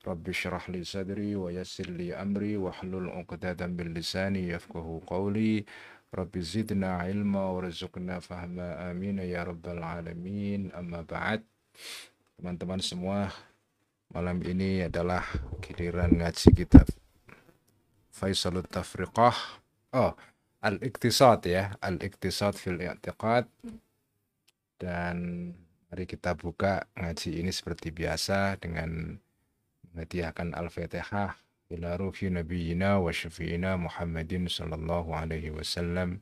Rabbi 0.00 0.32
syrah 0.32 0.64
li 0.72 0.80
sadri 0.80 1.36
wa 1.36 1.52
yassir 1.52 1.92
li 1.92 2.08
amri 2.08 2.56
wa 2.56 2.72
hlul 2.80 3.12
uqdatan 3.20 3.76
bil 3.76 3.92
lisani 3.92 4.48
yafqahu 4.48 5.04
qawli. 5.04 5.60
Rabbi 6.08 6.40
zidna 6.40 7.04
ilma 7.04 7.52
warzuqna 7.52 8.24
fahma. 8.24 8.80
Amin 8.88 9.20
ya 9.20 9.44
rabbal 9.44 9.84
alamin. 9.84 10.72
Amma 10.72 11.04
ba'd. 11.04 11.44
Teman-teman 12.40 12.80
semua 12.80 13.28
malam 14.08 14.40
ini 14.40 14.88
adalah 14.88 15.22
giliran 15.60 16.16
ngaji 16.16 16.48
kitab 16.56 16.88
faisal 18.08 18.56
Tafriqah. 18.64 19.36
Oh 19.92 20.16
Al-Iqtisad 20.64 21.44
ya. 21.44 21.76
Al-Iqtisad 21.76 22.56
fil 22.56 22.80
I'tiqad. 22.80 23.44
Dan 24.80 25.52
mari 25.92 26.04
kita 26.08 26.32
buka 26.32 26.88
ngaji 26.96 27.44
ini 27.44 27.52
seperti 27.52 27.92
biasa 27.92 28.56
dengan 28.56 29.20
menghadiahkan 29.94 30.54
Al-Fatihah. 30.54 31.34
Ila 31.70 31.94
ruhi 31.98 32.30
nabiyina 32.30 32.98
wa 32.98 33.14
syafi'ina 33.14 33.78
Muhammadin 33.78 34.50
sallallahu 34.50 35.14
alaihi 35.14 35.54
wasallam. 35.54 36.18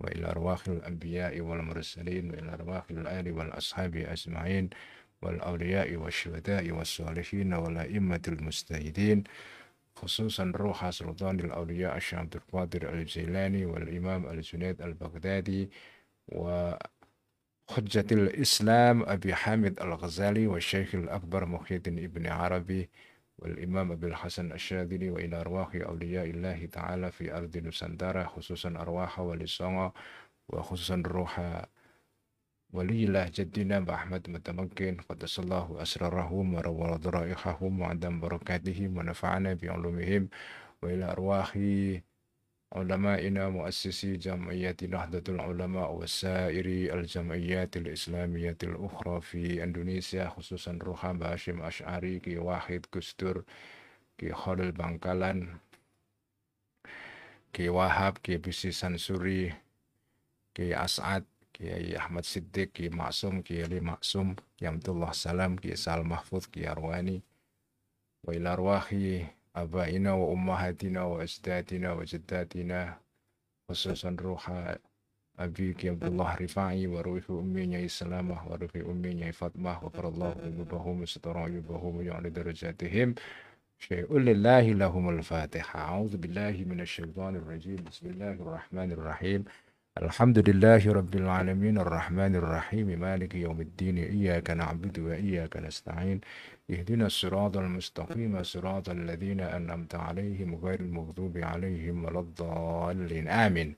Wa 0.00 0.08
ila 0.12 0.32
arwahil 0.32 0.80
anbiya'i 0.84 1.40
wal 1.44 1.60
mursalin. 1.60 2.32
Wa 2.32 2.36
ila 2.40 2.50
arwahil 2.56 3.04
ali 3.04 3.30
wal 3.32 3.52
ashabi 3.52 4.08
ajma'in. 4.08 4.72
Wal 5.20 5.40
awliya'i 5.42 5.98
wa 5.98 6.08
syuhada'i 6.08 6.72
wa 6.72 6.86
salihin 6.86 7.52
wa 7.52 7.68
la'immatil 7.68 8.40
mustahidin. 8.40 9.26
Khususan 9.98 10.54
ruha 10.54 10.94
sultanil 10.94 11.50
awliya 11.50 11.98
حجة 17.70 18.04
الإسلام 18.12 19.02
أبي 19.02 19.34
حامد 19.34 19.80
الغزالي 19.80 20.46
والشيخ 20.46 20.94
الأكبر 20.94 21.44
محي 21.46 21.76
الدين 21.76 22.04
ابن 22.04 22.26
عربي 22.26 22.90
والإمام 23.38 23.92
أبي 23.92 24.06
الحسن 24.06 24.52
الشاذلي 24.52 25.10
وإلى 25.10 25.40
أرواح 25.40 25.74
أولياء 25.74 26.24
الله 26.30 26.66
تعالى 26.66 27.10
في 27.12 27.36
أرض 27.36 27.56
نسندرة 27.56 28.24
خصوصا 28.24 28.68
أرواح 28.70 29.20
ولي 29.20 29.44
الصنع 29.44 29.92
وخصوصا 30.48 31.02
روح 31.06 31.64
ولي 32.72 33.04
الله 33.04 33.30
جدنا 33.34 33.80
بأحمد 33.80 34.30
متمكن. 34.30 34.96
قدس 35.08 35.38
الله 35.38 35.82
أسرارهم 35.82 36.54
وروى 36.54 36.96
ضرائحهم 36.98 37.80
وعدم 37.80 38.20
بركاتهم 38.20 38.96
ونفعنا 38.98 39.54
بعلومهم. 39.54 40.28
وإلى 40.82 41.04
أرواح 41.12 41.58
علمائنا 42.73 43.49
مؤسسي 43.49 44.15
جمعية 44.17 44.77
نهضة 44.89 45.23
العلماء 45.33 45.93
وسائر 45.93 46.65
الجمعيات 46.99 47.77
الإسلامية 47.77 48.57
الأخرى 48.63 49.21
في 49.21 49.63
إندونيسيا 49.63 50.29
خصوصا 50.29 50.79
روحان 50.81 51.19
باشم 51.19 51.61
أشعري 51.61 52.19
كي 52.19 52.37
واحد 52.37 52.85
كستور 52.93 53.43
كي 54.17 54.33
خالد 54.33 54.81
بangkalan 54.81 55.63
كي 57.53 57.69
Wahab, 57.69 58.17
كي 58.25 58.41
Bisi 58.41 58.73
Sansuri, 58.73 59.53
كي 60.57 60.73
As'ad, 60.73 61.21
كي 61.53 61.93
Ahmad 61.97 62.25
Siddiq, 62.25 62.73
كي 62.73 62.89
Maksum, 62.89 63.45
كي 63.45 63.61
Ali 63.61 63.77
Maksum, 63.79 64.33
كي 64.57 64.65
Abdullah 64.65 65.13
Salam, 65.13 65.61
كي 65.61 65.77
Sal 65.77 66.01
Mahfud, 66.01 66.49
كي 66.49 66.65
Arwani, 66.65 67.21
وإلى 68.23 68.53
أرواح 68.53 68.95
آبائنا 69.62 70.12
وأمهاتنا 70.12 71.02
وأجدادنا 71.02 71.92
وجداتنا 71.92 72.98
خصوصا 73.68 74.16
روح 74.20 74.52
أبيك 75.38 75.86
عبد 75.86 76.04
الله 76.04 76.34
رفاعي 76.34 76.86
وروح 76.86 77.30
أمي 77.30 77.66
نعي 77.66 77.88
سلامة 77.88 78.48
وروح 78.52 78.70
أمي 78.76 79.14
نعي 79.14 79.32
فاطمة 79.32 79.84
وفر 79.84 80.08
الله 80.08 80.34
ذنوبهم 80.44 81.02
وستر 81.02 81.38
عيوبهم 81.38 81.96
ويعلي 81.96 82.30
درجاتهم 82.30 83.14
شيء 83.78 84.18
لله 84.18 84.60
لهم 84.72 85.08
الفاتحة 85.08 85.78
أعوذ 85.80 86.16
بالله 86.16 86.64
من 86.66 86.80
الشيطان 86.80 87.36
الرجيم 87.36 87.76
بسم 87.90 88.06
الله 88.10 88.30
الرحمن 88.32 88.92
الرحيم 88.92 89.44
الحمد 89.98 90.38
لله 90.48 90.92
رب 90.92 91.14
العالمين 91.14 91.78
الرحمن 91.78 92.32
الرحيم 92.36 92.86
مالك 92.86 93.34
يوم 93.34 93.60
الدين 93.60 93.98
إياك 93.98 94.50
نعبد 94.50 94.98
وإياك 94.98 95.56
نستعين 95.56 96.20
اهدنا 96.70 97.06
الصراط 97.06 97.56
المستقيم 97.56 98.42
صراط 98.42 98.88
الذين 98.88 99.40
أنعمت 99.40 99.94
عليهم 99.94 100.54
غير 100.54 100.80
المغضوب 100.80 101.38
عليهم 101.38 102.04
ولا 102.04 102.20
الضالين. 102.20 103.28
آمين. 103.28 103.74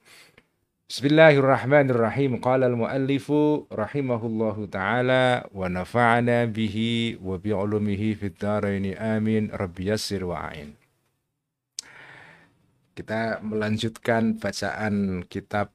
بسم 0.91 1.07
الله 1.07 1.33
الرحمن 1.41 1.91
الرحيم. 1.91 2.37
قال 2.37 2.65
المؤلف 2.65 3.33
رحمه 3.73 4.23
الله 4.27 4.57
تعالى 4.67 5.25
ونفعنا 5.55 6.45
به 6.45 6.77
وبعلمه 7.25 8.03
في 8.21 8.27
الدارين. 8.27 8.85
آمين. 8.97 9.45
رب 9.57 9.77
يسر 9.81 10.25
وعين 10.25 10.77
Kita 12.93 13.41
melanjutkan 13.41 14.37
bacaan 14.37 15.25
kitab 15.25 15.73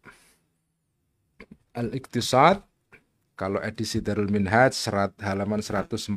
Al-Iqtisad 1.75 2.63
kalau 3.35 3.59
edisi 3.59 3.99
Darul 3.99 4.31
Minhaj 4.31 4.71
serat 4.71 5.11
halaman 5.19 5.59
104 5.59 6.07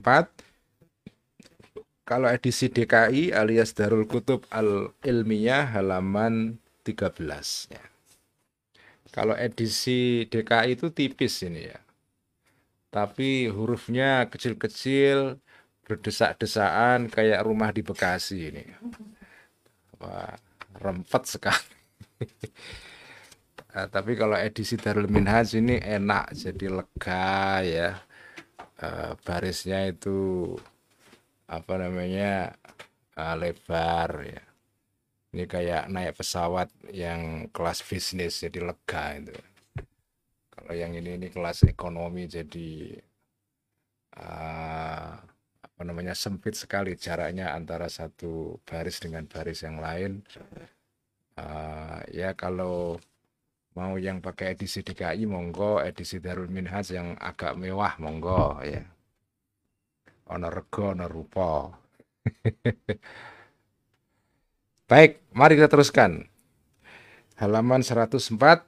kalau 2.09 2.31
edisi 2.31 2.73
DKI 2.73 3.37
alias 3.37 3.77
Darul 3.77 4.09
Kutub 4.09 4.47
Al-Ilmiyah 4.49 5.77
halaman 5.77 6.57
13 6.87 7.21
ya. 7.69 7.85
Kalau 9.13 9.37
edisi 9.37 10.25
DKI 10.25 10.79
itu 10.79 10.89
tipis 10.89 11.45
ini 11.45 11.69
ya. 11.69 11.81
Tapi 12.89 13.53
hurufnya 13.53 14.25
kecil-kecil 14.33 15.37
berdesak-desaan 15.85 17.13
kayak 17.13 17.45
rumah 17.45 17.73
di 17.77 17.85
Bekasi 17.85 18.53
ini. 18.53 18.65
Wah, 20.01 20.33
rempet 20.81 21.23
sekali. 21.29 21.77
Uh, 23.79 23.87
tapi 23.87 24.19
kalau 24.19 24.35
edisi 24.35 24.75
Darul 24.75 25.07
Minhaj 25.07 25.55
ini 25.55 25.79
enak, 25.79 26.35
jadi 26.35 26.67
lega 26.67 27.63
ya. 27.63 27.91
Uh, 28.79 29.15
barisnya 29.23 29.87
itu 29.87 30.55
apa 31.47 31.79
namanya 31.79 32.59
uh, 33.15 33.39
lebar 33.39 34.11
ya. 34.27 34.43
Ini 35.31 35.45
kayak 35.47 35.95
naik 35.95 36.19
pesawat 36.19 36.75
yang 36.91 37.47
kelas 37.55 37.87
bisnis 37.87 38.43
jadi 38.43 38.67
lega 38.67 39.15
itu. 39.15 39.35
Kalau 40.51 40.75
yang 40.75 40.99
ini 40.99 41.15
ini 41.15 41.31
kelas 41.31 41.63
ekonomi 41.71 42.27
jadi 42.27 42.99
uh, 44.19 45.11
apa 45.63 45.81
namanya 45.87 46.19
sempit 46.19 46.59
sekali 46.59 46.99
jaraknya 46.99 47.55
antara 47.55 47.87
satu 47.87 48.59
baris 48.67 48.99
dengan 48.99 49.23
baris 49.31 49.63
yang 49.63 49.79
lain. 49.79 50.27
Uh, 51.39 52.03
ya 52.11 52.35
kalau 52.35 52.99
mau 53.79 53.95
yang 53.95 54.19
pakai 54.19 54.59
edisi 54.59 54.83
DKI 54.83 55.31
monggo. 55.31 55.79
Edisi 55.79 56.19
Darul 56.19 56.51
Minhaj 56.51 56.91
yang 56.91 57.15
agak 57.23 57.55
mewah 57.55 57.95
monggo 58.03 58.59
ya. 58.67 58.83
Ono 60.35 60.51
rego 60.51 60.91
ono 60.91 61.07
rupa. 61.07 61.71
Baik 64.91 65.23
mari 65.31 65.55
kita 65.55 65.71
teruskan. 65.71 66.27
Halaman 67.39 67.87
104 67.87 68.67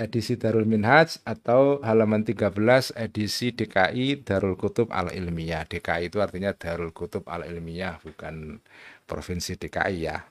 edisi 0.00 0.40
Darul 0.40 0.64
Minhaj 0.64 1.20
atau 1.28 1.84
halaman 1.84 2.24
13 2.24 2.96
edisi 2.96 3.52
DKI 3.52 4.24
Darul 4.24 4.56
Kutub 4.56 4.88
Al 4.92 5.12
Ilmiyah 5.12 5.68
DKI 5.68 6.08
itu 6.08 6.24
artinya 6.24 6.56
Darul 6.56 6.96
Kutub 6.96 7.28
Al 7.28 7.44
Ilmiyah 7.44 8.00
bukan 8.00 8.64
provinsi 9.04 9.60
DKI 9.60 9.96
ya 10.00 10.24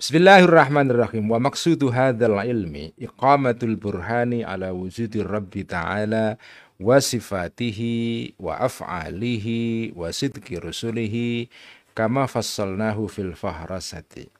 Bismillahirrahmanirrahim. 0.00 1.28
Wa 1.28 1.36
maksudu 1.36 1.92
hadzal 1.92 2.40
ilmi 2.48 2.96
iqamatul 2.96 3.76
burhani 3.76 4.40
ala 4.40 4.72
wujudi 4.72 5.20
Rabbi 5.20 5.68
ta'ala 5.68 6.40
wa 6.80 6.96
sifatihi 6.96 8.32
wa 8.40 8.56
af'alihi 8.64 9.92
wa 9.92 10.08
sidqi 10.08 10.56
rusulihi 10.56 11.52
kama 11.92 12.24
fassalnahu 12.24 13.12
fil 13.12 13.36
fahrasati. 13.36 14.32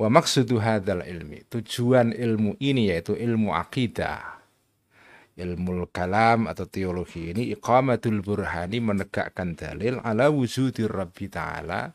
Wa 0.00 0.08
maksudu 0.08 0.56
hadzal 0.56 1.04
ilmi. 1.04 1.44
Tujuan 1.52 2.16
ilmu 2.16 2.56
ini 2.56 2.88
yaitu 2.88 3.20
ilmu 3.20 3.52
akidah. 3.52 4.40
Ilmu 5.36 5.92
kalam 5.92 6.48
atau 6.48 6.64
teologi 6.64 7.36
ini 7.36 7.52
iqamatul 7.52 8.24
burhani 8.24 8.80
menegakkan 8.80 9.52
dalil 9.52 10.00
ala 10.00 10.32
wujudi 10.32 10.88
Rabbi 10.88 11.28
ta'ala 11.28 11.92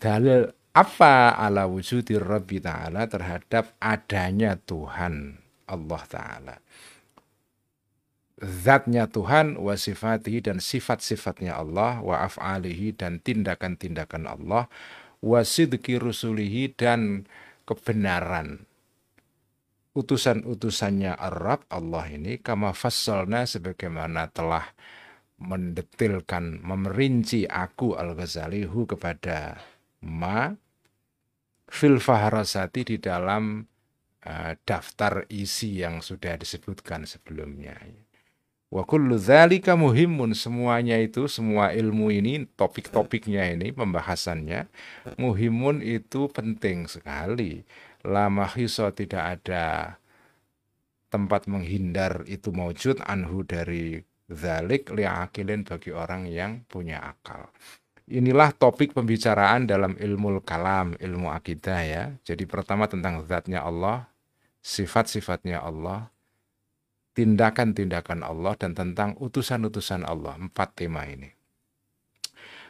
dalil 0.00 0.48
apa 0.78 1.34
ala 1.34 1.66
wujudi 1.66 2.14
Rabbi 2.14 2.62
Ta'ala 2.62 3.10
terhadap 3.10 3.74
adanya 3.82 4.54
Tuhan 4.54 5.34
Allah 5.66 6.02
Ta'ala. 6.06 6.56
Zatnya 8.38 9.10
Tuhan 9.10 9.58
wa 9.58 9.74
sifatihi 9.74 10.46
dan 10.46 10.62
sifat-sifatnya 10.62 11.58
Allah 11.58 11.98
wa 11.98 12.22
af'alihi 12.22 12.94
dan 12.94 13.18
tindakan-tindakan 13.18 14.30
Allah 14.30 14.70
wa 15.18 15.40
sidki 15.42 15.98
rusulihi 15.98 16.78
dan 16.78 17.26
kebenaran 17.66 18.62
utusan-utusannya 19.98 21.18
Arab 21.18 21.66
Allah 21.66 22.06
ini 22.06 22.38
kama 22.38 22.70
fassalna 22.70 23.50
sebagaimana 23.50 24.30
telah 24.30 24.62
mendetilkan 25.42 26.62
memerinci 26.62 27.50
aku 27.50 27.98
Al-Ghazali 27.98 28.62
hu 28.62 28.86
kepada 28.86 29.58
ma 30.06 30.54
fil 31.68 32.00
faharasati 32.00 32.82
di 32.84 32.96
dalam 32.98 33.62
uh, 34.24 34.52
daftar 34.64 35.28
isi 35.28 35.84
yang 35.84 36.00
sudah 36.00 36.34
disebutkan 36.40 37.04
sebelumnya. 37.04 37.76
Wa 38.68 38.84
kullu 38.84 39.16
dzalika 39.16 39.80
muhimun 39.80 40.36
semuanya 40.36 41.00
itu 41.00 41.24
semua 41.24 41.72
ilmu 41.72 42.12
ini 42.12 42.44
topik-topiknya 42.44 43.56
ini 43.56 43.72
pembahasannya 43.72 44.68
muhimun 45.16 45.80
itu 45.80 46.28
penting 46.28 46.84
sekali. 46.84 47.64
Lama 48.04 48.44
hiso 48.52 48.92
tidak 48.92 49.40
ada 49.40 49.96
tempat 51.08 51.48
menghindar 51.48 52.28
itu 52.28 52.52
maujud 52.52 53.00
anhu 53.08 53.40
dari 53.40 54.04
zalik 54.28 54.92
li'akilin 54.92 55.64
bagi 55.64 55.90
orang 55.96 56.28
yang 56.28 56.60
punya 56.68 57.00
akal. 57.00 57.48
Inilah 58.08 58.56
topik 58.56 58.96
pembicaraan 58.96 59.68
dalam 59.68 59.92
ilmu 60.00 60.40
kalam, 60.40 60.96
ilmu 60.96 61.28
akidah 61.28 61.80
ya. 61.84 62.04
Jadi 62.24 62.48
pertama 62.48 62.88
tentang 62.88 63.20
zatnya 63.28 63.60
Allah, 63.60 64.08
sifat-sifatnya 64.64 65.60
Allah, 65.60 66.08
tindakan-tindakan 67.12 68.24
Allah, 68.24 68.56
dan 68.56 68.72
tentang 68.72 69.12
utusan-utusan 69.20 70.08
Allah. 70.08 70.40
Empat 70.40 70.72
tema 70.72 71.04
ini. 71.04 71.28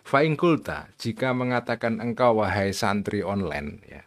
Fa'ingkulta, 0.03 0.91
jika 0.99 1.31
mengatakan 1.31 2.03
engkau 2.03 2.43
wahai 2.43 2.75
santri 2.75 3.23
online, 3.23 3.79
ya, 3.87 4.03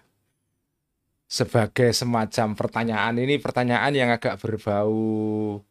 sebagai 1.31 1.95
semacam 1.95 2.59
pertanyaan 2.59 3.15
ini 3.15 3.39
pertanyaan 3.39 3.95
yang 3.95 4.11
agak 4.11 4.35
berbau 4.35 5.63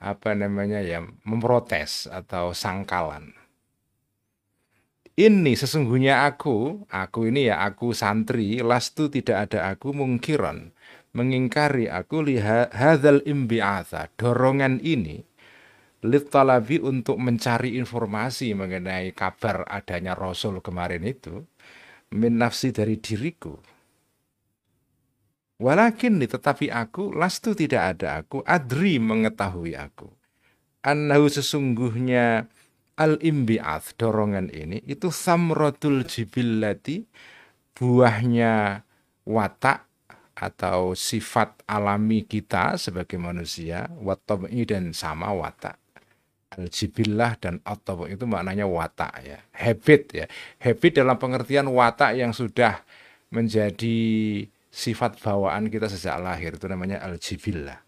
apa 0.00 0.32
namanya 0.32 0.80
ya 0.80 1.04
memprotes 1.28 2.08
atau 2.08 2.56
sangkalan 2.56 3.36
ini 5.20 5.52
sesungguhnya 5.52 6.24
aku, 6.24 6.88
aku 6.88 7.28
ini 7.28 7.52
ya 7.52 7.60
aku 7.68 7.92
santri, 7.92 8.64
lastu 8.64 9.12
tidak 9.12 9.52
ada 9.52 9.76
aku 9.76 9.92
mungkiran, 9.92 10.72
mengingkari 11.12 11.92
aku 11.92 12.24
lihat 12.24 12.72
hadal 12.72 13.20
imbi'atha, 13.28 14.08
dorongan 14.16 14.80
ini, 14.80 15.20
litalabi 16.00 16.80
untuk 16.80 17.20
mencari 17.20 17.76
informasi 17.76 18.56
mengenai 18.56 19.12
kabar 19.12 19.68
adanya 19.68 20.16
Rasul 20.16 20.64
kemarin 20.64 21.04
itu, 21.04 21.44
min 22.16 22.40
nafsi 22.40 22.72
dari 22.72 22.96
diriku. 22.96 23.60
Walakin 25.60 26.16
tetapi 26.24 26.72
aku, 26.72 27.12
lastu 27.12 27.52
tidak 27.52 28.00
ada 28.00 28.24
aku, 28.24 28.40
adri 28.48 28.96
mengetahui 28.96 29.76
aku. 29.76 30.08
Annahu 30.80 31.28
sesungguhnya 31.28 32.48
al-imbi'ath, 33.00 33.96
dorongan 33.96 34.52
ini, 34.52 34.84
itu 34.84 35.08
samrotul 35.08 36.04
jibillati, 36.04 37.00
buahnya 37.72 38.84
watak 39.24 39.88
atau 40.36 40.92
sifat 40.92 41.64
alami 41.64 42.28
kita 42.28 42.76
sebagai 42.76 43.16
manusia, 43.16 43.88
watabi 44.04 44.68
dan 44.68 44.92
sama 44.92 45.32
watak. 45.32 45.80
Al-jibillah 46.50 47.38
dan 47.38 47.62
atau 47.62 48.10
itu 48.10 48.26
maknanya 48.26 48.66
watak 48.66 49.22
ya, 49.22 49.38
habit 49.54 50.02
ya. 50.12 50.26
Habit 50.58 50.98
dalam 50.98 51.16
pengertian 51.16 51.70
watak 51.70 52.18
yang 52.18 52.34
sudah 52.34 52.82
menjadi 53.30 53.98
sifat 54.70 55.22
bawaan 55.22 55.70
kita 55.70 55.86
sejak 55.86 56.18
lahir 56.18 56.58
itu 56.58 56.66
namanya 56.66 56.98
al-jibillah. 57.06 57.78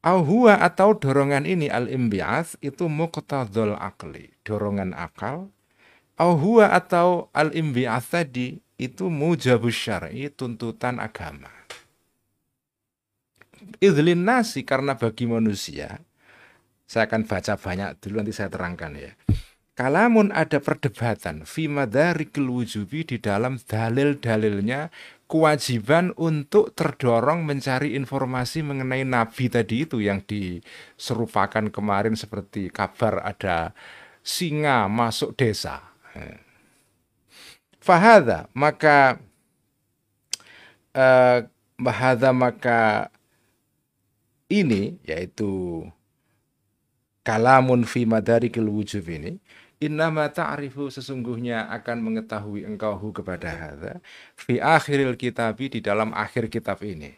Auhua 0.00 0.64
atau 0.64 0.96
dorongan 0.96 1.44
ini 1.44 1.68
al-imbi'ath 1.68 2.56
itu 2.64 2.88
muqtadul 2.88 3.76
akli, 3.76 4.32
dorongan 4.48 4.96
akal. 4.96 5.52
Auhua 6.16 6.72
atau 6.72 7.28
al-imbi'ath 7.36 8.08
tadi 8.08 8.64
itu 8.80 9.12
mujabus 9.12 9.76
syar'i, 9.76 10.32
tuntutan 10.32 10.96
agama. 10.96 11.52
Idlin 13.76 14.24
nasi 14.24 14.64
karena 14.64 14.96
bagi 14.96 15.28
manusia, 15.28 16.00
saya 16.88 17.04
akan 17.04 17.28
baca 17.28 17.60
banyak 17.60 18.00
dulu 18.00 18.24
nanti 18.24 18.32
saya 18.32 18.48
terangkan 18.48 18.96
ya. 18.96 19.12
Kalamun 19.76 20.32
ada 20.32 20.60
perdebatan 20.64 21.44
fi 21.44 21.68
madarikil 21.68 22.48
wujubi 22.48 23.04
di 23.04 23.16
dalam 23.20 23.60
dalil-dalilnya 23.60 24.88
kewajiban 25.30 26.10
untuk 26.18 26.74
terdorong 26.74 27.46
mencari 27.46 27.94
informasi 27.94 28.66
mengenai 28.66 29.06
nabi 29.06 29.46
tadi 29.46 29.86
itu 29.86 30.02
yang 30.02 30.18
diserupakan 30.26 31.70
kemarin 31.70 32.18
seperti 32.18 32.66
kabar 32.74 33.22
ada 33.22 33.70
singa 34.26 34.90
masuk 34.90 35.38
desa. 35.38 35.86
Fahada 37.78 38.50
maka 38.58 39.22
uh, 40.98 41.46
maka 42.34 43.08
ini 44.50 44.98
yaitu 45.06 45.86
kalamun 47.22 47.86
fi 47.86 48.02
madarikil 48.02 48.66
wujub 48.66 49.06
ini 49.06 49.38
Innama 49.80 50.28
ta'rifu 50.28 50.92
sesungguhnya 50.92 51.72
akan 51.72 52.04
mengetahui 52.04 52.68
engkau 52.68 53.00
hu 53.00 53.16
kepada 53.16 53.48
hadza 53.48 54.04
fi 54.36 54.60
akhiril 54.60 55.16
kitabi 55.16 55.72
di 55.72 55.80
dalam 55.80 56.12
akhir 56.12 56.52
kitab 56.52 56.84
ini. 56.84 57.16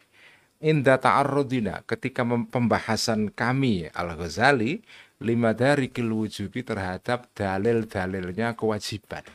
Inda 0.62 0.94
ta'arrudina 0.94 1.82
ketika 1.91 2.23
pembahasan 2.23 3.35
kami 3.35 3.91
Al-Ghazali 3.91 4.79
lima 5.19 5.59
dari 5.59 5.91
wujubi 5.91 6.62
terhadap 6.62 7.26
dalil-dalilnya 7.35 8.55
kewajiban. 8.55 9.26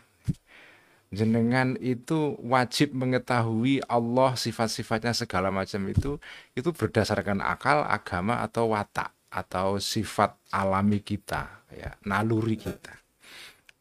Jenengan 1.12 1.76
itu 1.84 2.40
wajib 2.40 2.96
mengetahui 2.96 3.84
Allah 3.92 4.40
sifat-sifatnya 4.40 5.12
segala 5.12 5.52
macam 5.52 5.84
itu 5.92 6.16
itu 6.56 6.72
berdasarkan 6.72 7.44
akal, 7.44 7.84
agama 7.84 8.40
atau 8.40 8.72
watak 8.72 9.12
atau 9.28 9.84
sifat 9.84 10.32
alami 10.56 11.04
kita 11.04 11.68
ya, 11.76 11.92
naluri 12.08 12.56
kita 12.56 13.07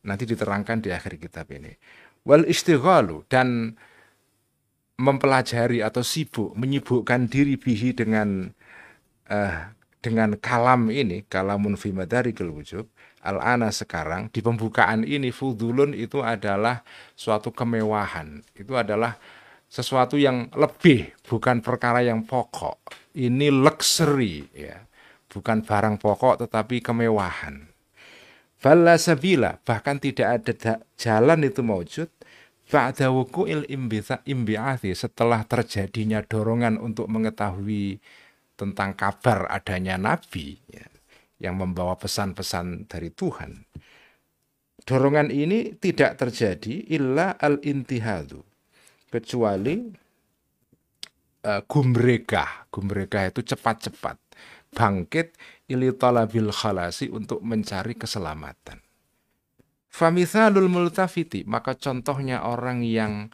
nanti 0.07 0.25
diterangkan 0.25 0.87
di 0.87 0.95
akhir 0.95 1.19
kitab 1.19 1.51
ini. 1.51 1.75
Wal 2.23 2.47
istighalu 2.47 3.27
dan 3.27 3.75
mempelajari 4.97 5.85
atau 5.85 6.01
sibuk 6.01 6.57
menyibukkan 6.57 7.29
diri 7.29 7.61
bihi 7.61 7.93
dengan 7.93 8.49
uh, 9.29 9.59
dengan 10.01 10.39
kalam 10.39 10.89
ini 10.89 11.27
kalamun 11.27 11.77
fi 11.77 11.93
madarikil 11.93 12.49
wujub 12.49 12.87
al-ana 13.27 13.75
sekarang 13.75 14.31
di 14.31 14.39
pembukaan 14.41 15.03
ini 15.03 15.35
fudulun 15.35 15.93
itu 15.93 16.23
adalah 16.23 16.87
suatu 17.19 17.51
kemewahan. 17.51 18.41
Itu 18.55 18.79
adalah 18.79 19.19
sesuatu 19.67 20.15
yang 20.15 20.49
lebih 20.55 21.11
bukan 21.27 21.59
perkara 21.61 22.07
yang 22.07 22.23
pokok. 22.23 22.79
Ini 23.19 23.51
luxury 23.51 24.47
ya. 24.55 24.79
Bukan 25.27 25.67
barang 25.67 26.01
pokok 26.01 26.47
tetapi 26.47 26.81
kemewahan 26.81 27.76
Fala 28.67 28.99
sabila, 28.99 29.63
bahkan 29.63 30.03
tidak 30.03 30.43
ada 30.43 30.83
jalan 30.99 31.47
itu 31.47 31.63
maujud 31.63 32.11
ba'da 32.67 33.15
wuku'il 33.15 33.63
imbi'athi 34.27 34.91
setelah 34.91 35.47
terjadinya 35.47 36.19
dorongan 36.27 36.75
untuk 36.83 37.07
mengetahui 37.07 38.03
tentang 38.59 38.99
kabar 38.99 39.47
adanya 39.55 39.95
nabi 39.95 40.59
ya, 40.67 40.83
yang 41.39 41.63
membawa 41.63 41.95
pesan-pesan 41.95 42.91
dari 42.91 43.15
Tuhan. 43.15 43.71
Dorongan 44.83 45.31
ini 45.31 45.79
tidak 45.79 46.19
terjadi 46.27 46.91
illa 46.91 47.39
al-intihadu 47.39 48.43
kecuali 49.15 49.95
uh, 51.47 51.63
gumregah. 51.71 52.67
Gumregah 52.75 53.31
itu 53.31 53.47
cepat-cepat 53.47 54.26
bangkit 54.77 55.33
ili 55.73 55.89
talabil 55.97 56.53
khalasi 56.53 57.09
untuk 57.09 57.41
mencari 57.41 57.97
keselamatan. 57.97 58.85
Famithalul 59.89 60.69
multafiti, 60.69 61.49
maka 61.49 61.73
contohnya 61.73 62.45
orang 62.45 62.85
yang 62.85 63.33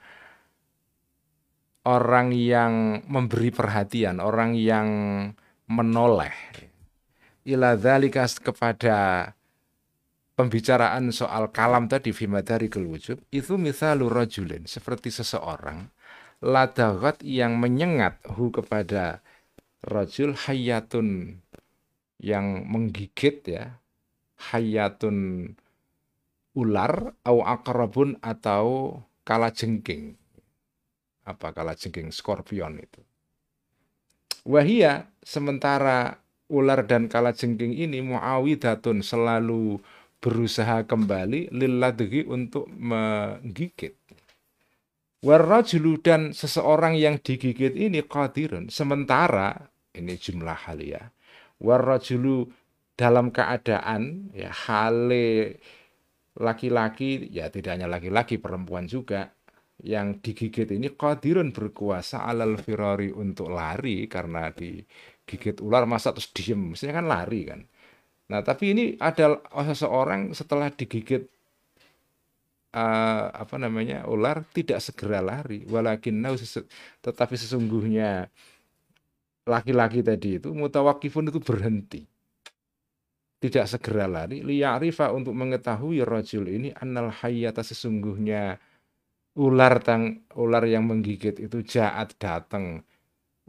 orang 1.83 2.31
yang 2.31 3.03
memberi 3.11 3.51
perhatian, 3.51 4.23
orang 4.23 4.55
yang 4.55 4.89
menoleh 5.67 6.31
ila 7.43 7.75
dzalika 7.75 8.27
kepada 8.39 9.31
pembicaraan 10.39 11.11
soal 11.11 11.51
kalam 11.51 11.91
tadi 11.91 12.15
fimadari 12.15 12.71
wujud 12.71 13.19
itu 13.35 13.55
misalnya 13.59 14.07
rajulin 14.09 14.65
seperti 14.65 15.11
seseorang 15.11 15.91
ladagat 16.43 17.23
yang 17.23 17.59
menyengat 17.59 18.19
hu 18.35 18.51
kepada 18.51 19.23
rajul 19.83 20.35
hayatun 20.35 21.39
yang 22.23 22.67
menggigit 22.71 23.43
ya. 23.47 23.79
Hayatun 24.43 25.51
ular 26.59 27.15
au 27.23 27.39
akrabun 27.47 28.19
atau 28.19 28.99
kala 29.23 29.55
jengking 29.55 30.19
apa 31.23 31.55
kala 31.55 31.79
jengking 31.79 32.11
skorpion 32.11 32.83
itu. 32.83 33.01
Wahia 34.43 35.07
sementara 35.23 36.19
ular 36.51 36.83
dan 36.83 37.07
kala 37.07 37.31
jengking 37.31 37.79
ini 37.79 38.03
muawidatun 38.03 39.07
selalu 39.07 39.79
berusaha 40.19 40.83
kembali 40.87 41.55
lilladhi 41.55 42.27
untuk 42.27 42.67
menggigit. 42.71 43.95
Warrajulu 45.23 46.03
dan 46.03 46.35
seseorang 46.35 46.99
yang 46.99 47.23
digigit 47.23 47.79
ini 47.79 48.03
qadirun. 48.03 48.75
Sementara, 48.75 49.71
ini 49.97 50.15
jumlah 50.17 50.59
hal 50.69 50.79
ya. 50.81 51.03
Warrajulu 51.63 52.49
dalam 52.97 53.33
keadaan 53.33 54.33
ya 54.37 54.53
hale 54.53 55.59
laki-laki 56.37 57.29
ya 57.29 57.53
tidak 57.53 57.77
hanya 57.77 57.89
laki-laki 57.89 58.41
perempuan 58.41 58.89
juga 58.89 59.33
yang 59.83 60.23
digigit 60.23 60.71
ini 60.71 60.95
qadirun 60.95 61.51
berkuasa 61.51 62.23
alal 62.23 62.55
firari 62.57 63.11
untuk 63.11 63.51
lari 63.51 64.07
karena 64.07 64.55
digigit 64.55 65.59
ular 65.59 65.85
masa 65.85 66.15
terus 66.15 66.31
diem? 66.31 66.73
Mestinya 66.73 67.03
kan 67.03 67.07
lari 67.11 67.41
kan. 67.49 67.61
Nah 68.31 68.41
tapi 68.41 68.73
ini 68.73 68.85
ada 68.97 69.43
seseorang 69.75 70.33
setelah 70.33 70.71
digigit 70.71 71.27
uh, 72.73 73.27
apa 73.35 73.57
namanya 73.59 74.07
ular 74.09 74.47
tidak 74.55 74.81
segera 74.81 75.21
lari. 75.21 75.67
Walakin 75.67 76.23
tetapi 77.03 77.35
sesungguhnya 77.35 78.31
laki-laki 79.47 80.01
tadi 80.05 80.39
itu 80.39 80.55
mutawakifun 80.55 81.31
itu 81.31 81.41
berhenti. 81.43 82.03
Tidak 83.43 83.67
segera 83.67 84.07
lari. 84.07 84.39
Liya'rifa 84.47 85.11
untuk 85.11 85.35
mengetahui 85.35 86.07
rajul 86.07 86.47
ini 86.47 86.71
annal 86.79 87.11
hayyata 87.11 87.67
sesungguhnya 87.67 88.55
ular 89.35 89.83
tang 89.83 90.23
ular 90.39 90.63
yang 90.63 90.87
menggigit 90.87 91.43
itu 91.43 91.59
jaat 91.67 92.15
datang. 92.23 92.87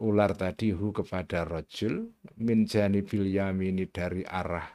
Ular 0.02 0.34
tadi 0.34 0.74
hu 0.74 0.90
kepada 0.90 1.46
rajul 1.46 2.10
min 2.42 2.66
janibil 2.66 3.30
yamini 3.30 3.86
dari 3.86 4.26
arah 4.26 4.66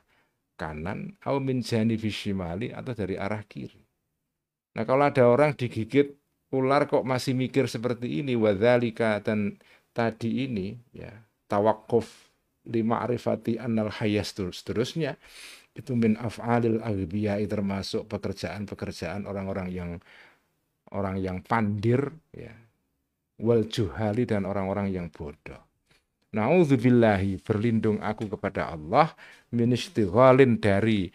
kanan 0.56 1.20
atau 1.20 1.44
min 1.44 1.60
janibil 1.60 2.72
atau 2.72 2.94
dari 2.96 3.20
arah 3.20 3.44
kiri. 3.44 3.84
Nah 4.80 4.88
kalau 4.88 5.12
ada 5.12 5.28
orang 5.28 5.60
digigit 5.60 6.16
ular 6.56 6.88
kok 6.88 7.04
masih 7.04 7.36
mikir 7.36 7.68
seperti 7.68 8.24
ini 8.24 8.40
wadzalika 8.40 9.20
dan 9.20 9.60
tadi 9.91 10.46
ini 10.48 10.77
ya 10.93 11.12
tawakuf 11.50 12.29
lima 12.69 13.01
arifati 13.03 13.58
annal 13.58 13.89
hayas 13.89 14.36
seterusnya 14.36 15.17
itu 15.74 15.96
min 15.96 16.19
af'alil 16.19 16.84
aghbiyai 16.84 17.48
termasuk 17.48 18.05
pekerjaan-pekerjaan 18.12 19.24
orang-orang 19.24 19.72
yang 19.72 19.91
orang 20.91 21.22
yang 21.22 21.38
pandir 21.46 22.12
ya 22.34 22.51
wal 23.39 23.63
juhali 23.65 24.27
dan 24.27 24.43
orang-orang 24.43 24.91
yang 24.91 25.08
bodoh. 25.08 25.63
Nauzubillahi 26.29 27.41
berlindung 27.41 27.98
aku 28.05 28.29
kepada 28.29 28.69
Allah 28.69 29.10
min 29.50 29.74
dari 30.62 31.10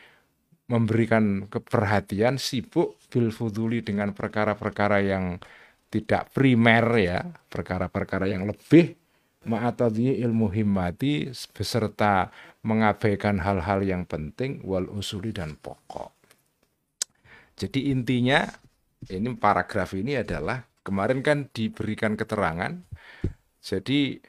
memberikan 0.67 1.47
keperhatian 1.47 2.41
sibuk 2.41 2.99
bil 3.13 3.31
fuduli 3.31 3.85
dengan 3.85 4.11
perkara-perkara 4.17 5.05
yang 5.05 5.39
tidak 5.95 6.35
primer 6.35 6.85
ya, 6.99 7.23
perkara-perkara 7.23 8.27
yang 8.27 8.51
lebih 8.51 8.99
ma'atadhi 9.47 10.19
ilmu 10.25 10.51
himmati 10.51 11.31
beserta 11.55 12.35
mengabaikan 12.67 13.39
hal-hal 13.39 13.85
yang 13.87 14.03
penting 14.09 14.65
wal 14.67 14.91
usuli 14.91 15.31
dan 15.31 15.55
pokok. 15.55 16.11
Jadi 17.55 17.95
intinya 17.95 18.43
ini 19.07 19.31
paragraf 19.39 19.95
ini 19.95 20.19
adalah 20.19 20.65
kemarin 20.83 21.21
kan 21.21 21.47
diberikan 21.53 22.19
keterangan 22.19 22.73
jadi 23.65 24.21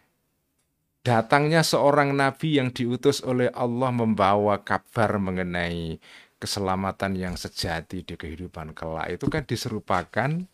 datangnya 1.03 1.61
seorang 1.61 2.15
nabi 2.15 2.57
yang 2.57 2.71
diutus 2.71 3.19
oleh 3.21 3.51
Allah 3.51 3.91
membawa 3.91 4.63
kabar 4.63 5.19
mengenai 5.19 5.99
keselamatan 6.39 7.15
yang 7.15 7.35
sejati 7.39 8.03
di 8.03 8.15
kehidupan 8.15 8.75
kelak 8.75 9.15
itu 9.15 9.25
kan 9.31 9.43
diserupakan 9.47 10.47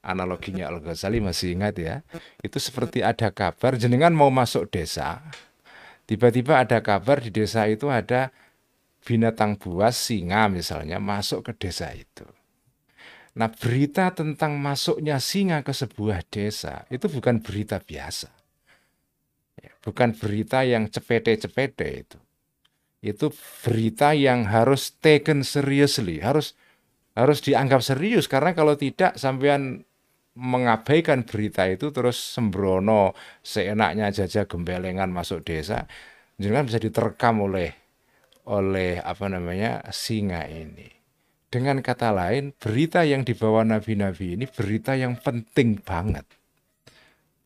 analoginya 0.00 0.68
Al 0.68 0.80
Ghazali 0.80 1.20
masih 1.20 1.56
ingat 1.56 1.74
ya. 1.76 1.94
Itu 2.40 2.56
seperti 2.56 3.04
ada 3.04 3.32
kabar 3.32 3.76
jenengan 3.76 4.12
mau 4.16 4.28
masuk 4.28 4.68
desa 4.72 5.20
tiba-tiba 6.10 6.58
ada 6.58 6.82
kabar 6.82 7.22
di 7.22 7.30
desa 7.30 7.70
itu 7.70 7.86
ada 7.86 8.34
binatang 9.06 9.54
buas 9.54 9.94
singa 9.94 10.50
misalnya 10.50 10.98
masuk 10.98 11.46
ke 11.46 11.52
desa 11.54 11.94
itu. 11.94 12.26
Nah 13.38 13.46
berita 13.46 14.10
tentang 14.10 14.58
masuknya 14.58 15.22
singa 15.22 15.62
ke 15.62 15.70
sebuah 15.70 16.26
desa 16.26 16.82
itu 16.90 17.06
bukan 17.06 17.38
berita 17.38 17.78
biasa. 17.78 18.26
Ya, 19.62 19.70
bukan 19.86 20.18
berita 20.18 20.66
yang 20.66 20.90
cepete-cepete 20.90 21.88
itu. 21.94 22.18
Itu 22.98 23.30
berita 23.62 24.10
yang 24.10 24.50
harus 24.50 24.90
taken 24.98 25.46
seriously, 25.46 26.18
harus 26.18 26.58
harus 27.14 27.38
dianggap 27.38 27.86
serius. 27.86 28.26
Karena 28.26 28.50
kalau 28.50 28.74
tidak 28.74 29.14
sampean 29.14 29.86
mengabaikan 30.38 31.26
berita 31.26 31.66
itu 31.66 31.90
terus 31.90 32.16
sembrono 32.16 33.16
seenaknya 33.42 34.14
jajah 34.14 34.46
gembelengan 34.46 35.10
masuk 35.10 35.42
desa 35.42 35.90
jangan 36.38 36.66
bisa 36.66 36.78
diterkam 36.78 37.42
oleh 37.44 37.74
oleh 38.46 39.02
apa 39.02 39.26
namanya 39.26 39.84
singa 39.90 40.46
ini 40.46 40.86
dengan 41.50 41.82
kata 41.82 42.14
lain 42.14 42.54
berita 42.54 43.02
yang 43.02 43.26
dibawa 43.26 43.66
nabi-nabi 43.66 44.38
ini 44.38 44.46
berita 44.46 44.94
yang 44.94 45.18
penting 45.18 45.82
banget 45.82 46.24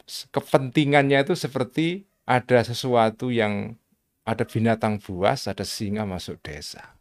kepentingannya 0.07 1.25
itu 1.25 1.33
seperti 1.33 2.05
ada 2.29 2.61
sesuatu 2.65 3.33
yang 3.33 3.77
ada 4.25 4.45
binatang 4.49 4.97
buas, 5.01 5.45
ada 5.45 5.65
singa 5.69 6.09
masuk 6.09 6.41
desa. 6.41 6.94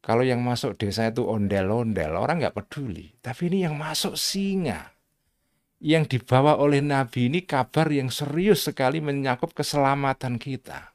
Kalau 0.00 0.24
yang 0.24 0.40
masuk 0.40 0.80
desa 0.80 1.12
itu 1.12 1.28
ondel-ondel, 1.28 2.16
orang 2.16 2.40
nggak 2.40 2.56
peduli. 2.56 3.12
Tapi 3.20 3.52
ini 3.52 3.68
yang 3.68 3.76
masuk 3.76 4.16
singa. 4.16 4.96
Yang 5.80 6.16
dibawa 6.16 6.56
oleh 6.60 6.80
Nabi 6.80 7.28
ini 7.32 7.44
kabar 7.44 7.88
yang 7.88 8.08
serius 8.08 8.68
sekali 8.68 9.00
menyangkut 9.00 9.52
keselamatan 9.52 10.40
kita. 10.40 10.92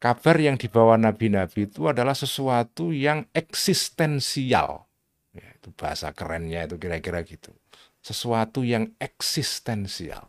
Kabar 0.00 0.36
yang 0.36 0.60
dibawa 0.60 1.00
Nabi-Nabi 1.00 1.72
itu 1.72 1.88
adalah 1.88 2.12
sesuatu 2.12 2.92
yang 2.92 3.24
eksistensial. 3.32 4.84
Ya, 5.32 5.48
itu 5.56 5.72
bahasa 5.72 6.12
kerennya 6.12 6.68
itu 6.68 6.76
kira-kira 6.76 7.24
gitu. 7.24 7.56
Sesuatu 8.04 8.60
yang 8.60 8.92
eksistensial 9.00 10.28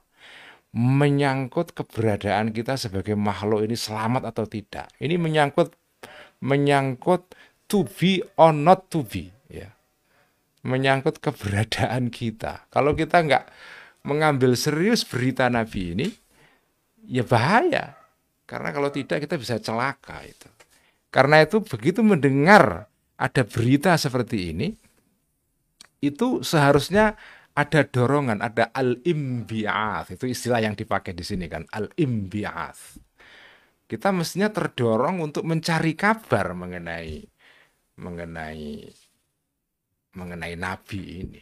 menyangkut 0.75 1.71
keberadaan 1.71 2.51
kita 2.51 2.75
sebagai 2.75 3.15
makhluk 3.15 3.63
ini 3.63 3.79
selamat 3.79 4.27
atau 4.31 4.43
tidak. 4.43 4.91
Ini 4.99 5.15
menyangkut 5.15 5.71
menyangkut 6.43 7.31
to 7.69 7.85
be 7.97 8.21
or 8.37 8.53
not 8.53 8.89
to 8.93 9.01
be, 9.05 9.33
ya. 9.49 9.73
Menyangkut 10.65 11.21
keberadaan 11.21 12.09
kita. 12.09 12.65
Kalau 12.73 12.97
kita 12.97 13.21
nggak 13.21 13.45
mengambil 14.05 14.57
serius 14.57 15.05
berita 15.05 15.49
Nabi 15.49 15.93
ini, 15.93 16.07
ya 17.05 17.21
bahaya. 17.25 17.97
Karena 18.45 18.69
kalau 18.69 18.93
tidak 18.93 19.25
kita 19.25 19.37
bisa 19.37 19.57
celaka 19.57 20.21
itu. 20.25 20.49
Karena 21.09 21.41
itu 21.41 21.61
begitu 21.61 22.05
mendengar 22.05 22.85
ada 23.15 23.43
berita 23.47 23.95
seperti 23.95 24.53
ini, 24.53 24.67
itu 26.03 26.43
seharusnya 26.45 27.17
ada 27.55 27.87
dorongan, 27.87 28.43
ada 28.43 28.69
al-imbi'ath. 28.75 30.13
Itu 30.13 30.27
istilah 30.27 30.59
yang 30.61 30.75
dipakai 30.75 31.15
di 31.15 31.23
sini 31.23 31.47
kan, 31.47 31.63
al-imbi'ath. 31.71 32.99
Kita 33.85 34.09
mestinya 34.11 34.49
terdorong 34.49 35.21
untuk 35.21 35.45
mencari 35.47 35.93
kabar 35.93 36.57
mengenai 36.57 37.34
mengenai 37.99 38.87
mengenai 40.15 40.55
nabi 40.55 41.01
ini. 41.23 41.41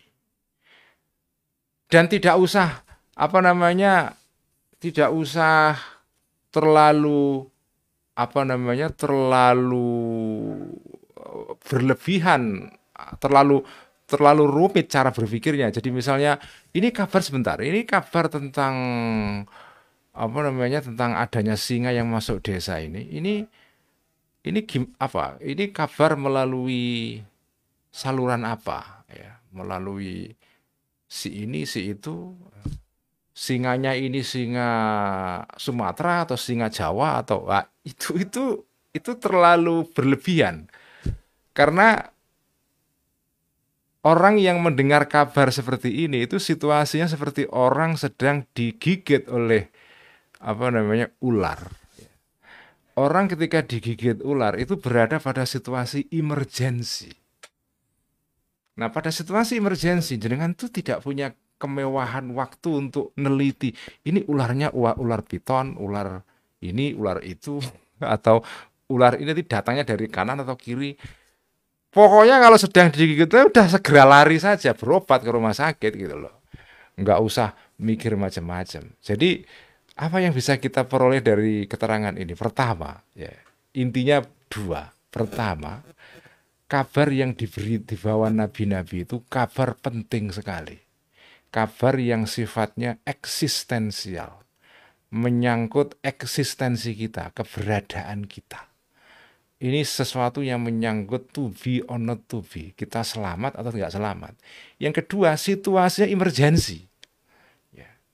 Dan 1.89 2.09
tidak 2.09 2.41
usah 2.41 2.81
apa 3.13 3.39
namanya? 3.41 4.17
tidak 4.81 5.15
usah 5.15 5.79
terlalu 6.51 7.47
apa 8.17 8.41
namanya? 8.43 8.89
terlalu 8.91 9.93
berlebihan, 11.63 12.73
terlalu 13.21 13.61
terlalu 14.09 14.43
rumit 14.45 14.89
cara 14.89 15.09
berpikirnya. 15.09 15.73
Jadi 15.73 15.89
misalnya 15.89 16.37
ini 16.73 16.89
kabar 16.93 17.21
sebentar, 17.21 17.57
ini 17.61 17.85
kabar 17.87 18.29
tentang 18.29 18.75
apa 20.13 20.39
namanya 20.45 20.85
tentang 20.85 21.17
adanya 21.17 21.57
singa 21.57 21.89
yang 21.89 22.09
masuk 22.09 22.41
desa 22.45 22.77
ini. 22.77 23.09
Ini 23.17 23.45
ini 24.43 24.59
gim, 24.67 24.91
apa? 24.99 25.39
Ini 25.39 25.71
kabar 25.71 26.19
melalui 26.19 27.19
saluran 27.87 28.43
apa 28.43 29.07
ya? 29.07 29.39
Melalui 29.55 30.35
si 31.07 31.47
ini 31.47 31.63
si 31.63 31.95
itu 31.95 32.35
singanya 33.33 33.95
ini 33.95 34.21
singa 34.21 34.69
Sumatera 35.57 36.27
atau 36.27 36.37
singa 36.37 36.69
Jawa 36.69 37.23
atau 37.23 37.49
ah, 37.49 37.65
itu 37.87 38.19
itu 38.19 38.43
itu 38.93 39.11
terlalu 39.17 39.87
berlebihan. 39.89 40.67
Karena 41.53 42.01
orang 44.03 44.37
yang 44.37 44.59
mendengar 44.59 45.07
kabar 45.07 45.49
seperti 45.49 46.05
ini 46.05 46.27
itu 46.27 46.37
situasinya 46.37 47.07
seperti 47.07 47.47
orang 47.49 47.95
sedang 47.95 48.43
digigit 48.51 49.25
oleh 49.31 49.71
apa 50.43 50.67
namanya 50.69 51.07
ular. 51.23 51.82
Orang 52.93 53.25
ketika 53.25 53.65
digigit 53.65 54.21
ular 54.21 54.53
itu 54.61 54.77
berada 54.77 55.17
pada 55.17 55.49
situasi 55.49 56.05
emergensi. 56.13 57.09
Nah, 58.77 58.89
pada 58.93 59.09
situasi 59.09 59.57
emergensi 59.57 60.17
jenengan 60.17 60.53
itu 60.53 60.69
tidak 60.69 61.01
punya 61.01 61.33
kemewahan 61.57 62.29
waktu 62.37 62.69
untuk 62.69 63.13
neliti. 63.17 63.73
Ini 64.05 64.29
ularnya 64.29 64.73
ular 64.77 65.21
piton, 65.25 65.77
ular 65.77 66.21
ini, 66.61 66.93
ular 66.93 67.21
itu 67.25 67.57
atau 68.01 68.45
ular 68.93 69.17
ini 69.17 69.31
datangnya 69.41 69.85
dari 69.87 70.05
kanan 70.05 70.45
atau 70.45 70.53
kiri 70.53 70.93
Pokoknya 71.93 72.41
kalau 72.41 72.57
sedang 72.57 72.89
digigit 72.89 73.29
udah 73.29 73.69
segera 73.69 74.01
lari 74.01 74.41
saja 74.41 74.73
berobat 74.73 75.21
ke 75.21 75.29
rumah 75.29 75.53
sakit 75.53 75.93
gitu 75.93 76.17
loh. 76.17 76.41
Nggak 76.97 77.19
usah 77.21 77.53
mikir 77.77 78.17
macam-macam. 78.17 78.97
Jadi 78.97 79.45
apa 79.93 80.17
yang 80.21 80.33
bisa 80.33 80.57
kita 80.57 80.89
peroleh 80.89 81.21
dari 81.21 81.69
keterangan 81.69 82.15
ini? 82.17 82.33
Pertama, 82.33 82.97
ya 83.13 83.31
intinya 83.77 84.21
dua. 84.49 84.89
Pertama, 85.13 85.85
kabar 86.65 87.13
yang 87.13 87.37
diberi 87.37 87.77
di 87.77 87.93
bawah 87.93 88.33
nabi-nabi 88.33 89.05
itu 89.05 89.21
kabar 89.29 89.77
penting 89.77 90.33
sekali. 90.33 90.81
Kabar 91.53 92.01
yang 92.01 92.25
sifatnya 92.25 92.97
eksistensial, 93.05 94.41
menyangkut 95.13 96.01
eksistensi 96.01 96.97
kita, 96.97 97.29
keberadaan 97.37 98.25
kita 98.25 98.73
ini 99.63 99.79
sesuatu 99.87 100.43
yang 100.43 100.59
menyangkut 100.59 101.31
to 101.31 101.55
be 101.55 101.79
or 101.87 101.95
not 101.95 102.27
to 102.27 102.43
be. 102.43 102.75
Kita 102.75 102.99
selamat 102.99 103.55
atau 103.55 103.71
tidak 103.71 103.95
selamat. 103.95 104.35
Yang 104.75 104.93
kedua, 105.03 105.39
situasinya 105.39 106.11
emergensi. 106.11 106.83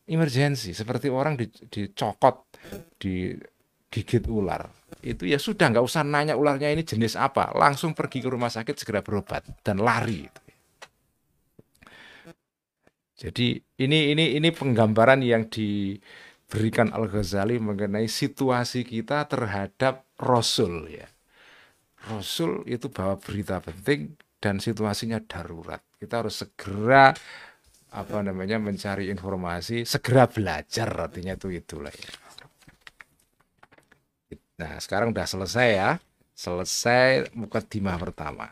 Emergensi, 0.09 0.73
seperti 0.73 1.07
orang 1.13 1.37
dicokot, 1.37 2.49
digigit 2.97 4.25
ular. 4.25 4.65
Itu 5.05 5.29
ya 5.29 5.37
sudah, 5.37 5.69
nggak 5.69 5.85
usah 5.85 6.01
nanya 6.01 6.33
ularnya 6.33 6.73
ini 6.73 6.81
jenis 6.81 7.13
apa. 7.13 7.53
Langsung 7.53 7.93
pergi 7.93 8.25
ke 8.25 8.29
rumah 8.29 8.49
sakit, 8.49 8.73
segera 8.73 9.05
berobat. 9.05 9.45
Dan 9.61 9.85
lari. 9.85 10.25
Jadi 13.19 13.59
ini 13.83 14.15
ini 14.15 14.39
ini 14.39 14.49
penggambaran 14.49 15.19
yang 15.19 15.51
diberikan 15.51 16.95
Al 16.95 17.11
Ghazali 17.11 17.59
mengenai 17.59 18.07
situasi 18.07 18.87
kita 18.87 19.27
terhadap 19.27 20.07
Rasul 20.15 20.87
ya. 20.87 21.07
Rasul 22.07 22.63
itu 22.63 22.87
bawa 22.87 23.19
berita 23.19 23.59
penting 23.59 24.15
dan 24.39 24.63
situasinya 24.63 25.19
darurat. 25.19 25.83
Kita 25.99 26.23
harus 26.23 26.39
segera 26.39 27.11
apa 27.89 28.22
namanya 28.22 28.62
mencari 28.62 29.10
informasi, 29.10 29.81
segera 29.86 30.29
belajar 30.29 30.89
artinya 30.93 31.34
itu 31.34 31.50
itulah 31.50 31.89
ya. 31.93 32.12
Nah, 34.60 34.75
sekarang 34.77 35.15
udah 35.15 35.25
selesai 35.25 35.69
ya. 35.72 35.91
Selesai 36.36 37.31
mukadimah 37.36 37.96
pertama. 37.96 38.48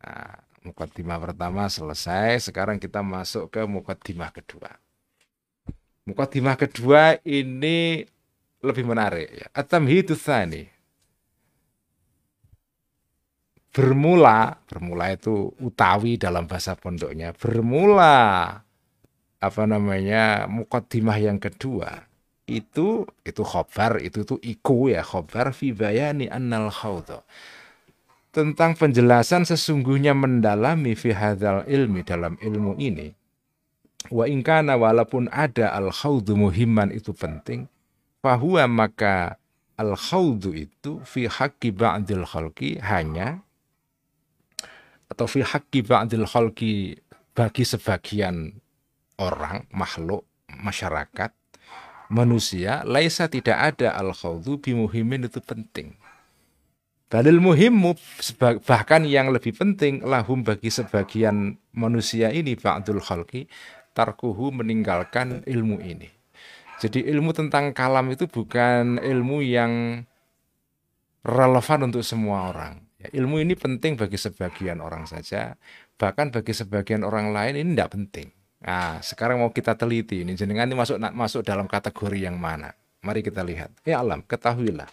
Nah, 0.00 0.40
mukadimah 0.64 1.20
pertama 1.20 1.68
selesai, 1.68 2.40
sekarang 2.50 2.80
kita 2.80 3.04
masuk 3.04 3.52
ke 3.52 3.62
mukadimah 3.68 4.32
kedua. 4.32 4.72
Mukadimah 6.08 6.56
kedua 6.56 7.20
ini 7.22 8.04
lebih 8.64 8.84
menarik 8.88 9.28
ya. 9.30 9.46
At-tamhidus 9.52 10.24
tsani 10.24 10.76
bermula 13.76 14.56
bermula 14.64 15.12
itu 15.12 15.52
utawi 15.60 16.16
dalam 16.16 16.48
bahasa 16.48 16.72
pondoknya 16.72 17.36
bermula 17.36 18.64
apa 19.40 19.62
namanya 19.68 20.48
mukaddimah 20.48 21.18
yang 21.20 21.38
kedua. 21.40 22.08
Itu 22.46 23.10
itu 23.26 23.42
khobar 23.42 23.98
itu 23.98 24.22
itu 24.22 24.36
iku 24.38 24.86
ya 24.86 25.02
khobar 25.02 25.50
fi 25.50 25.74
bayani 25.74 26.30
annal 26.30 26.70
khawdha. 26.70 27.26
Tentang 28.30 28.76
penjelasan 28.76 29.48
sesungguhnya 29.48 30.12
mendalami 30.12 30.92
fi 30.94 31.10
hadzal 31.16 31.64
ilmi 31.66 32.04
dalam 32.04 32.36
ilmu 32.38 32.76
ini. 32.78 33.10
Wa 34.12 34.28
ingkana 34.30 34.78
walaupun 34.78 35.26
ada 35.32 35.74
al 35.74 35.90
khawdu 35.90 36.38
muhimman 36.38 36.94
itu 36.94 37.10
penting. 37.10 37.66
Fahuwa 38.22 38.68
maka 38.70 39.40
al 39.74 39.98
khawdu 39.98 40.54
itu 40.54 41.02
fi 41.02 41.26
haqqi 41.26 41.74
ba'dil 41.74 42.24
khalqi 42.24 42.78
hanya 42.80 43.42
atau 45.10 45.26
fi 45.28 45.42
haqqi 45.42 45.82
ba'dil 45.82 46.26
khalqi 46.26 46.98
bagi 47.36 47.64
sebagian 47.66 48.56
orang, 49.16 49.68
makhluk, 49.72 50.24
masyarakat, 50.48 51.32
manusia, 52.08 52.86
laisa 52.86 53.26
tidak 53.26 53.76
ada 53.76 53.96
al 53.96 54.14
khawdu 54.14 54.60
bimuhimin 54.62 55.26
itu 55.26 55.40
penting. 55.42 55.96
Dalil 57.06 57.38
muhimmu 57.38 57.94
bahkan 58.66 59.06
yang 59.06 59.30
lebih 59.30 59.54
penting 59.54 60.02
lahum 60.02 60.42
bagi 60.42 60.74
sebagian 60.74 61.54
manusia 61.70 62.34
ini 62.34 62.58
ba'dul 62.58 62.98
khalqi 62.98 63.46
tarkuhu 63.94 64.50
meninggalkan 64.50 65.46
ilmu 65.46 65.78
ini. 65.86 66.10
Jadi 66.76 67.06
ilmu 67.08 67.32
tentang 67.32 67.72
kalam 67.72 68.10
itu 68.12 68.28
bukan 68.28 69.00
ilmu 69.00 69.38
yang 69.40 70.02
relevan 71.24 71.88
untuk 71.88 72.04
semua 72.04 72.52
orang. 72.52 72.84
Ya, 73.00 73.08
ilmu 73.16 73.40
ini 73.40 73.56
penting 73.56 73.96
bagi 73.96 74.20
sebagian 74.20 74.84
orang 74.84 75.08
saja, 75.08 75.56
bahkan 75.96 76.28
bagi 76.28 76.52
sebagian 76.52 77.00
orang 77.00 77.32
lain 77.32 77.54
ini 77.56 77.70
tidak 77.72 77.96
penting. 77.96 78.28
Nah, 78.66 78.98
sekarang 78.98 79.38
mau 79.38 79.54
kita 79.54 79.78
teliti 79.78 80.26
ini 80.26 80.34
jenengan 80.34 80.66
ini 80.66 80.74
masuk 80.74 80.98
masuk 80.98 81.46
dalam 81.46 81.70
kategori 81.70 82.18
yang 82.18 82.34
mana? 82.34 82.74
Mari 83.06 83.22
kita 83.22 83.46
lihat. 83.46 83.70
Ya 83.86 84.02
alam, 84.02 84.26
ketahuilah. 84.26 84.90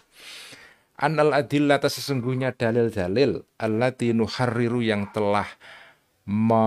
Anal 0.94 1.34
adillah 1.34 1.82
sesungguhnya 1.82 2.54
dalil-dalil 2.54 3.42
allati 3.58 4.14
nuharriru 4.14 4.78
yang 4.78 5.10
telah 5.10 5.50
me, 6.30 6.66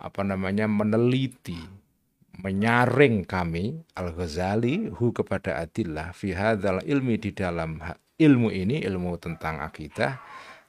apa 0.00 0.22
namanya 0.24 0.64
meneliti 0.64 1.60
menyaring 2.40 3.28
kami 3.28 3.84
Al-Ghazali 3.92 4.88
hu 4.88 5.12
kepada 5.12 5.60
adillah 5.60 6.16
fi 6.16 6.32
hadzal 6.32 6.80
ilmi 6.80 7.20
di 7.20 7.36
dalam 7.36 7.76
ilmu 8.16 8.48
ini, 8.48 8.80
ilmu 8.88 9.20
tentang 9.20 9.60
akidah, 9.60 10.16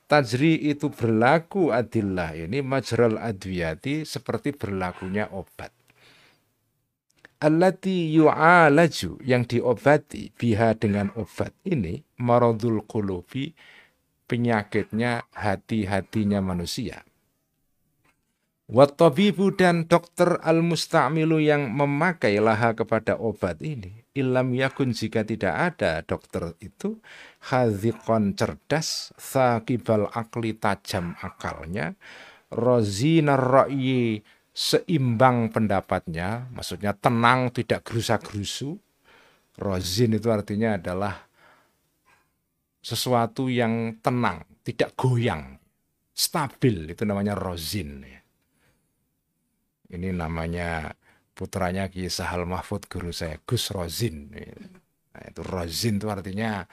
tajri 0.07 0.59
itu 0.59 0.91
berlaku 0.91 1.73
adillah 1.73 2.35
ini 2.37 2.59
majral 2.61 3.17
adwiyati 3.17 4.03
seperti 4.03 4.53
berlakunya 4.53 5.29
obat. 5.31 5.71
Allati 7.43 8.07
yu'alaju 8.15 9.19
yang 9.19 9.43
diobati 9.43 10.31
biha 10.31 10.79
dengan 10.79 11.11
obat 11.19 11.51
ini 11.67 11.99
maradul 12.23 12.87
qulubi 12.87 13.51
penyakitnya 14.31 15.27
hati-hatinya 15.35 16.39
manusia. 16.39 17.03
Wattabibu 18.71 19.51
dan 19.59 19.91
dokter 19.91 20.39
al-musta'milu 20.39 21.43
yang 21.43 21.67
memakai 21.67 22.39
laha 22.39 22.71
kepada 22.71 23.19
obat 23.19 23.59
ini 23.59 24.03
ilam 24.13 24.53
yakun 24.53 24.93
jika 24.93 25.25
tidak 25.25 25.73
ada 25.73 26.05
dokter 26.05 26.53
itu 26.61 27.01
hadhiqon 27.43 28.39
cerdas 28.39 29.12
sakibal 29.19 30.08
akli 30.12 30.56
tajam 30.56 31.12
akalnya 31.19 31.91
rozinar 32.53 33.41
ra'yi 33.41 34.23
seimbang 34.53 35.49
pendapatnya 35.49 36.47
maksudnya 36.53 36.93
tenang 36.93 37.49
tidak 37.49 37.84
gerusa-gerusu. 37.89 38.77
Rozin 39.53 40.17
itu 40.17 40.34
artinya 40.34 40.82
adalah 40.82 41.13
sesuatu 42.82 43.53
yang 43.53 44.01
tenang 44.01 44.41
tidak 44.65 44.97
goyang 44.97 45.62
stabil 46.10 46.89
itu 46.89 47.06
namanya 47.06 47.38
rozin. 47.38 48.01
Ini 49.93 50.10
namanya 50.10 50.89
putranya 51.38 51.86
Ki 51.86 52.10
Sahal 52.10 52.49
Mahfud 52.49 52.89
guru 52.89 53.13
saya 53.13 53.38
Gus 53.45 53.69
Rozin. 53.69 54.34
Nah, 55.13 55.23
itu 55.29 55.41
Rozin 55.45 56.01
itu 56.01 56.10
artinya 56.10 56.65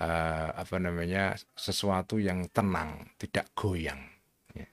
uh, 0.00 0.48
apa 0.56 0.76
namanya 0.80 1.36
sesuatu 1.54 2.16
yang 2.16 2.48
tenang 2.50 3.12
tidak 3.20 3.52
goyang. 3.52 4.00
Ya. 4.56 4.66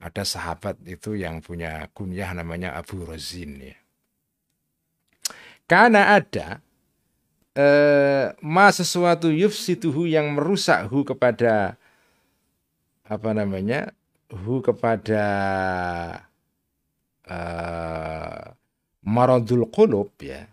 ada 0.00 0.24
sahabat 0.24 0.80
itu 0.88 1.14
yang 1.14 1.44
punya 1.44 1.86
kunyah 1.92 2.32
namanya 2.32 2.74
Abu 2.74 3.04
Rozin 3.04 3.60
ya. 3.60 3.76
Karena 5.66 6.14
ada 6.14 6.62
eh, 7.58 8.30
ma 8.38 8.70
sesuatu 8.70 9.32
yufsituhu 9.32 10.06
yang 10.06 10.30
merusak 10.36 10.86
hu 10.86 11.02
kepada 11.02 11.74
apa 13.02 13.30
namanya 13.34 13.90
hu 14.30 14.58
kepada 14.62 15.24
uh, 17.30 18.42
maradul 19.06 19.66
qulub 19.70 20.10
ya 20.18 20.50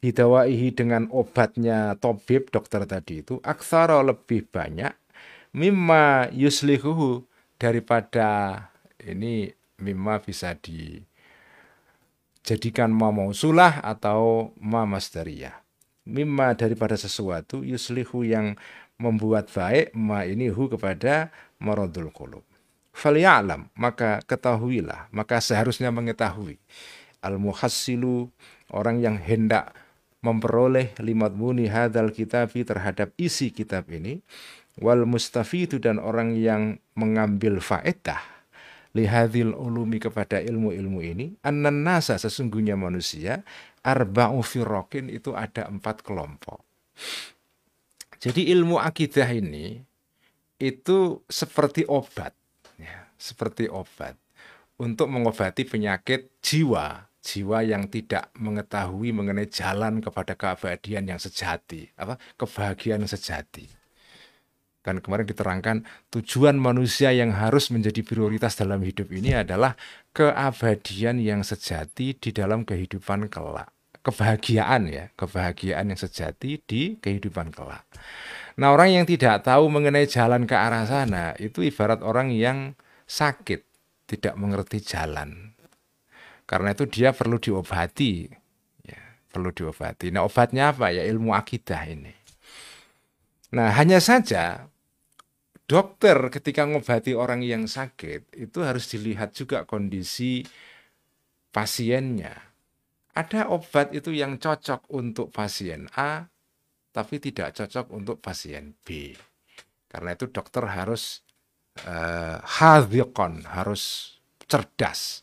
didawaihi 0.00 0.72
dengan 0.72 1.08
obatnya 1.12 1.96
tobib 2.00 2.48
dokter 2.48 2.88
tadi 2.88 3.20
itu 3.20 3.36
aksara 3.44 4.00
lebih 4.00 4.48
banyak 4.48 4.96
mimma 5.52 6.30
yuslihuhu 6.32 7.26
daripada 7.60 8.56
ini 9.02 9.52
mimma 9.80 10.20
bisa 10.22 10.54
dijadikan 10.56 11.02
ma 12.92 13.10
mausulah 13.10 13.80
atau 13.82 14.52
ma 14.60 14.84
masdariyah. 14.86 15.60
Mimma 16.08 16.56
daripada 16.56 16.96
sesuatu 16.96 17.60
yuslihu 17.60 18.24
yang 18.24 18.56
membuat 18.96 19.52
baik 19.52 19.92
ma 19.96 20.24
ini 20.24 20.48
hu 20.48 20.68
kepada 20.68 21.28
maradul 21.60 22.08
qulub. 22.12 22.44
Falyalam 22.90 23.68
maka 23.76 24.20
ketahuilah 24.24 25.08
maka 25.12 25.40
seharusnya 25.40 25.92
mengetahui. 25.92 26.58
Al 27.20 27.36
muhassilu 27.36 28.32
orang 28.72 28.96
yang 29.04 29.20
hendak 29.20 29.76
memperoleh 30.20 30.96
limat 31.00 31.32
muni 31.32 31.68
hadal 31.68 32.12
kitabi 32.12 32.64
terhadap 32.64 33.12
isi 33.16 33.52
kitab 33.52 33.88
ini. 33.88 34.20
Wal 34.80 35.04
mustafidu 35.04 35.76
dan 35.82 36.00
orang 36.00 36.38
yang 36.38 36.80
mengambil 36.96 37.60
faedah 37.60 38.22
lihadil 38.96 39.54
ulumi 39.54 40.02
kepada 40.02 40.40
ilmu-ilmu 40.40 41.00
ini. 41.04 41.26
Annan 41.44 41.84
nasa 41.84 42.16
sesungguhnya 42.16 42.74
manusia 42.74 43.42
arba'u 43.84 44.40
firrokin 44.40 45.08
itu 45.12 45.32
ada 45.36 45.68
empat 45.68 46.02
kelompok. 46.04 46.62
Jadi 48.20 48.52
ilmu 48.52 48.76
akidah 48.76 49.28
ini 49.32 49.80
itu 50.60 51.24
seperti 51.24 51.88
obat 51.88 52.36
ya, 52.76 53.08
seperti 53.16 53.72
obat 53.72 54.12
untuk 54.76 55.08
mengobati 55.08 55.64
penyakit 55.64 56.28
jiwa 56.44 57.09
jiwa 57.20 57.60
yang 57.60 57.86
tidak 57.92 58.32
mengetahui 58.36 59.12
mengenai 59.12 59.48
jalan 59.52 60.00
kepada 60.00 60.32
keabadian 60.34 61.04
yang 61.04 61.20
sejati, 61.20 61.92
apa 62.00 62.16
kebahagiaan 62.40 63.04
yang 63.04 63.12
sejati. 63.12 63.68
Kan 64.80 65.04
kemarin 65.04 65.28
diterangkan 65.28 65.84
tujuan 66.08 66.56
manusia 66.56 67.12
yang 67.12 67.36
harus 67.36 67.68
menjadi 67.68 68.00
prioritas 68.00 68.56
dalam 68.56 68.80
hidup 68.80 69.12
ini 69.12 69.36
adalah 69.36 69.76
keabadian 70.16 71.20
yang 71.20 71.44
sejati 71.44 72.16
di 72.16 72.30
dalam 72.32 72.64
kehidupan 72.64 73.28
kelak. 73.28 73.68
Kebahagiaan 74.00 74.88
ya, 74.88 75.12
kebahagiaan 75.12 75.92
yang 75.92 76.00
sejati 76.00 76.64
di 76.64 76.96
kehidupan 76.96 77.52
kelak. 77.52 77.84
Nah, 78.56 78.72
orang 78.72 78.96
yang 78.96 79.04
tidak 79.04 79.44
tahu 79.44 79.68
mengenai 79.68 80.08
jalan 80.08 80.48
ke 80.48 80.56
arah 80.56 80.88
sana 80.88 81.36
itu 81.36 81.60
ibarat 81.60 82.00
orang 82.00 82.32
yang 82.32 82.72
sakit, 83.04 83.60
tidak 84.08 84.40
mengerti 84.40 84.80
jalan 84.80 85.49
karena 86.50 86.74
itu 86.74 86.90
dia 86.90 87.14
perlu 87.14 87.38
diobati. 87.38 88.26
Ya, 88.82 89.02
perlu 89.30 89.54
diobati. 89.54 90.10
Nah 90.10 90.26
obatnya 90.26 90.74
apa? 90.74 90.90
Ya 90.90 91.06
ilmu 91.06 91.30
akidah 91.30 91.86
ini. 91.86 92.10
Nah 93.54 93.70
hanya 93.78 94.02
saja 94.02 94.66
dokter 95.70 96.18
ketika 96.34 96.66
ngobati 96.66 97.14
orang 97.14 97.46
yang 97.46 97.70
sakit 97.70 98.34
itu 98.34 98.58
harus 98.66 98.90
dilihat 98.90 99.30
juga 99.30 99.62
kondisi 99.62 100.42
pasiennya. 101.54 102.34
Ada 103.14 103.46
obat 103.46 103.94
itu 103.94 104.10
yang 104.10 104.42
cocok 104.42 104.90
untuk 104.90 105.30
pasien 105.30 105.86
A, 105.94 106.26
tapi 106.90 107.22
tidak 107.22 107.54
cocok 107.54 107.94
untuk 107.94 108.18
pasien 108.18 108.74
B. 108.82 109.14
Karena 109.86 110.14
itu 110.18 110.26
dokter 110.30 110.66
harus 110.66 111.22
uh, 111.86 112.38
harus 113.50 113.82
cerdas 114.50 115.22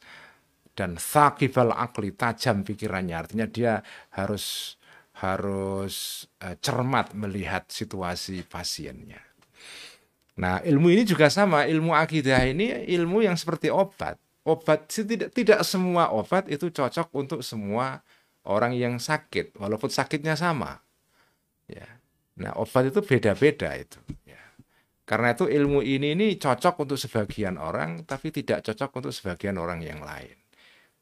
dan 0.77 1.01
sakifal 1.01 1.73
akli 1.73 2.13
tajam 2.13 2.61
pikirannya 2.61 3.17
artinya 3.17 3.49
dia 3.49 3.81
harus 4.13 4.77
harus 5.17 6.29
uh, 6.45 6.53
cermat 6.61 7.17
melihat 7.17 7.65
situasi 7.65 8.45
pasiennya. 8.45 9.17
Nah, 10.37 10.61
ilmu 10.61 10.93
ini 10.93 11.01
juga 11.01 11.33
sama, 11.33 11.65
ilmu 11.65 11.97
akidah 11.97 12.45
ini 12.45 12.85
ilmu 12.93 13.25
yang 13.25 13.33
seperti 13.33 13.73
obat. 13.73 14.21
Obat 14.45 14.85
tidak 14.85 15.33
tidak 15.33 15.65
semua 15.65 16.13
obat 16.13 16.45
itu 16.45 16.69
cocok 16.69 17.09
untuk 17.17 17.41
semua 17.41 18.05
orang 18.45 18.77
yang 18.77 19.01
sakit, 19.01 19.57
walaupun 19.57 19.89
sakitnya 19.89 20.37
sama. 20.37 20.77
Ya. 21.65 21.89
Nah, 22.37 22.53
obat 22.53 22.93
itu 22.93 23.01
beda-beda 23.01 23.73
itu. 23.73 23.97
Ya. 24.29 24.39
Karena 25.09 25.33
itu 25.33 25.49
ilmu 25.49 25.81
ini 25.81 26.13
ini 26.13 26.37
cocok 26.37 26.85
untuk 26.85 27.01
sebagian 27.01 27.57
orang, 27.57 28.05
tapi 28.05 28.29
tidak 28.29 28.61
cocok 28.61 29.01
untuk 29.01 29.11
sebagian 29.11 29.57
orang 29.57 29.81
yang 29.81 30.05
lain. 30.05 30.37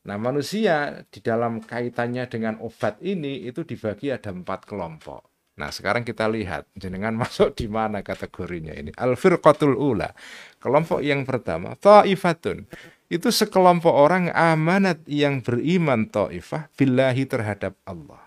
Nah 0.06 0.22
manusia 0.22 1.02
di 1.10 1.18
dalam 1.18 1.66
kaitannya 1.66 2.30
dengan 2.30 2.62
obat 2.62 3.02
ini 3.02 3.42
itu 3.50 3.66
dibagi 3.66 4.14
ada 4.14 4.30
empat 4.30 4.70
kelompok. 4.70 5.26
Nah 5.58 5.74
sekarang 5.74 6.06
kita 6.06 6.30
lihat 6.30 6.70
jenengan 6.78 7.18
masuk 7.22 7.58
di 7.58 7.66
mana 7.66 8.06
kategorinya 8.06 8.78
ini. 8.78 8.94
Al-firqatul 8.94 9.74
ula. 9.74 10.14
Kelompok 10.62 11.02
yang 11.02 11.26
pertama, 11.26 11.74
ta'ifatun. 11.74 12.70
Itu 13.10 13.30
sekelompok 13.30 13.94
orang 13.94 14.34
amanat 14.34 15.06
yang 15.06 15.42
beriman 15.42 16.10
ta'ifah 16.10 16.74
billahi 16.74 17.26
terhadap 17.30 17.78
Allah. 17.86 18.22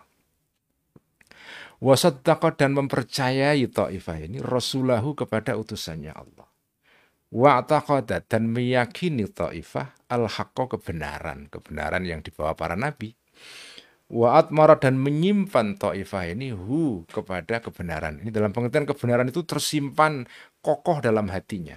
Wasaddaqah 1.79 2.59
dan 2.59 2.75
mempercayai 2.75 3.63
ta'ifah 3.71 4.19
ini 4.19 4.43
rasulahu 4.43 5.15
kepada 5.15 5.55
utusannya 5.55 6.11
Allah 6.11 6.48
wa'taqada 7.29 8.25
dan 8.25 8.49
meyakini 8.49 9.29
ta'ifah 9.29 10.09
al-haqqo 10.09 10.79
kebenaran, 10.79 11.53
kebenaran 11.53 12.05
yang 12.09 12.21
dibawa 12.25 12.57
para 12.57 12.75
nabi. 12.75 13.13
Wa'atmara 14.09 14.81
dan 14.81 14.97
menyimpan 14.97 15.77
ta'ifah 15.77 16.33
ini 16.33 16.57
hu 16.57 17.05
kepada 17.13 17.61
kebenaran. 17.61 18.25
Ini 18.25 18.33
dalam 18.33 18.57
pengertian 18.57 18.89
kebenaran 18.89 19.29
itu 19.29 19.45
tersimpan 19.45 20.25
kokoh 20.65 21.05
dalam 21.05 21.29
hatinya. 21.29 21.77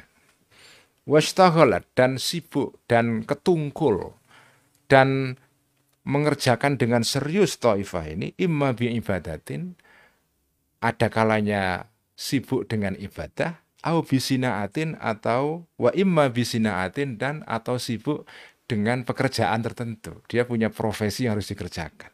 Wastaghalat 1.04 1.84
dan 1.92 2.16
sibuk 2.16 2.80
dan 2.88 3.28
ketungkul 3.28 4.16
dan 4.88 5.36
mengerjakan 6.08 6.80
dengan 6.80 7.06
serius 7.06 7.60
ta'ifah 7.62 8.06
ini 8.10 8.34
imma 8.42 8.74
bi 8.74 8.90
ibadatin 8.96 9.78
ada 10.82 11.08
kalanya 11.14 11.92
sibuk 12.18 12.66
dengan 12.66 12.98
ibadah 12.98 13.61
au 13.82 14.06
bisinaatin 14.06 14.98
atau 15.02 15.66
wa 15.78 15.90
imma 15.98 16.30
bisinaatin 16.30 17.18
dan 17.18 17.42
atau 17.50 17.82
sibuk 17.82 18.30
dengan 18.70 19.04
pekerjaan 19.04 19.66
tertentu. 19.66 20.22
Dia 20.30 20.46
punya 20.46 20.72
profesi 20.72 21.26
yang 21.26 21.36
harus 21.38 21.50
dikerjakan. 21.50 22.14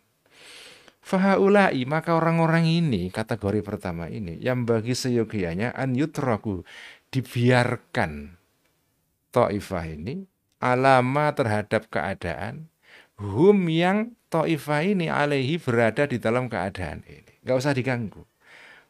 Fahaulai 1.07 1.87
maka 1.87 2.19
orang-orang 2.19 2.67
ini 2.67 3.07
kategori 3.07 3.63
pertama 3.63 4.11
ini 4.11 4.35
yang 4.43 4.67
bagi 4.67 4.91
seyogianya 4.91 5.71
an 5.71 5.95
yutraku 5.95 6.67
dibiarkan 7.15 8.35
ta'ifah 9.31 9.85
ini 9.87 10.27
alama 10.59 11.31
terhadap 11.31 11.87
keadaan 11.87 12.67
hum 13.15 13.71
yang 13.71 14.11
ta'ifah 14.27 14.83
ini 14.83 15.07
alaihi 15.07 15.55
berada 15.63 16.03
di 16.11 16.19
dalam 16.19 16.51
keadaan 16.51 17.07
ini. 17.07 17.39
Gak 17.47 17.55
usah 17.55 17.71
diganggu 17.71 18.27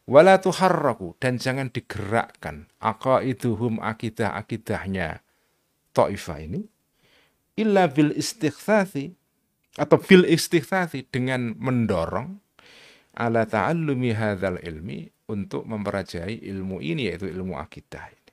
wala 0.08 0.40
tuharraku 0.40 1.20
dan 1.20 1.36
jangan 1.38 1.68
digerakkan 1.70 2.72
aqaiduhum 2.80 3.84
akidah-akidahnya 3.84 5.22
Taifah 5.92 6.40
ini 6.42 6.62
illa 7.60 7.90
bil 7.92 8.16
istighfathi 8.16 9.12
atau 9.76 9.98
bil 10.00 10.24
istighfathi 10.24 11.06
dengan 11.12 11.54
mendorong 11.60 12.40
ala 13.18 13.44
ta'allumi 13.50 14.14
hadzal 14.14 14.62
ilmi 14.62 15.10
untuk 15.28 15.66
mempelajari 15.66 16.40
ilmu 16.54 16.80
ini 16.80 17.10
yaitu 17.12 17.28
ilmu 17.28 17.58
akidah 17.58 18.08
ini. 18.14 18.32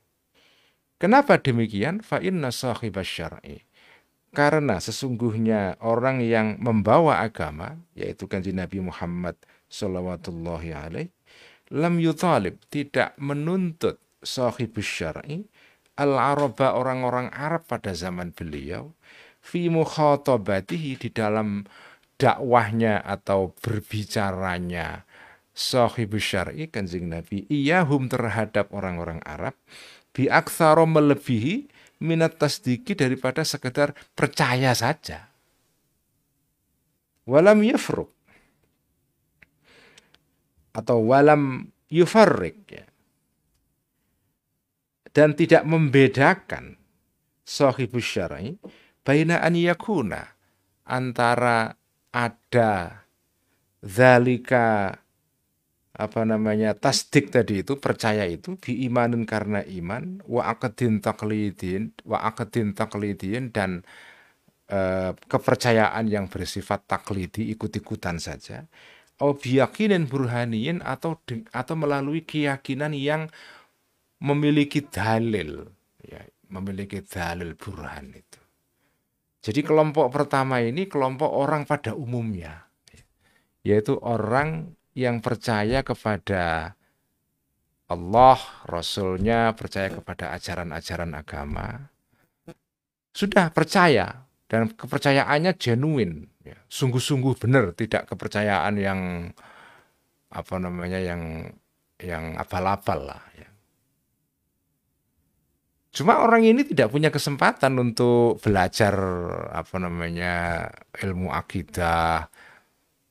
Kenapa 1.00 1.40
demikian? 1.40 2.04
Fa 2.04 2.22
inna 2.22 2.54
syar'i 2.54 3.64
karena 4.34 4.82
sesungguhnya 4.82 5.78
orang 5.78 6.18
yang 6.20 6.58
membawa 6.58 7.22
agama 7.22 7.78
yaitu 7.94 8.26
kanjeng 8.26 8.58
Nabi 8.58 8.82
Muhammad 8.82 9.38
sallallahu 9.70 10.58
alaihi 10.74 11.14
lam 11.74 11.98
yutalib 11.98 12.62
tidak 12.70 13.18
menuntut 13.18 13.98
sahibus 14.22 14.86
syar'i. 14.86 15.42
Al-araba 15.94 16.74
orang-orang 16.74 17.30
Arab 17.30 17.70
pada 17.70 17.94
zaman 17.94 18.34
beliau 18.34 18.90
fi 19.38 19.70
mukhatabatihi 19.70 20.98
di 20.98 21.06
dalam 21.14 21.62
dakwahnya 22.18 22.98
atau 22.98 23.54
berbicaranya 23.62 25.06
sahibus 25.54 26.24
syar'i 26.26 26.66
kanjeng 26.66 27.06
Nabi 27.06 27.46
iyahum 27.46 28.10
terhadap 28.10 28.74
orang-orang 28.74 29.22
Arab 29.22 29.54
bi 30.10 30.26
aktsara 30.26 30.82
melebihi 30.82 31.70
minat 32.02 32.42
tasdiki 32.42 32.98
daripada 32.98 33.46
sekedar 33.46 33.94
percaya 34.18 34.74
saja. 34.74 35.30
Walam 37.22 37.62
yafruq 37.62 38.13
atau 40.74 40.98
walam 41.06 41.70
yufarrik 41.88 42.58
ya. 42.68 42.84
dan 45.14 45.38
tidak 45.38 45.62
membedakan 45.62 46.74
sahibus 47.46 48.02
syar'i 48.02 48.58
baina 49.06 49.38
an 49.38 49.54
yakuna 49.54 50.34
antara 50.84 51.78
ada 52.10 53.06
zalika 53.84 54.98
apa 55.94 56.26
namanya 56.26 56.74
tasdik 56.74 57.30
tadi 57.30 57.62
itu 57.62 57.78
percaya 57.78 58.26
itu 58.26 58.58
imanin 58.66 59.22
karena 59.22 59.62
iman 59.62 60.18
wa 60.26 60.50
akadin 60.50 60.98
taklidin 60.98 61.94
wa 62.02 62.18
akadin 62.26 62.74
taklidin 62.74 63.54
dan 63.54 63.86
e, 64.66 65.14
kepercayaan 65.14 66.10
yang 66.10 66.26
bersifat 66.26 66.90
taklidi 66.90 67.46
ikut-ikutan 67.54 68.18
saja 68.18 68.66
au 69.24 69.32
biyakinin 69.32 70.04
burhaniyin 70.04 70.84
atau 70.84 71.16
atau 71.56 71.74
melalui 71.80 72.20
keyakinan 72.20 72.92
yang 72.92 73.32
memiliki 74.20 74.84
dalil. 74.84 75.64
Ya 76.04 76.20
memiliki 76.52 77.00
dalil 77.00 77.56
burhan 77.56 78.12
itu. 78.12 78.40
Jadi 79.44 79.60
kelompok 79.64 80.12
pertama 80.12 80.60
ini 80.60 80.84
kelompok 80.88 81.28
orang 81.28 81.64
pada 81.64 81.96
umumnya. 81.96 82.68
Yaitu 83.64 83.96
orang 84.00 84.76
yang 84.92 85.24
percaya 85.24 85.80
kepada 85.80 86.76
Allah, 87.88 88.38
Rasulnya, 88.64 89.52
percaya 89.52 89.92
kepada 89.92 90.32
ajaran-ajaran 90.36 91.12
agama, 91.12 91.92
sudah 93.12 93.52
percaya 93.52 94.23
dan 94.54 94.70
kepercayaannya 94.70 95.58
genuine, 95.58 96.30
ya, 96.46 96.54
sungguh-sungguh 96.70 97.34
benar, 97.42 97.74
tidak 97.74 98.06
kepercayaan 98.06 98.78
yang 98.78 99.00
apa 100.30 100.54
namanya 100.62 101.02
yang 101.02 101.50
yang 101.98 102.38
abal-abal 102.38 103.10
lah. 103.10 103.22
Ya. 103.34 103.50
Cuma 105.90 106.22
orang 106.22 106.46
ini 106.46 106.62
tidak 106.62 106.94
punya 106.94 107.10
kesempatan 107.10 107.74
untuk 107.82 108.38
belajar 108.38 108.94
apa 109.50 109.74
namanya 109.82 110.66
ilmu 111.02 111.34
akidah, 111.34 112.30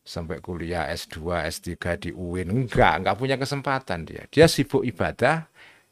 sampai 0.04 0.40
kuliah 0.40 0.88
S2, 0.92 1.44
S3 1.48 1.72
di 2.00 2.10
UIN. 2.16 2.52
Enggak, 2.52 3.04
enggak 3.04 3.20
punya 3.20 3.36
kesempatan 3.36 4.08
dia. 4.08 4.24
Dia 4.32 4.48
sibuk 4.48 4.88
ibadah 4.88 5.48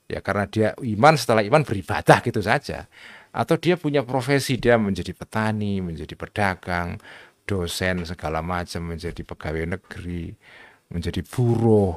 ya 0.07 0.19
karena 0.19 0.47
dia 0.47 0.75
iman 0.75 1.15
setelah 1.15 1.43
iman 1.43 1.63
beribadah 1.63 2.19
gitu 2.23 2.43
saja. 2.43 2.87
Atau 3.31 3.55
dia 3.55 3.79
punya 3.79 4.03
profesi, 4.03 4.59
dia 4.59 4.75
menjadi 4.75 5.15
petani, 5.15 5.79
menjadi 5.79 6.19
pedagang, 6.19 6.99
dosen 7.47 8.03
segala 8.03 8.43
macam, 8.43 8.91
menjadi 8.91 9.23
pegawai 9.23 9.79
negeri, 9.79 10.35
menjadi 10.91 11.23
buruh, 11.23 11.95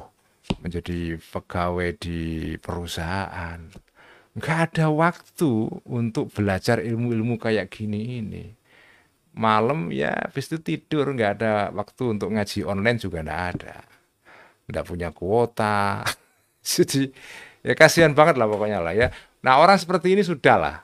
menjadi 0.63 1.19
pegawai 1.19 1.89
di 1.99 2.55
perusahaan. 2.59 3.59
Enggak 4.35 4.57
ada 4.71 4.91
waktu 4.91 5.51
untuk 5.87 6.31
belajar 6.31 6.83
ilmu-ilmu 6.83 7.39
kayak 7.39 7.71
gini 7.71 8.19
ini. 8.19 8.45
Malam 9.35 9.91
ya 9.91 10.15
habis 10.15 10.47
itu 10.47 10.59
tidur 10.63 11.11
nggak 11.11 11.31
ada 11.39 11.53
waktu 11.75 12.15
untuk 12.15 12.31
ngaji 12.31 12.63
online 12.63 12.99
juga 12.99 13.19
nggak 13.23 13.43
ada. 13.55 13.75
Nggak 14.71 14.85
punya 14.87 15.09
kuota. 15.11 16.03
Jadi 16.63 17.11
ya 17.63 17.75
kasihan 17.75 18.15
banget 18.15 18.39
lah 18.39 18.47
pokoknya 18.47 18.79
lah 18.79 18.95
ya. 18.95 19.07
Nah 19.43 19.59
orang 19.59 19.75
seperti 19.79 20.15
ini 20.15 20.23
sudah 20.23 20.55
lah 20.55 20.75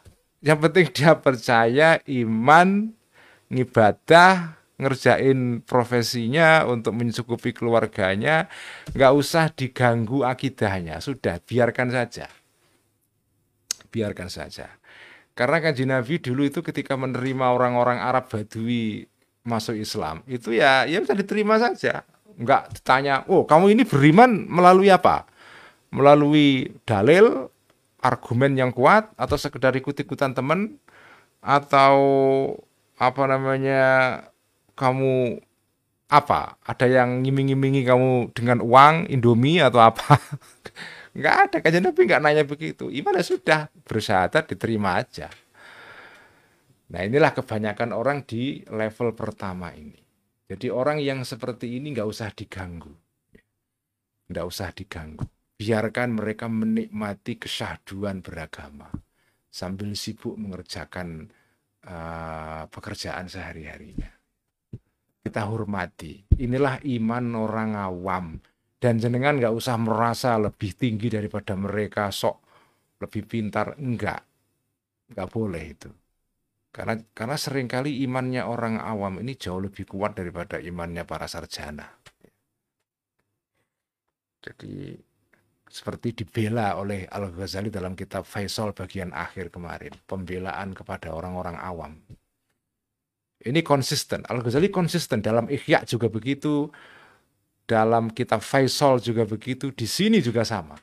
yang 0.41 0.57
penting 0.57 0.89
dia 0.89 1.17
percaya 1.17 2.01
iman 2.05 2.91
ngibadah 3.47 4.57
ngerjain 4.81 5.61
profesinya 5.61 6.65
untuk 6.65 6.97
mencukupi 6.97 7.53
keluarganya 7.53 8.49
nggak 8.97 9.13
usah 9.13 9.53
diganggu 9.53 10.25
akidahnya 10.25 10.97
sudah 10.97 11.37
biarkan 11.37 11.93
saja 11.93 12.25
biarkan 13.93 14.27
saja 14.27 14.81
karena 15.31 15.57
kanji 15.63 15.87
Nabi 15.87 16.19
dulu 16.19 16.43
itu 16.43 16.59
ketika 16.59 16.99
menerima 16.99 17.55
orang-orang 17.55 18.03
Arab 18.03 18.27
Badui 18.27 19.07
masuk 19.41 19.79
Islam, 19.79 20.21
itu 20.29 20.53
ya 20.53 20.85
ya 20.85 21.01
bisa 21.01 21.15
diterima 21.15 21.57
saja. 21.57 22.03
Enggak 22.37 22.77
ditanya, 22.77 23.23
"Oh, 23.31 23.47
kamu 23.47 23.73
ini 23.73 23.83
beriman 23.87 24.47
melalui 24.47 24.91
apa?" 24.91 25.25
Melalui 25.91 26.71
dalil, 26.87 27.51
argumen 28.01 28.57
yang 28.57 28.73
kuat 28.73 29.13
atau 29.15 29.37
sekedar 29.37 29.71
ikut-ikutan 29.77 30.33
teman 30.33 30.81
atau 31.41 31.95
apa 32.97 33.23
namanya 33.29 33.83
kamu 34.73 35.41
apa? 36.11 36.59
Ada 36.67 36.85
yang 36.89 37.23
ngiming-ngimingi 37.23 37.87
kamu 37.87 38.35
dengan 38.35 38.59
uang, 38.59 39.07
Indomie 39.07 39.63
atau 39.63 39.79
apa? 39.79 40.19
Enggak 41.15 41.35
ada 41.43 41.57
kajian 41.59 41.83
Nabi 41.83 42.07
enggak 42.07 42.23
nanya 42.23 42.43
begitu. 42.47 42.87
Iman 42.87 43.19
ya 43.19 43.23
sudah 43.23 43.59
bersyahadat 43.83 44.47
diterima 44.47 44.95
aja. 44.95 45.27
Nah 46.91 47.03
inilah 47.03 47.35
kebanyakan 47.35 47.91
orang 47.91 48.23
di 48.23 48.63
level 48.71 49.11
pertama 49.11 49.75
ini. 49.75 49.99
Jadi 50.47 50.71
orang 50.71 51.03
yang 51.03 51.27
seperti 51.27 51.79
ini 51.79 51.91
nggak 51.91 52.07
usah 52.07 52.31
diganggu. 52.31 52.95
Nggak 54.31 54.45
usah 54.47 54.71
diganggu. 54.71 55.27
Biarkan 55.61 56.17
mereka 56.17 56.49
menikmati 56.49 57.37
kesyahduan 57.37 58.25
beragama. 58.25 58.89
Sambil 59.45 59.93
sibuk 59.93 60.33
mengerjakan 60.41 61.29
uh, 61.85 62.65
pekerjaan 62.65 63.29
sehari-harinya. 63.29 64.09
Kita 65.21 65.45
hormati. 65.45 66.25
Inilah 66.41 66.81
iman 66.81 67.25
orang 67.37 67.77
awam 67.77 68.41
dan 68.81 68.97
jenengan 68.97 69.37
nggak 69.37 69.53
usah 69.53 69.77
merasa 69.77 70.41
lebih 70.41 70.73
tinggi 70.73 71.13
daripada 71.13 71.53
mereka 71.53 72.09
sok 72.09 72.41
lebih 72.97 73.29
pintar 73.29 73.77
enggak 73.77 74.25
nggak 75.13 75.29
boleh 75.29 75.63
itu 75.69 75.89
karena 76.73 76.97
karena 77.13 77.37
sering 77.37 77.69
kali 77.69 78.01
imannya 78.01 78.41
orang 78.41 78.81
awam 78.81 79.21
ini 79.21 79.37
jauh 79.37 79.61
lebih 79.61 79.85
kuat 79.85 80.17
daripada 80.17 80.57
imannya 80.57 81.05
para 81.05 81.29
sarjana 81.29 81.85
jadi 84.41 84.97
seperti 85.71 86.11
dibela 86.11 86.75
oleh 86.75 87.07
Al 87.07 87.31
Ghazali 87.31 87.71
dalam 87.71 87.95
kitab 87.95 88.27
Faisal 88.27 88.75
bagian 88.75 89.15
akhir 89.15 89.55
kemarin 89.55 89.95
pembelaan 90.03 90.75
kepada 90.75 91.15
orang-orang 91.15 91.55
awam 91.55 91.95
ini 93.47 93.63
konsisten 93.63 94.27
Al 94.27 94.43
Ghazali 94.43 94.67
konsisten 94.67 95.23
dalam 95.23 95.47
Ikhya 95.47 95.87
juga 95.87 96.11
begitu 96.11 96.67
dalam 97.71 98.11
kitab 98.11 98.43
Faisal 98.43 98.99
juga 98.99 99.23
begitu, 99.23 99.71
di 99.71 99.87
sini 99.87 100.19
juga 100.19 100.43
sama. 100.43 100.75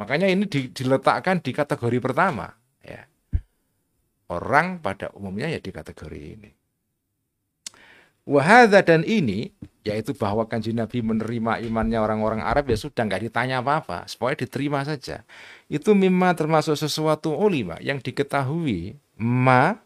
Makanya 0.00 0.32
ini 0.32 0.48
diletakkan 0.48 1.44
di 1.44 1.52
kategori 1.52 2.00
pertama. 2.00 2.48
Ya. 2.80 3.04
Orang 4.32 4.80
pada 4.80 5.12
umumnya 5.12 5.52
ya 5.52 5.60
di 5.60 5.68
kategori 5.68 6.20
ini. 6.40 6.50
Wahada 8.26 8.82
dan 8.82 9.06
ini, 9.06 9.54
yaitu 9.86 10.10
bahwa 10.10 10.42
kanji 10.50 10.74
Nabi 10.74 10.98
menerima 10.98 11.62
imannya 11.62 12.02
orang-orang 12.02 12.42
Arab 12.42 12.66
ya 12.66 12.74
sudah 12.74 13.06
nggak 13.06 13.30
ditanya 13.30 13.62
apa-apa, 13.62 14.10
supaya 14.10 14.34
diterima 14.34 14.82
saja. 14.82 15.22
Itu 15.70 15.94
mimma 15.94 16.34
termasuk 16.34 16.74
sesuatu 16.74 17.30
ulima 17.38 17.78
yang 17.78 18.02
diketahui 18.02 18.98
ma 19.22 19.78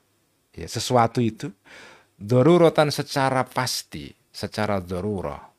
ya 0.57 0.67
sesuatu 0.67 1.21
itu 1.21 1.53
dorurotan 2.17 2.89
secara 2.89 3.45
pasti, 3.45 4.09
secara 4.33 4.81
dorurah 4.81 5.51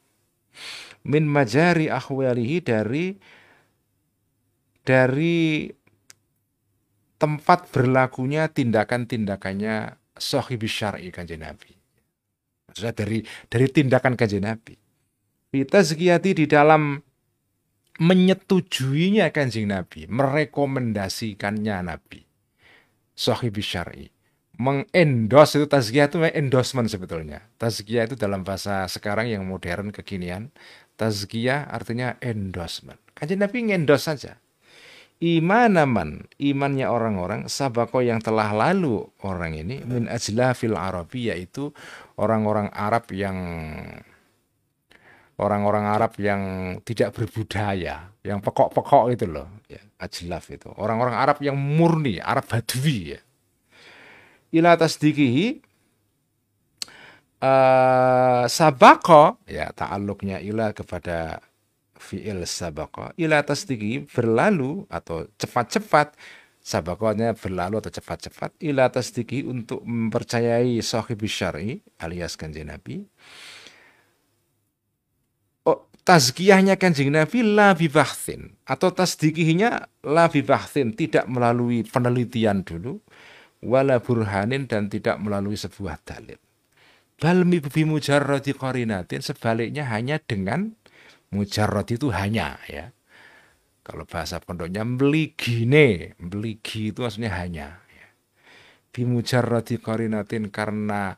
min 1.06 1.26
majari 1.26 1.90
ahwalihi 1.90 2.58
dari 2.62 3.18
dari 4.86 5.70
tempat 7.18 7.70
berlakunya 7.70 8.50
tindakan-tindakannya 8.50 9.98
sahib 10.18 10.62
syar'i 10.66 11.14
kanjeng 11.14 11.46
Nabi. 11.46 11.81
Maksudnya 12.72 12.96
dari 12.96 13.20
dari 13.52 13.68
tindakan 13.68 14.16
kanjeng 14.16 14.48
Nabi. 14.48 14.74
Kita 15.52 15.84
sekiati 15.84 16.32
di 16.32 16.46
dalam 16.48 16.96
menyetujuinya 18.00 19.30
kanjeng 19.36 19.68
Nabi, 19.68 20.08
merekomendasikannya 20.08 21.78
Nabi. 21.84 22.24
Sahib 23.12 23.60
syar'i 23.60 24.08
mengendos 24.62 25.58
itu 25.58 25.66
tazkiyah 25.66 26.06
itu 26.06 26.22
endorsement 26.22 26.86
sebetulnya. 26.86 27.42
Tazkiyah 27.58 28.06
itu 28.06 28.14
dalam 28.14 28.46
bahasa 28.46 28.86
sekarang 28.86 29.26
yang 29.26 29.42
modern 29.42 29.90
kekinian, 29.90 30.54
tazkiyah 31.02 31.66
artinya 31.66 32.22
endorsement. 32.22 33.02
Kajian 33.18 33.42
Nabi 33.42 33.74
ngendos 33.74 34.06
saja. 34.06 34.38
Imanaman, 35.22 36.26
imannya 36.42 36.90
orang-orang 36.90 37.46
sabako 37.46 38.02
yang 38.02 38.18
telah 38.26 38.50
lalu 38.58 39.06
orang 39.22 39.54
ini 39.54 39.86
min 39.86 40.10
ajlafil 40.10 40.74
Arabi 40.74 41.30
yaitu 41.30 41.70
orang-orang 42.22 42.70
Arab 42.70 43.10
yang 43.10 43.38
orang-orang 45.42 45.90
Arab 45.90 46.14
yang 46.22 46.42
tidak 46.86 47.18
berbudaya, 47.18 48.14
yang 48.22 48.46
pokok-pokok 48.46 49.10
itu 49.10 49.26
loh, 49.26 49.50
ya, 49.66 49.82
ajlaf 49.98 50.54
itu. 50.54 50.70
Orang-orang 50.78 51.18
Arab 51.18 51.42
yang 51.42 51.58
murni, 51.58 52.22
Arab 52.22 52.46
Badui 52.46 53.18
ya 53.18 53.22
ila 54.52 54.76
tasdiqihi 54.76 55.64
uh, 57.42 58.44
sabako 58.52 59.40
ya 59.48 59.72
ta'alluqnya 59.72 60.44
ila 60.44 60.76
kepada 60.76 61.40
fi'il 61.96 62.44
sabaqa 62.44 63.16
ila 63.16 63.42
tasdiki 63.48 64.04
berlalu 64.12 64.84
atau 64.92 65.30
cepat-cepat 65.40 66.18
sabaqanya 66.62 67.34
berlalu 67.34 67.82
atau 67.82 67.92
cepat-cepat 67.92 68.54
ila 68.62 68.94
tasdiki 68.94 69.42
untuk 69.44 69.82
mempercayai 69.82 70.78
sahib 70.86 71.26
syar'i 71.26 71.82
alias 71.98 72.38
kanjeng 72.38 72.70
Nabi 72.70 73.02
oh, 75.66 75.90
tazkiyahnya 76.06 76.78
kanjeng 76.78 77.10
Nabi 77.10 77.42
la 77.42 77.74
bibahthin 77.74 78.54
atau 78.70 78.94
tasdikihinya 78.94 79.90
la 80.06 80.30
bibahthin 80.30 80.94
tidak 80.94 81.26
melalui 81.26 81.82
penelitian 81.82 82.62
dulu 82.62 83.02
wala 83.66 83.98
burhanin 83.98 84.70
dan 84.70 84.86
tidak 84.86 85.18
melalui 85.18 85.58
sebuah 85.58 85.98
dalil 86.06 86.38
bal 87.18 87.42
bi 87.46 87.82
mujarradi 87.86 88.54
qarinatin 88.54 89.22
sebaliknya 89.26 89.90
hanya 89.90 90.22
dengan 90.22 90.78
mujarrad 91.32 91.88
itu 91.90 92.12
hanya 92.14 92.60
ya. 92.68 92.92
Kalau 93.82 94.06
bahasa 94.06 94.38
pondoknya 94.38 94.86
meligine, 94.86 96.14
meligi 96.22 96.94
itu 96.94 97.02
maksudnya 97.02 97.34
hanya. 97.34 97.82
Ya. 97.90 98.08
Bimujarradi 98.94 99.82
korinatin 99.82 100.54
karena 100.54 101.18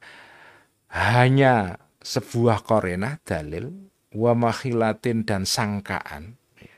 hanya 0.87 1.83
sebuah 1.99 2.63
korena 2.63 3.19
dalil 3.27 3.91
wa 4.15 4.31
makhilatin 4.31 5.27
dan 5.27 5.43
sangkaan. 5.43 6.39
Ya. 6.59 6.77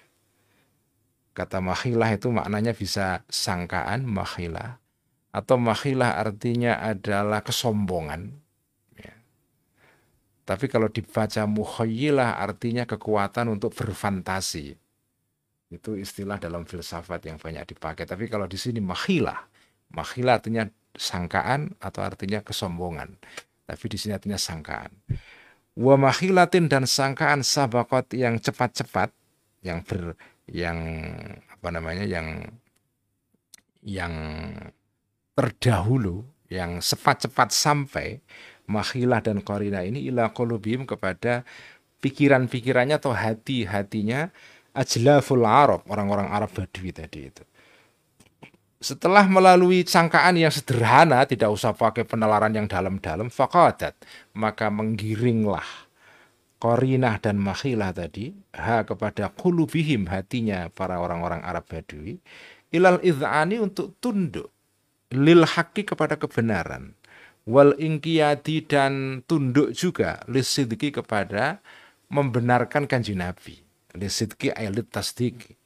Kata 1.37 1.61
makhilah 1.61 2.17
itu 2.17 2.33
maknanya 2.33 2.73
bisa 2.73 3.21
sangkaan, 3.29 4.09
makhilah. 4.09 4.81
Atau 5.29 5.61
makhilah 5.61 6.17
artinya 6.17 6.81
adalah 6.81 7.45
kesombongan 7.45 8.45
tapi 10.45 10.69
kalau 10.69 10.87
dibaca 10.93 11.41
mukhayyilah 11.49 12.37
artinya 12.37 12.85
kekuatan 12.85 13.57
untuk 13.57 13.73
berfantasi. 13.73 14.77
Itu 15.69 15.97
istilah 15.97 16.37
dalam 16.37 16.63
filsafat 16.63 17.25
yang 17.25 17.37
banyak 17.41 17.75
dipakai. 17.75 18.05
Tapi 18.05 18.29
kalau 18.29 18.45
di 18.45 18.57
sini 18.57 18.81
makhilah. 18.81 19.49
Makhilah 19.93 20.41
artinya 20.41 20.65
sangkaan 20.95 21.75
atau 21.81 22.01
artinya 22.01 22.41
kesombongan. 22.41 23.17
Tapi 23.65 23.85
di 23.89 23.97
sini 23.97 24.13
artinya 24.13 24.37
sangkaan. 24.37 24.93
Wa 25.75 25.99
makhilatin 25.99 26.71
dan 26.71 26.87
sangkaan 26.87 27.43
sabakot 27.43 28.13
yang 28.15 28.39
cepat-cepat 28.39 29.11
yang 29.65 29.81
ber 29.83 30.15
yang 30.45 30.77
apa 31.49 31.69
namanya 31.73 32.05
yang 32.05 32.53
yang 33.81 34.13
terdahulu 35.33 36.23
yang 36.47 36.79
cepat-cepat 36.79 37.49
sampai 37.49 38.21
makhilah 38.69 39.21
dan 39.21 39.41
korina 39.41 39.81
ini 39.81 40.05
ila 40.09 40.29
kolubim 40.29 40.85
kepada 40.85 41.41
pikiran-pikirannya 42.05 43.01
atau 43.01 43.17
hati-hatinya 43.17 44.29
ajlaful 44.75 45.47
Arab, 45.47 45.87
orang-orang 45.87 46.27
Arab 46.27 46.51
Badui 46.51 46.91
tadi 46.91 47.31
itu. 47.31 47.43
Setelah 48.83 49.25
melalui 49.25 49.81
sangkaan 49.87 50.37
yang 50.37 50.53
sederhana, 50.53 51.25
tidak 51.25 51.49
usah 51.49 51.73
pakai 51.73 52.05
penelaran 52.05 52.53
yang 52.53 52.69
dalam-dalam, 52.69 53.33
fakadat, 53.33 53.97
maka 54.37 54.69
menggiringlah 54.69 55.65
korinah 56.61 57.17
dan 57.17 57.41
makhilah 57.41 57.95
tadi, 57.95 58.35
ha 58.53 58.85
kepada 58.85 59.33
kulubihim 59.33 60.05
hatinya 60.11 60.69
para 60.69 61.01
orang-orang 61.01 61.41
Arab 61.41 61.65
Badui, 61.65 62.21
ilal 62.69 63.01
idhani 63.01 63.57
untuk 63.57 63.97
tunduk, 63.97 64.53
lil 65.09 65.47
haki 65.47 65.81
kepada 65.87 66.19
kebenaran 66.19 66.93
wal 67.45 67.77
ingkiyadi 67.77 68.65
dan 68.65 69.21
tunduk 69.29 69.71
juga 69.77 70.25
lisidki 70.25 70.89
kepada 70.89 71.61
membenarkan 72.09 72.89
kanji 72.89 73.13
Nabi. 73.13 73.64
Lisidki 73.95 74.51
ayat 74.51 74.85
tasdik. 74.91 75.57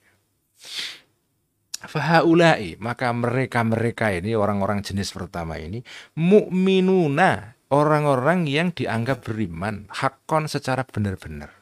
Fahaulai 1.79 2.75
maka 2.75 3.07
mereka-mereka 3.15 4.11
ini 4.11 4.35
orang-orang 4.35 4.83
jenis 4.83 5.15
pertama 5.15 5.55
ini 5.55 5.79
mukminuna 6.19 7.55
orang-orang 7.71 8.51
yang 8.51 8.75
dianggap 8.75 9.23
beriman 9.23 9.87
hakon 9.87 10.51
secara 10.51 10.83
benar-benar. 10.83 11.55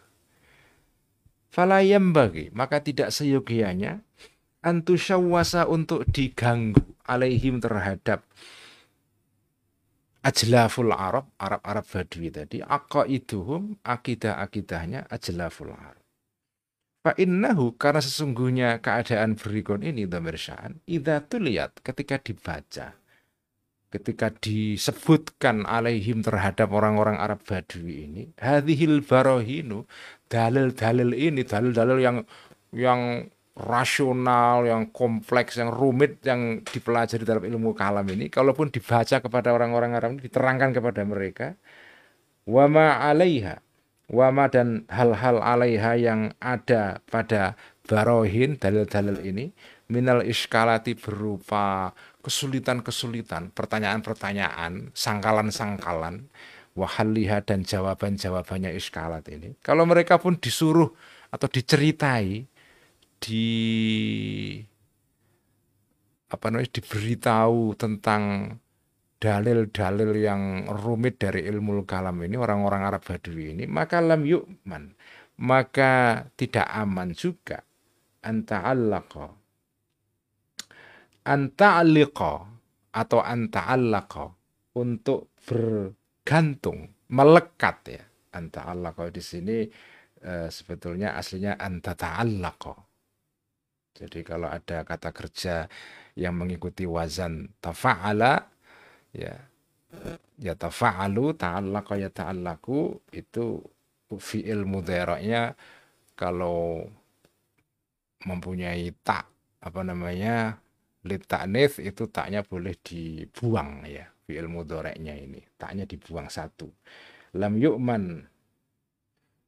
Falayam 1.53 2.17
bagi 2.17 2.49
maka 2.49 2.82
tidak 2.82 3.13
seyogianya 3.13 4.01
antusyawasa 4.65 5.69
untuk 5.69 6.10
diganggu 6.10 6.82
alaihim 7.06 7.62
terhadap 7.62 8.25
ajlaful 10.27 10.91
Arab, 10.91 11.32
Arab-Arab 11.39 11.86
Badui 11.88 12.30
tadi, 12.34 12.60
aqaiduhum, 12.60 13.80
akidah-akidahnya 13.80 15.08
ajlaful 15.08 15.71
Arab. 15.71 15.96
Fa 17.07 17.15
innahu 17.15 17.79
karena 17.79 18.03
sesungguhnya 18.03 18.83
keadaan 18.83 19.39
berikut 19.39 19.79
ini 19.79 20.03
dhamir 20.11 20.35
sya'an, 20.35 20.83
idza 20.83 21.23
tuliyat 21.23 21.79
ketika 21.79 22.19
dibaca, 22.19 22.99
ketika 23.87 24.27
disebutkan 24.35 25.63
alaihim 25.63 26.19
terhadap 26.19 26.67
orang-orang 26.75 27.15
Arab 27.15 27.39
Badui 27.47 28.11
ini, 28.11 28.23
hadhil 28.35 28.99
barohinu, 29.07 29.87
dalil-dalil 30.27 31.15
ini, 31.15 31.47
dalil-dalil 31.47 31.95
yang 31.95 32.17
yang 32.75 33.31
rasional, 33.55 34.67
yang 34.67 34.91
kompleks, 34.91 35.55
yang 35.55 35.71
rumit 35.71 36.19
yang 36.27 36.59
dipelajari 36.59 37.23
dalam 37.23 37.47
ilmu 37.47 37.71
kalam 37.71 38.03
ini, 38.11 38.27
kalaupun 38.27 38.67
dibaca 38.67 39.23
kepada 39.23 39.55
orang-orang 39.55 39.95
Arab 39.95 40.19
ini, 40.19 40.27
diterangkan 40.27 40.75
kepada 40.75 41.07
mereka, 41.07 41.55
wama 42.43 42.99
alaiha, 42.99 43.63
wama 44.07 44.47
dan 44.47 44.87
hal-hal 44.87 45.43
alaiha 45.43 45.99
yang 45.99 46.21
ada 46.39 47.03
pada 47.11 47.59
barohin 47.87 48.59
dalil-dalil 48.59 49.23
ini, 49.23 49.51
minal 49.91 50.23
iskalati 50.23 50.95
berupa 50.95 51.91
kesulitan-kesulitan, 52.23 53.55
pertanyaan-pertanyaan, 53.55 54.91
sangkalan-sangkalan, 54.91 56.27
wahaliha 56.75 57.43
dan 57.43 57.63
jawaban-jawabannya 57.63 58.75
iskalat 58.75 59.23
ini. 59.31 59.55
Kalau 59.63 59.87
mereka 59.87 60.19
pun 60.19 60.35
disuruh 60.35 60.91
atau 61.31 61.47
diceritai, 61.47 62.47
di 63.17 63.49
apa 66.27 66.53
namanya 66.53 66.69
diberitahu 66.69 67.73
tentang 67.79 68.53
dalil-dalil 69.17 70.13
yang 70.17 70.69
rumit 70.69 71.17
dari 71.17 71.45
ilmu 71.49 71.84
kalam 71.89 72.21
ini 72.21 72.38
orang-orang 72.38 72.86
Arab 72.86 73.01
Badui 73.01 73.58
ini 73.58 73.65
maka 73.65 73.97
lam 73.97 74.21
yu'man 74.21 74.93
maka 75.41 76.25
tidak 76.34 76.65
aman 76.65 77.13
juga. 77.13 77.62
Anta'allaqa. 78.25 79.27
Anta'alliqa 81.27 82.34
atau 82.97 83.19
anta'allaqa 83.21 84.25
untuk 84.75 85.32
bergantung 85.45 86.89
melekat 87.13 87.77
ya. 87.86 88.03
Anta'allaqa 88.34 89.13
di 89.13 89.21
sini 89.23 89.58
e, 90.19 90.49
sebetulnya 90.49 91.15
aslinya 91.15 91.56
antata'allaqa. 91.62 92.75
Jadi 93.97 94.19
kalau 94.21 94.49
ada 94.49 94.86
kata 94.86 95.10
kerja 95.10 95.65
yang 96.17 96.38
mengikuti 96.38 96.86
wazan 96.86 97.49
tafa'ala 97.58 98.56
ya. 99.17 99.36
Ya 100.38 100.53
tafa'alu 100.53 101.34
ta'allaqa 101.34 101.97
ya 101.97 102.13
ta'allaku 102.13 103.01
itu 103.12 103.65
fi'il 104.13 104.63
mudhara'nya 104.63 105.58
kalau 106.13 106.86
mempunyai 108.23 108.93
tak 109.01 109.25
apa 109.58 109.82
namanya 109.82 110.62
litaknif 111.03 111.82
itu 111.82 112.06
taknya 112.08 112.45
boleh 112.45 112.77
dibuang 112.77 113.84
ya 113.89 114.06
fi'il 114.27 114.45
mudhari'nya 114.45 115.17
ini. 115.17 115.41
Taknya 115.58 115.89
dibuang 115.89 116.30
satu. 116.30 116.69
Lam 117.34 117.58
yu'man 117.58 118.27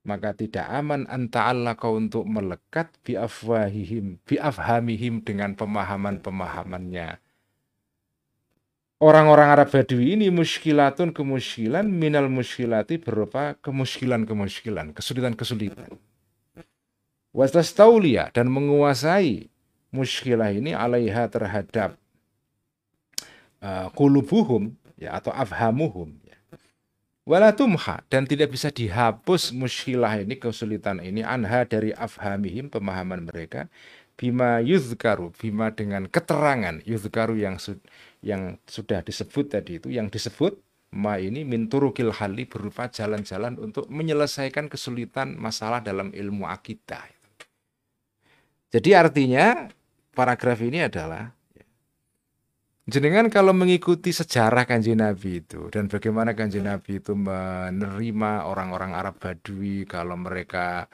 maka 0.07 0.31
tidak 0.33 0.65
aman 0.71 1.05
kau 1.75 1.99
untuk 1.99 2.23
melekat 2.25 2.89
bi 3.03 3.19
afwahihim 3.19 4.17
bi 4.23 4.39
afhamihim 4.39 5.21
dengan 5.21 5.53
pemahaman-pemahamannya 5.53 7.19
orang-orang 8.99 9.49
Arab 9.55 9.71
Badui 9.71 10.19
ini 10.19 10.27
muskilatun 10.29 11.15
kemuskilan 11.15 11.87
minal 11.87 12.27
muskilati 12.27 12.99
berupa 12.99 13.55
kemuskilan-kemuskilan 13.63 14.91
kesulitan-kesulitan. 14.95 15.95
Wastas 17.31 17.71
taulia 17.71 18.27
dan 18.35 18.51
menguasai 18.51 19.47
muskilah 19.89 20.51
ini 20.51 20.75
alaiha 20.75 21.29
terhadap 21.31 21.95
uh, 23.63 23.87
kulubuhum 23.95 24.75
ya 24.99 25.15
atau 25.17 25.31
afhamuhum 25.31 26.19
wala 27.29 27.53
tumha 27.53 28.01
dan 28.09 28.25
tidak 28.25 28.57
bisa 28.57 28.73
dihapus 28.73 29.53
musyilah 29.53 30.25
ini 30.25 30.33
kesulitan 30.33 30.97
ini 30.97 31.21
anha 31.21 31.61
dari 31.61 31.93
afhamihim 31.93 32.73
pemahaman 32.73 33.21
mereka 33.21 33.69
bima 34.17 34.57
yuzkaru 34.65 35.29
bima 35.37 35.69
dengan 35.69 36.09
keterangan 36.09 36.81
yuzkaru 36.89 37.37
yang 37.37 37.61
yang 38.19 38.59
sudah 38.67 38.99
disebut 38.99 39.45
tadi 39.47 39.79
itu 39.79 39.87
yang 39.91 40.11
disebut 40.11 40.59
ma 40.95 41.21
ini 41.21 41.45
min 41.45 41.69
turukil 41.69 42.11
hali 42.11 42.49
berupa 42.49 42.89
jalan-jalan 42.89 43.55
untuk 43.61 43.85
menyelesaikan 43.87 44.67
kesulitan 44.67 45.37
masalah 45.37 45.79
dalam 45.79 46.09
ilmu 46.11 46.49
akidah 46.49 47.05
Jadi 48.69 48.89
artinya 48.93 49.69
paragraf 50.13 50.59
ini 50.61 50.85
adalah 50.85 51.33
Jenengan 52.89 53.29
kalau 53.29 53.53
mengikuti 53.53 54.09
sejarah 54.09 54.65
kanji 54.65 54.97
Nabi 54.97 55.45
itu 55.45 55.69
dan 55.69 55.85
bagaimana 55.85 56.33
kanji 56.33 56.57
Nabi 56.57 56.97
itu 56.97 57.13
menerima 57.13 58.49
orang-orang 58.49 58.97
Arab 58.97 59.21
Badui 59.21 59.85
kalau 59.85 60.17
mereka 60.17 60.89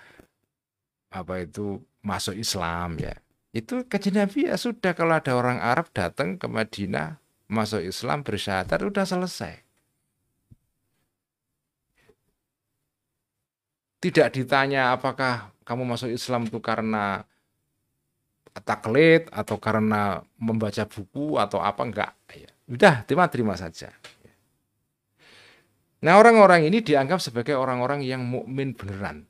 apa 1.07 1.33
itu 1.39 1.79
masuk 2.03 2.35
Islam 2.35 2.99
ya. 2.99 3.15
Itu 3.55 3.87
kanji 3.87 4.11
Nabi 4.11 4.51
ya 4.51 4.59
sudah 4.59 4.91
kalau 4.91 5.15
ada 5.15 5.31
orang 5.31 5.63
Arab 5.63 5.87
datang 5.95 6.35
ke 6.35 6.43
Madinah 6.43 7.23
masuk 7.47 7.79
Islam 7.87 8.19
bersyahadat 8.19 8.83
udah 8.83 9.07
selesai. 9.07 9.63
Tidak 14.03 14.27
ditanya 14.35 14.91
apakah 14.91 15.55
kamu 15.63 15.87
masuk 15.87 16.11
Islam 16.11 16.51
itu 16.51 16.59
karena 16.59 17.23
taklid 18.67 19.31
atau 19.31 19.55
karena 19.55 20.19
membaca 20.35 20.83
buku 20.83 21.39
atau 21.39 21.63
apa 21.63 21.81
enggak 21.87 22.11
ya. 22.35 22.51
Udah 22.67 23.07
terima-terima 23.07 23.55
saja. 23.55 23.95
Nah, 26.05 26.21
orang-orang 26.21 26.67
ini 26.69 26.85
dianggap 26.85 27.17
sebagai 27.17 27.57
orang-orang 27.57 28.05
yang 28.05 28.21
mukmin 28.21 28.77
beneran. 28.77 29.25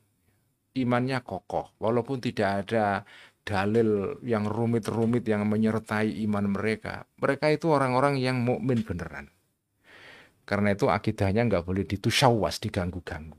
Imannya 0.76 1.24
kokoh 1.24 1.72
walaupun 1.80 2.20
tidak 2.20 2.68
ada 2.68 3.08
dalil 3.46 4.18
yang 4.26 4.50
rumit-rumit 4.50 5.22
yang 5.22 5.46
menyertai 5.46 6.10
iman 6.26 6.50
mereka. 6.50 7.06
Mereka 7.22 7.54
itu 7.54 7.70
orang-orang 7.70 8.18
yang 8.18 8.42
mukmin 8.42 8.82
beneran. 8.82 9.30
Karena 10.42 10.74
itu 10.74 10.90
akidahnya 10.90 11.46
nggak 11.46 11.62
boleh 11.62 11.86
ditusyawas, 11.86 12.58
diganggu-ganggu. 12.58 13.38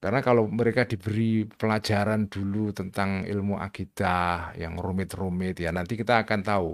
Karena 0.00 0.24
kalau 0.24 0.48
mereka 0.48 0.88
diberi 0.88 1.44
pelajaran 1.44 2.32
dulu 2.32 2.72
tentang 2.72 3.28
ilmu 3.28 3.60
akidah 3.60 4.56
yang 4.56 4.80
rumit-rumit 4.80 5.60
ya 5.60 5.70
nanti 5.76 5.94
kita 6.00 6.24
akan 6.24 6.40
tahu. 6.40 6.72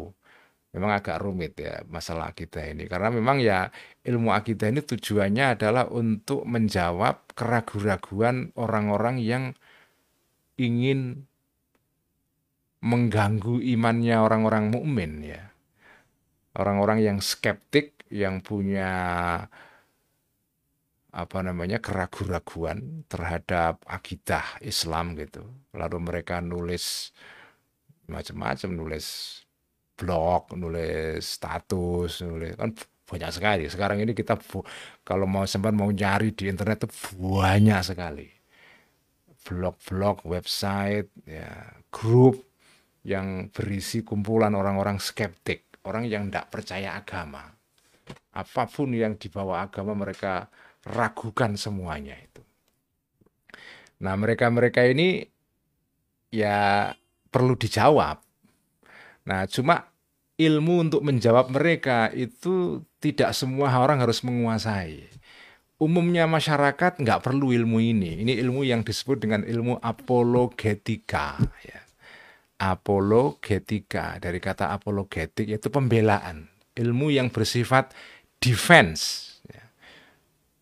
Memang 0.71 0.93
agak 0.95 1.19
rumit 1.25 1.57
ya 1.59 1.83
masalah 1.89 2.31
akidah 2.31 2.65
ini 2.71 2.85
karena 2.87 3.09
memang 3.09 3.41
ya 3.41 3.73
ilmu 4.05 4.31
akidah 4.31 4.69
ini 4.71 4.85
tujuannya 4.85 5.57
adalah 5.57 5.89
untuk 5.89 6.45
menjawab 6.45 7.33
keraguan-raguan 7.33 8.53
orang-orang 8.55 9.17
yang 9.19 9.45
ingin 10.57 11.29
mengganggu 12.81 13.61
imannya 13.61 14.17
orang-orang 14.21 14.73
mukmin 14.73 15.25
ya. 15.25 15.53
Orang-orang 16.57 17.05
yang 17.05 17.19
skeptik 17.21 18.05
yang 18.09 18.41
punya 18.41 18.91
apa 21.17 21.39
namanya 21.41 21.81
keraguan-raguan 21.81 23.09
terhadap 23.09 23.81
akidah 23.89 24.61
Islam 24.61 25.17
gitu. 25.17 25.49
Lalu 25.73 25.97
mereka 26.01 26.45
nulis 26.45 27.13
macam-macam, 28.09 28.71
nulis 28.77 29.07
blog, 29.97 30.53
nulis 30.55 31.25
status, 31.25 32.21
nulis 32.21 32.53
kan 32.61 32.77
banyak 33.09 33.31
sekali. 33.33 33.65
Sekarang 33.73 33.99
ini 34.05 34.13
kita 34.13 34.37
kalau 35.09 35.25
mau 35.25 35.49
sempat 35.49 35.73
mau 35.73 35.89
nyari 35.89 36.37
di 36.37 36.53
internet 36.53 36.85
itu 36.85 36.89
banyak 37.17 37.81
sekali. 37.81 38.36
Blog-blog, 39.47 40.27
website, 40.27 41.15
ya, 41.23 41.79
grup 41.95 42.43
yang 43.07 43.47
berisi 43.55 44.03
kumpulan 44.03 44.51
orang-orang 44.59 44.99
skeptik, 44.99 45.79
orang 45.87 46.11
yang 46.11 46.27
tidak 46.27 46.51
percaya 46.51 46.99
agama. 46.99 47.47
Apa 48.35 48.67
pun 48.67 48.91
yang 48.91 49.15
dibawa 49.15 49.71
agama 49.71 49.95
mereka 49.95 50.51
ragukan 50.83 51.55
semuanya 51.55 52.19
itu. 52.19 52.43
Nah, 54.03 54.19
mereka-mereka 54.19 54.83
ini 54.85 55.25
ya 56.35 56.91
perlu 57.31 57.55
dijawab. 57.55 58.19
Nah, 59.27 59.47
cuma 59.47 59.89
ilmu 60.37 60.85
untuk 60.85 61.01
menjawab 61.01 61.49
mereka 61.49 62.13
itu 62.13 62.85
tidak 63.01 63.33
semua 63.33 63.73
orang 63.73 64.05
harus 64.05 64.21
menguasai. 64.21 65.09
Umumnya 65.77 66.25
masyarakat 66.25 67.05
nggak 67.05 67.21
perlu 67.21 67.53
ilmu 67.53 67.79
ini. 67.79 68.25
Ini 68.25 68.41
ilmu 68.41 68.65
yang 68.65 68.81
disebut 68.81 69.21
dengan 69.21 69.45
ilmu 69.45 69.77
apologetika. 69.85 71.37
Ya. 71.65 71.85
Apologetika 72.57 74.17
dari 74.17 74.41
kata 74.41 74.73
apologetik 74.73 75.45
yaitu 75.45 75.69
pembelaan. 75.69 76.49
Ilmu 76.77 77.13
yang 77.13 77.29
bersifat 77.29 77.93
defense 78.41 79.27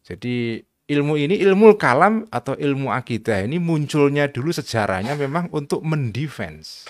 jadi 0.04 0.60
ilmu 0.84 1.16
ini 1.16 1.40
ilmu 1.40 1.80
kalam 1.80 2.28
atau 2.28 2.52
ilmu 2.52 2.92
akidah 2.92 3.40
ini 3.40 3.56
munculnya 3.56 4.28
dulu 4.28 4.52
sejarahnya 4.52 5.16
memang 5.16 5.48
untuk 5.48 5.80
mendefense 5.80 6.84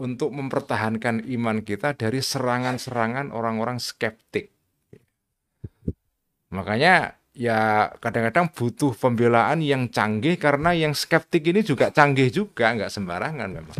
untuk 0.00 0.32
mempertahankan 0.32 1.28
iman 1.28 1.60
kita 1.60 1.94
dari 1.94 2.18
serangan-serangan 2.18 3.30
orang-orang 3.30 3.78
skeptik. 3.78 4.50
Makanya 6.54 7.18
ya 7.34 7.90
kadang-kadang 7.98 8.46
butuh 8.54 8.94
pembelaan 8.94 9.58
yang 9.58 9.90
canggih 9.90 10.38
karena 10.38 10.70
yang 10.70 10.94
skeptik 10.94 11.42
ini 11.50 11.66
juga 11.66 11.90
canggih 11.90 12.30
juga, 12.30 12.70
nggak 12.70 12.94
sembarangan 12.94 13.50
memang. 13.50 13.78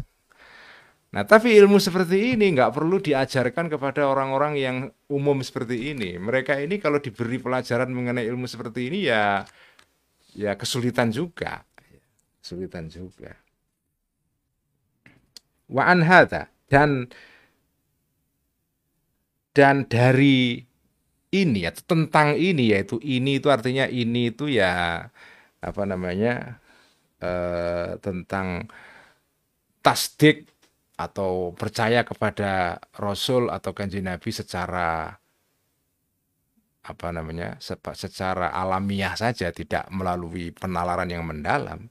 Nah, 1.14 1.22
tapi 1.22 1.54
ilmu 1.54 1.78
seperti 1.78 2.34
ini 2.34 2.50
nggak 2.58 2.74
perlu 2.74 2.98
diajarkan 2.98 3.70
kepada 3.70 4.10
orang-orang 4.10 4.58
yang 4.58 4.76
umum 5.06 5.38
seperti 5.46 5.94
ini. 5.94 6.18
Mereka 6.18 6.58
ini 6.58 6.82
kalau 6.82 6.98
diberi 6.98 7.38
pelajaran 7.38 7.86
mengenai 7.94 8.26
ilmu 8.26 8.50
seperti 8.50 8.90
ini 8.90 8.98
ya 9.06 9.46
ya 10.34 10.58
kesulitan 10.58 11.14
juga. 11.14 11.62
Kesulitan 12.42 12.90
juga. 12.90 13.30
Wa 15.70 15.94
an 15.94 16.02
dan 16.66 17.06
dan 19.54 19.86
dari 19.86 20.66
ini 21.34 21.66
ya 21.66 21.74
tentang 21.74 22.38
ini 22.38 22.70
yaitu 22.70 23.02
ini 23.02 23.42
itu 23.42 23.50
artinya 23.50 23.90
ini 23.90 24.30
itu 24.30 24.46
ya 24.46 25.02
apa 25.58 25.82
namanya 25.82 26.62
eh, 27.18 27.98
tentang 27.98 28.70
tasdik 29.82 30.46
atau 30.94 31.50
percaya 31.58 32.06
kepada 32.06 32.78
Rasul 32.94 33.50
atau 33.50 33.74
kanji 33.74 33.98
Nabi 33.98 34.30
secara 34.30 35.10
apa 36.84 37.08
namanya 37.16 37.56
secara 37.96 38.52
alamiah 38.52 39.16
saja 39.16 39.48
tidak 39.50 39.88
melalui 39.88 40.52
penalaran 40.52 41.08
yang 41.08 41.24
mendalam. 41.24 41.88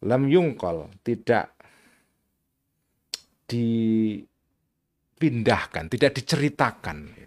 Lam 0.00 0.22
yungkol 0.30 0.88
tidak 1.04 1.52
dipindahkan 3.50 5.90
tidak 5.90 6.14
diceritakan 6.16 7.19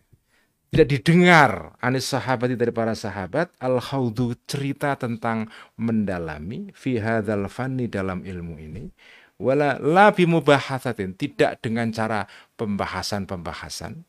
tidak 0.74 0.89
didengar 0.89 1.78
anis 1.86 2.09
sahabat 2.09 2.57
dari 2.57 2.74
para 2.74 2.97
sahabat 2.97 3.53
al 3.61 3.78
khawdu 3.78 4.34
cerita 4.49 4.97
tentang 4.97 5.45
mendalami 5.78 6.74
fi 6.74 6.97
hadzal 6.97 7.45
fanni 7.45 7.86
dalam 7.86 8.26
ilmu 8.26 8.57
ini 8.57 8.89
wala 9.38 9.78
la 9.78 10.09
bimubahasatin 10.09 11.13
tidak 11.13 11.61
dengan 11.61 11.93
cara 11.93 12.26
pembahasan-pembahasan 12.57 14.01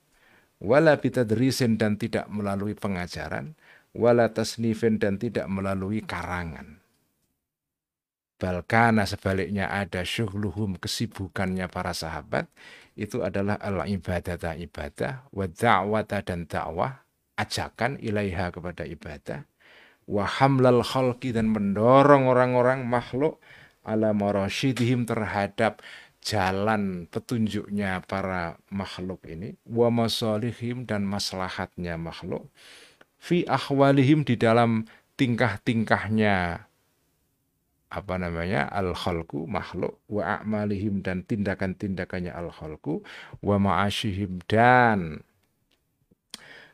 wala 0.64 0.96
bitadrisin 0.96 1.76
dan 1.76 2.00
tidak 2.00 2.32
melalui 2.32 2.72
pengajaran 2.72 3.52
wala 3.92 4.32
tasnifin 4.32 4.98
dan 4.98 5.20
tidak 5.22 5.46
melalui 5.46 6.02
karangan. 6.02 6.82
Balkana 8.34 9.06
sebaliknya 9.06 9.70
ada 9.70 10.02
syuhluhum 10.02 10.76
kesibukannya 10.82 11.70
para 11.70 11.94
sahabat 11.94 12.50
itu 12.94 13.22
adalah 13.22 13.58
al 13.58 13.82
ibadata 13.86 14.54
ibadah. 14.54 15.26
Wa 15.34 15.46
da'wata 15.50 16.22
dan 16.22 16.46
dakwah 16.46 17.04
ajakan 17.34 17.98
ilaiha 17.98 18.54
kepada 18.54 18.86
ibadah. 18.86 19.46
Wa 20.06 20.24
hamlal 20.26 20.84
khalqi 20.84 21.34
dan 21.34 21.50
mendorong 21.50 22.30
orang-orang 22.30 22.86
makhluk 22.86 23.42
ala 23.82 24.14
marasyidihim 24.14 25.04
terhadap 25.04 25.82
jalan 26.24 27.04
petunjuknya 27.12 28.00
para 28.08 28.56
makhluk 28.72 29.20
ini. 29.28 29.58
Wa 29.68 29.92
masalihim 29.92 30.88
dan 30.88 31.04
maslahatnya 31.04 32.00
makhluk. 32.00 32.48
Fi 33.20 33.44
ahwalihim 33.48 34.24
di 34.24 34.36
dalam 34.36 34.88
tingkah-tingkahnya 35.16 36.66
apa 37.94 38.18
namanya 38.18 38.66
al 38.74 38.90
khalqu 38.90 39.46
makhluk 39.46 40.02
wa 40.10 40.42
a'malihim 40.42 40.98
dan 41.06 41.22
tindakan-tindakannya 41.22 42.34
al 42.34 42.50
khalqu 42.50 43.06
wa 43.38 43.56
ma'asyihim 43.62 44.42
dan 44.50 45.22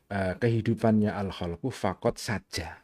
uh, 0.09 0.33
kehidupannya 0.41 1.12
al 1.12 1.29
khalqu 1.29 1.68
fakot 1.68 2.16
saja. 2.16 2.81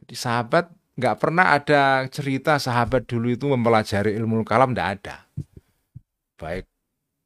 Jadi 0.00 0.14
sahabat 0.16 0.72
nggak 0.96 1.16
pernah 1.20 1.52
ada 1.52 2.08
cerita 2.08 2.56
sahabat 2.56 3.04
dulu 3.04 3.36
itu 3.36 3.44
mempelajari 3.44 4.16
ilmu 4.16 4.40
kalam 4.48 4.72
nggak 4.72 4.90
ada. 4.96 5.28
Baik 6.40 6.64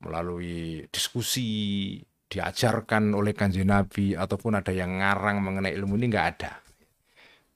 melalui 0.02 0.90
diskusi 0.90 1.94
diajarkan 2.26 3.14
oleh 3.14 3.30
kanjeng 3.30 3.70
Nabi 3.70 4.18
ataupun 4.18 4.58
ada 4.58 4.74
yang 4.74 4.98
ngarang 4.98 5.38
mengenai 5.38 5.76
ilmu 5.78 5.94
ini 6.00 6.10
nggak 6.10 6.28
ada 6.34 6.62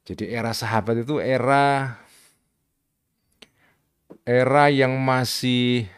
jadi 0.06 0.38
era 0.38 0.54
sahabat 0.54 1.02
itu 1.02 1.18
era 1.18 1.98
era 4.22 4.70
yang 4.70 4.94
masih 5.02 5.90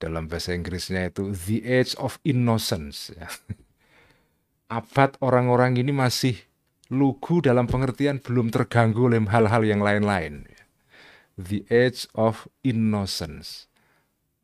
dalam 0.00 0.30
bahasa 0.30 0.54
Inggrisnya 0.54 1.10
itu 1.10 1.34
the 1.34 1.60
age 1.66 1.98
of 1.98 2.22
innocence 2.22 3.12
ya. 3.12 3.28
Abad 4.78 5.18
orang-orang 5.18 5.76
ini 5.82 5.90
masih 5.90 6.38
lugu 6.94 7.42
dalam 7.42 7.66
pengertian 7.66 8.22
belum 8.22 8.54
terganggu 8.54 9.10
oleh 9.10 9.18
hal-hal 9.26 9.62
yang 9.66 9.82
lain-lain. 9.82 10.46
Ya. 10.46 10.62
The 11.34 11.66
age 11.66 12.06
of 12.14 12.46
innocence. 12.62 13.66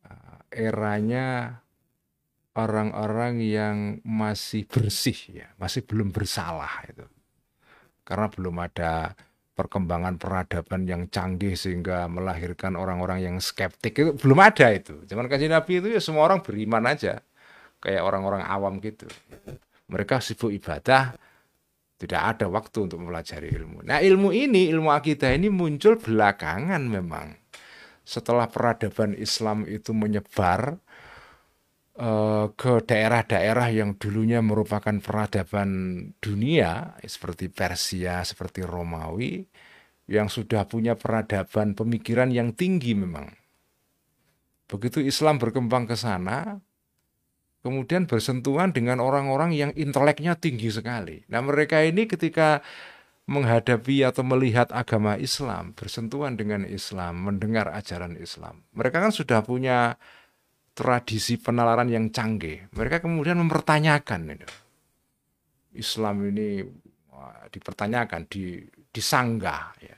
Ah, 0.03 0.43
eranya 0.51 1.59
orang-orang 2.59 3.39
yang 3.39 3.77
masih 4.03 4.67
bersih 4.67 5.15
ya, 5.31 5.47
masih 5.55 5.87
belum 5.87 6.11
bersalah 6.11 6.83
itu. 6.91 7.07
Karena 8.07 8.31
belum 8.31 8.55
ada 8.63 9.11
perkembangan 9.57 10.15
peradaban 10.15 10.87
yang 10.87 11.11
canggih 11.11 11.59
sehingga 11.59 12.07
melahirkan 12.07 12.79
orang-orang 12.79 13.25
yang 13.25 13.35
skeptik 13.43 13.99
itu 13.99 14.11
belum 14.15 14.39
ada 14.39 14.71
itu. 14.71 15.03
Zaman 15.03 15.27
kajian 15.27 15.51
Nabi 15.51 15.83
itu 15.83 15.91
ya 15.91 15.99
semua 15.99 16.29
orang 16.29 16.39
beriman 16.39 16.87
aja. 16.87 17.19
Kayak 17.83 18.07
orang-orang 18.07 18.47
awam 18.47 18.79
gitu. 18.79 19.09
Mereka 19.91 20.23
sibuk 20.23 20.53
ibadah, 20.55 21.19
tidak 21.97 22.21
ada 22.21 22.45
waktu 22.47 22.85
untuk 22.85 23.01
mempelajari 23.01 23.49
ilmu. 23.49 23.81
Nah 23.81 23.97
ilmu 23.99 24.29
ini, 24.29 24.69
ilmu 24.69 24.93
akidah 24.93 25.33
ini 25.33 25.49
muncul 25.49 25.97
belakangan 25.97 26.85
memang. 26.85 27.33
Setelah 28.07 28.47
peradaban 28.47 29.17
Islam 29.17 29.67
itu 29.67 29.91
menyebar, 29.91 30.79
ke 32.53 32.73
daerah-daerah 32.85 33.73
yang 33.73 33.97
dulunya 33.97 34.37
merupakan 34.45 34.93
peradaban 35.01 35.69
dunia 36.21 36.93
seperti 37.01 37.49
Persia, 37.49 38.21
seperti 38.21 38.61
Romawi 38.61 39.41
yang 40.05 40.29
sudah 40.29 40.69
punya 40.69 40.93
peradaban 40.93 41.73
pemikiran 41.73 42.29
yang 42.29 42.53
tinggi 42.53 42.93
memang. 42.93 43.33
Begitu 44.69 45.01
Islam 45.01 45.41
berkembang 45.41 45.89
ke 45.89 45.97
sana, 45.97 46.61
kemudian 47.65 48.05
bersentuhan 48.05 48.71
dengan 48.71 49.01
orang-orang 49.01 49.57
yang 49.57 49.71
inteleknya 49.73 50.37
tinggi 50.37 50.69
sekali. 50.69 51.25
Nah, 51.27 51.41
mereka 51.41 51.81
ini 51.81 52.05
ketika 52.05 52.61
menghadapi 53.27 54.07
atau 54.07 54.23
melihat 54.23 54.71
agama 54.71 55.19
Islam, 55.19 55.75
bersentuhan 55.75 56.39
dengan 56.39 56.63
Islam, 56.63 57.27
mendengar 57.27 57.67
ajaran 57.75 58.15
Islam. 58.15 58.63
Mereka 58.71 59.03
kan 59.03 59.11
sudah 59.11 59.43
punya 59.43 59.99
tradisi 60.77 61.41
penalaran 61.41 61.89
yang 61.89 62.13
canggih. 62.13 62.69
Mereka 62.69 63.01
kemudian 63.01 63.41
mempertanyakan. 63.41 64.45
Islam 65.73 66.15
ini 66.29 66.61
dipertanyakan, 67.49 68.29
di, 68.29 68.61
disanggah. 68.93 69.73
Ya. 69.81 69.97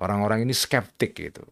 Orang-orang 0.00 0.48
ini 0.48 0.56
skeptik 0.56 1.12
gitu. 1.12 1.44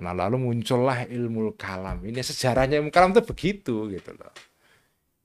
Nah 0.00 0.16
lalu 0.16 0.40
muncullah 0.40 1.04
ilmu 1.04 1.52
kalam. 1.60 2.00
Ini 2.00 2.24
sejarahnya 2.24 2.80
ilmu 2.80 2.88
kalam 2.88 3.12
itu 3.12 3.22
begitu 3.28 3.92
gitu 3.92 4.10
loh. 4.16 4.32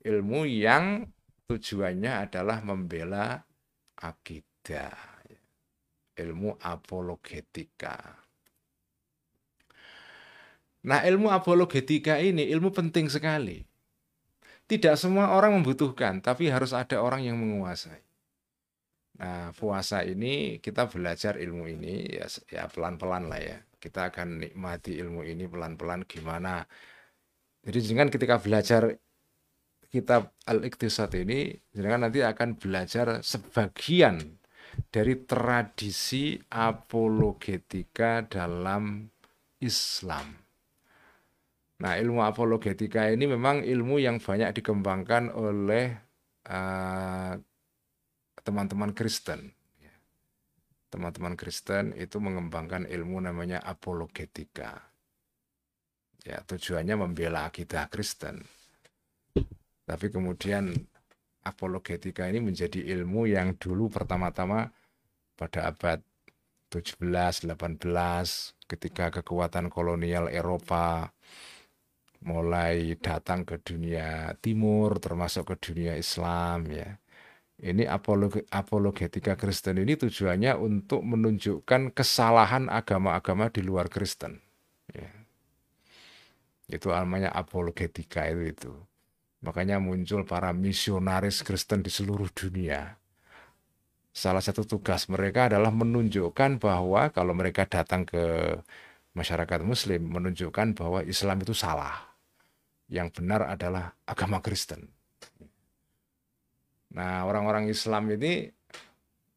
Ilmu 0.04 0.44
yang 0.44 1.08
tujuannya 1.48 2.28
adalah 2.28 2.60
membela 2.60 3.40
akidah. 3.96 5.24
Ilmu 6.20 6.60
apologetika. 6.60 8.19
Nah, 10.88 11.04
ilmu 11.04 11.28
apologetika 11.28 12.16
ini 12.16 12.48
ilmu 12.48 12.72
penting 12.72 13.12
sekali. 13.12 13.60
Tidak 14.70 14.96
semua 14.96 15.34
orang 15.34 15.60
membutuhkan, 15.60 16.22
tapi 16.22 16.48
harus 16.48 16.72
ada 16.72 17.02
orang 17.02 17.26
yang 17.26 17.36
menguasai. 17.36 18.00
Nah, 19.20 19.52
puasa 19.52 20.08
ini 20.08 20.64
kita 20.64 20.88
belajar 20.88 21.36
ilmu 21.36 21.68
ini 21.68 22.08
ya, 22.08 22.30
ya 22.48 22.64
pelan-pelan 22.72 23.28
lah 23.28 23.42
ya. 23.42 23.58
Kita 23.76 24.08
akan 24.14 24.48
nikmati 24.48 24.96
ilmu 24.96 25.28
ini 25.28 25.44
pelan-pelan 25.50 26.08
gimana. 26.08 26.64
Jadi 27.66 27.80
jangan 27.84 28.08
ketika 28.08 28.40
belajar 28.40 28.96
kitab 29.92 30.32
Al-Iqtisad 30.48 31.12
ini, 31.20 31.52
jangan 31.76 32.08
nanti 32.08 32.24
akan 32.24 32.56
belajar 32.56 33.20
sebagian 33.20 34.40
dari 34.88 35.28
tradisi 35.28 36.40
apologetika 36.48 38.24
dalam 38.24 39.12
Islam. 39.60 40.49
Nah, 41.80 41.96
ilmu 41.96 42.20
apologetika 42.28 43.08
ini 43.08 43.24
memang 43.24 43.64
ilmu 43.64 44.04
yang 44.04 44.20
banyak 44.20 44.52
dikembangkan 44.52 45.32
oleh 45.32 45.96
eh, 46.44 47.34
teman-teman 48.44 48.92
Kristen. 48.92 49.48
Ya. 49.80 49.96
Teman-teman 50.92 51.40
Kristen 51.40 51.96
itu 51.96 52.20
mengembangkan 52.20 52.84
ilmu 52.84 53.24
namanya 53.24 53.64
apologetika. 53.64 54.92
Ya, 56.28 56.44
tujuannya 56.44 57.00
membela 57.00 57.48
akidah 57.48 57.88
Kristen. 57.88 58.44
Tapi 59.88 60.12
kemudian 60.12 60.76
apologetika 61.48 62.28
ini 62.28 62.44
menjadi 62.44 62.84
ilmu 62.92 63.24
yang 63.32 63.56
dulu 63.56 63.88
pertama-tama 63.88 64.68
pada 65.40 65.72
abad 65.72 66.04
17, 66.70 67.00
18 67.48 67.88
ketika 68.70 69.10
kekuatan 69.10 69.72
kolonial 69.72 70.30
Eropa 70.30 71.10
mulai 72.20 73.00
datang 73.00 73.48
ke 73.48 73.64
dunia 73.64 74.36
timur 74.44 75.00
termasuk 75.00 75.56
ke 75.56 75.72
dunia 75.72 75.96
Islam 75.96 76.68
ya. 76.68 77.00
Ini 77.60 77.92
apolog 77.92 78.40
apologetika 78.56 79.36
Kristen 79.36 79.84
ini 79.84 80.00
tujuannya 80.00 80.56
untuk 80.56 81.04
menunjukkan 81.04 81.92
kesalahan 81.92 82.72
agama-agama 82.72 83.52
di 83.52 83.60
luar 83.60 83.92
Kristen. 83.92 84.40
Ya. 84.96 85.12
Itu 86.72 86.96
namanya 86.96 87.36
apologetika 87.36 88.24
itu 88.32 88.44
itu. 88.48 88.74
Makanya 89.44 89.80
muncul 89.84 90.24
para 90.24 90.56
misionaris 90.56 91.44
Kristen 91.44 91.84
di 91.84 91.92
seluruh 91.92 92.32
dunia. 92.32 92.96
Salah 94.16 94.44
satu 94.44 94.64
tugas 94.64 95.12
mereka 95.12 95.52
adalah 95.52 95.72
menunjukkan 95.72 96.64
bahwa 96.64 97.12
kalau 97.12 97.36
mereka 97.36 97.68
datang 97.68 98.08
ke 98.08 98.56
masyarakat 99.16 99.60
muslim 99.68 100.08
menunjukkan 100.08 100.80
bahwa 100.80 101.04
Islam 101.04 101.44
itu 101.44 101.52
salah 101.52 102.09
yang 102.90 103.14
benar 103.14 103.46
adalah 103.46 103.94
agama 104.10 104.42
Kristen. 104.42 104.90
Nah, 106.90 107.24
orang-orang 107.30 107.70
Islam 107.70 108.10
ini 108.10 108.50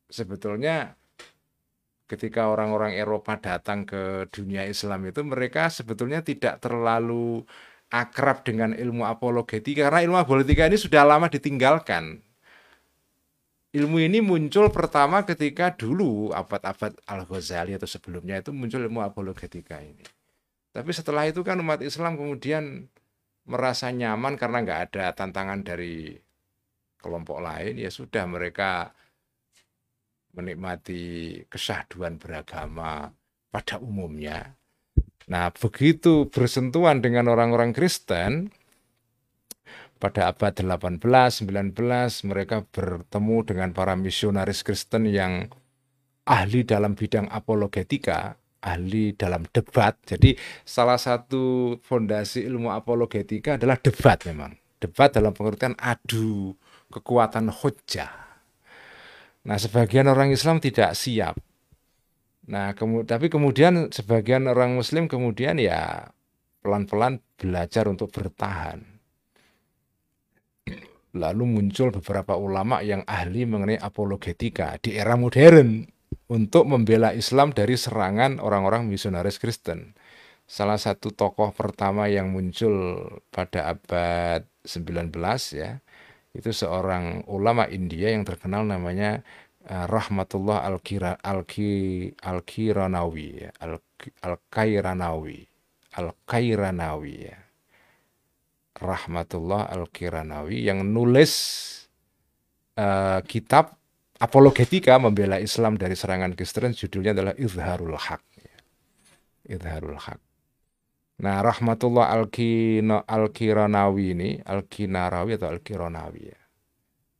sebetulnya 0.08 0.96
ketika 2.08 2.48
orang-orang 2.48 2.96
Eropa 2.96 3.36
datang 3.40 3.88
ke 3.88 4.28
dunia 4.28 4.68
Islam 4.68 5.08
itu 5.08 5.20
mereka 5.24 5.68
sebetulnya 5.68 6.20
tidak 6.20 6.60
terlalu 6.60 7.44
akrab 7.92 8.40
dengan 8.44 8.72
ilmu 8.72 9.04
apologetika 9.04 9.88
karena 9.88 10.00
ilmu 10.04 10.16
apologetika 10.16 10.68
ini 10.68 10.80
sudah 10.80 11.04
lama 11.04 11.28
ditinggalkan. 11.28 12.24
Ilmu 13.72 13.96
ini 14.04 14.20
muncul 14.20 14.68
pertama 14.68 15.24
ketika 15.24 15.72
dulu 15.72 16.28
abad-abad 16.36 16.92
Al-Ghazali 17.08 17.72
atau 17.72 17.88
sebelumnya 17.88 18.44
itu 18.44 18.52
muncul 18.52 18.84
ilmu 18.84 19.00
apologetika 19.00 19.80
ini. 19.80 20.04
Tapi 20.72 20.92
setelah 20.92 21.24
itu 21.24 21.40
kan 21.40 21.56
umat 21.60 21.80
Islam 21.80 22.20
kemudian 22.20 22.91
merasa 23.46 23.90
nyaman 23.90 24.38
karena 24.38 24.62
nggak 24.62 24.80
ada 24.90 25.04
tantangan 25.16 25.60
dari 25.66 26.14
kelompok 27.02 27.42
lain, 27.42 27.82
ya 27.82 27.90
sudah 27.90 28.24
mereka 28.30 28.94
menikmati 30.32 31.36
kesahduan 31.50 32.16
beragama 32.16 33.10
pada 33.52 33.76
umumnya. 33.82 34.56
Nah, 35.28 35.50
begitu 35.54 36.30
bersentuhan 36.30 37.04
dengan 37.04 37.30
orang-orang 37.30 37.74
Kristen, 37.76 38.50
pada 40.02 40.34
abad 40.34 40.50
18, 40.50 40.98
19 40.98 41.78
mereka 42.26 42.66
bertemu 42.66 43.36
dengan 43.46 43.70
para 43.70 43.94
misionaris 43.94 44.66
Kristen 44.66 45.06
yang 45.06 45.46
ahli 46.26 46.66
dalam 46.66 46.98
bidang 46.98 47.30
apologetika 47.30 48.34
ahli 48.62 49.12
dalam 49.18 49.42
debat. 49.50 49.98
Jadi 50.06 50.38
salah 50.62 50.96
satu 50.96 51.76
fondasi 51.82 52.46
ilmu 52.46 52.70
apologetika 52.70 53.58
adalah 53.58 53.76
debat 53.76 54.22
memang. 54.24 54.54
Debat 54.78 55.10
dalam 55.10 55.34
pengertian 55.34 55.74
adu 55.78 56.54
kekuatan 56.90 57.50
hujah. 57.50 58.10
Nah, 59.42 59.58
sebagian 59.58 60.06
orang 60.06 60.30
Islam 60.30 60.62
tidak 60.62 60.94
siap. 60.94 61.34
Nah, 62.46 62.74
kemu 62.74 63.06
tapi 63.06 63.30
kemudian 63.30 63.90
sebagian 63.94 64.50
orang 64.50 64.74
Muslim 64.74 65.06
kemudian 65.06 65.58
ya 65.62 66.10
pelan-pelan 66.62 67.22
belajar 67.38 67.86
untuk 67.90 68.10
bertahan. 68.10 68.82
Lalu 71.12 71.44
muncul 71.44 71.92
beberapa 71.92 72.40
ulama 72.40 72.80
yang 72.80 73.04
ahli 73.04 73.44
mengenai 73.44 73.76
apologetika 73.76 74.80
di 74.80 74.96
era 74.96 75.12
modern 75.12 75.84
untuk 76.32 76.64
membela 76.64 77.12
Islam 77.12 77.52
dari 77.52 77.76
serangan 77.76 78.40
orang-orang 78.40 78.88
misionaris 78.88 79.36
Kristen. 79.36 79.92
Salah 80.48 80.80
satu 80.80 81.12
tokoh 81.12 81.52
pertama 81.52 82.08
yang 82.08 82.32
muncul 82.32 83.04
pada 83.28 83.76
abad 83.76 84.40
19 84.64 85.12
ya, 85.52 85.84
itu 86.32 86.50
seorang 86.50 87.28
ulama 87.28 87.68
India 87.68 88.08
yang 88.08 88.24
terkenal 88.24 88.64
namanya 88.64 89.20
uh, 89.68 89.84
Rahmatullah 89.84 90.64
Al-Kira 90.64 91.20
Al-Ki 91.20 92.16
Al-Kiranawi 92.16 93.28
ya. 93.36 93.50
Al-Kairanawi. 94.24 95.40
Al-Kairanawi 96.00 97.14
ya. 97.28 97.38
Rahmatullah 98.80 99.68
Al-Kiranawi 99.68 100.64
yang 100.64 100.80
nulis 100.88 101.32
uh, 102.80 103.20
kitab 103.28 103.81
apologetika 104.22 104.94
membela 105.02 105.42
Islam 105.42 105.74
dari 105.74 105.98
serangan 105.98 106.38
Kristen 106.38 106.70
judulnya 106.70 107.10
adalah 107.10 107.34
Izharul 107.34 107.98
Haq. 107.98 108.22
Izharul 109.50 109.98
Haq. 109.98 110.22
Nah, 111.22 111.42
Rahmatullah 111.42 112.14
Al-Kiranawi 113.06 114.04
ini, 114.14 114.30
Al-Kinarawi 114.42 115.38
atau 115.38 115.50
Al-Kiranawi 115.50 116.22
ya. 116.30 116.40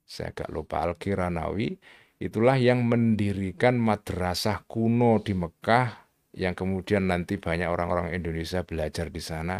Saya 0.07 0.31
agak 0.31 0.49
lupa 0.51 0.83
Al-Kiranawi 0.87 1.75
itulah 2.23 2.55
yang 2.55 2.87
mendirikan 2.87 3.75
madrasah 3.75 4.63
kuno 4.63 5.19
di 5.19 5.35
Mekah 5.35 6.07
yang 6.39 6.55
kemudian 6.55 7.11
nanti 7.11 7.35
banyak 7.35 7.67
orang-orang 7.67 8.15
Indonesia 8.15 8.63
belajar 8.63 9.11
di 9.11 9.19
sana 9.19 9.59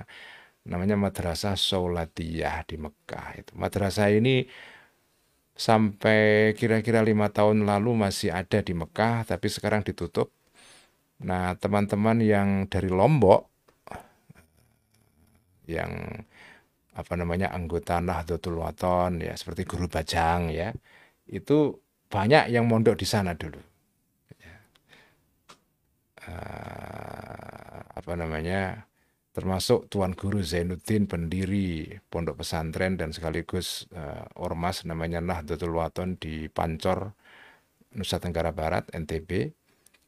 namanya 0.64 0.96
madrasah 0.96 1.60
Saulatiyah 1.60 2.64
di 2.64 2.80
Mekah 2.80 3.28
itu 3.36 3.52
madrasah 3.60 4.08
ini 4.16 4.48
sampai 5.54 6.52
kira-kira 6.58 7.06
lima 7.06 7.30
tahun 7.30 7.66
lalu 7.70 7.94
masih 7.94 8.34
ada 8.34 8.60
di 8.66 8.74
Mekah 8.74 9.26
tapi 9.30 9.48
sekarang 9.48 9.86
ditutup 9.86 10.34
nah 11.22 11.54
teman-teman 11.56 12.20
yang 12.20 12.50
dari 12.68 12.90
Lombok 12.90 13.48
yang 15.70 15.92
apa 16.94 17.14
namanya 17.18 17.54
anggota 17.56 17.98
Nahdlatul 18.04 18.60
Waton 18.60 19.24
ya 19.24 19.34
seperti 19.34 19.66
guru 19.66 19.88
Bajang 19.90 20.52
ya 20.54 20.74
itu 21.30 21.80
banyak 22.14 22.54
yang 22.54 22.70
mondok 22.70 22.94
di 22.94 23.08
sana 23.10 23.34
dulu. 23.34 23.58
Uh, 26.24 27.84
apa 28.00 28.16
namanya 28.16 28.88
termasuk 29.34 29.90
Tuan 29.90 30.14
Guru 30.14 30.46
Zainuddin 30.46 31.10
pendiri 31.10 31.90
pondok 32.08 32.46
pesantren 32.46 32.96
dan 32.96 33.10
sekaligus 33.10 33.90
uh, 33.98 34.30
ormas 34.38 34.86
namanya 34.86 35.20
Nahdlatul 35.20 35.74
Waton 35.74 36.22
di 36.22 36.46
Pancor 36.54 37.18
Nusa 37.98 38.22
Tenggara 38.22 38.54
Barat 38.54 38.94
NTB 38.94 39.50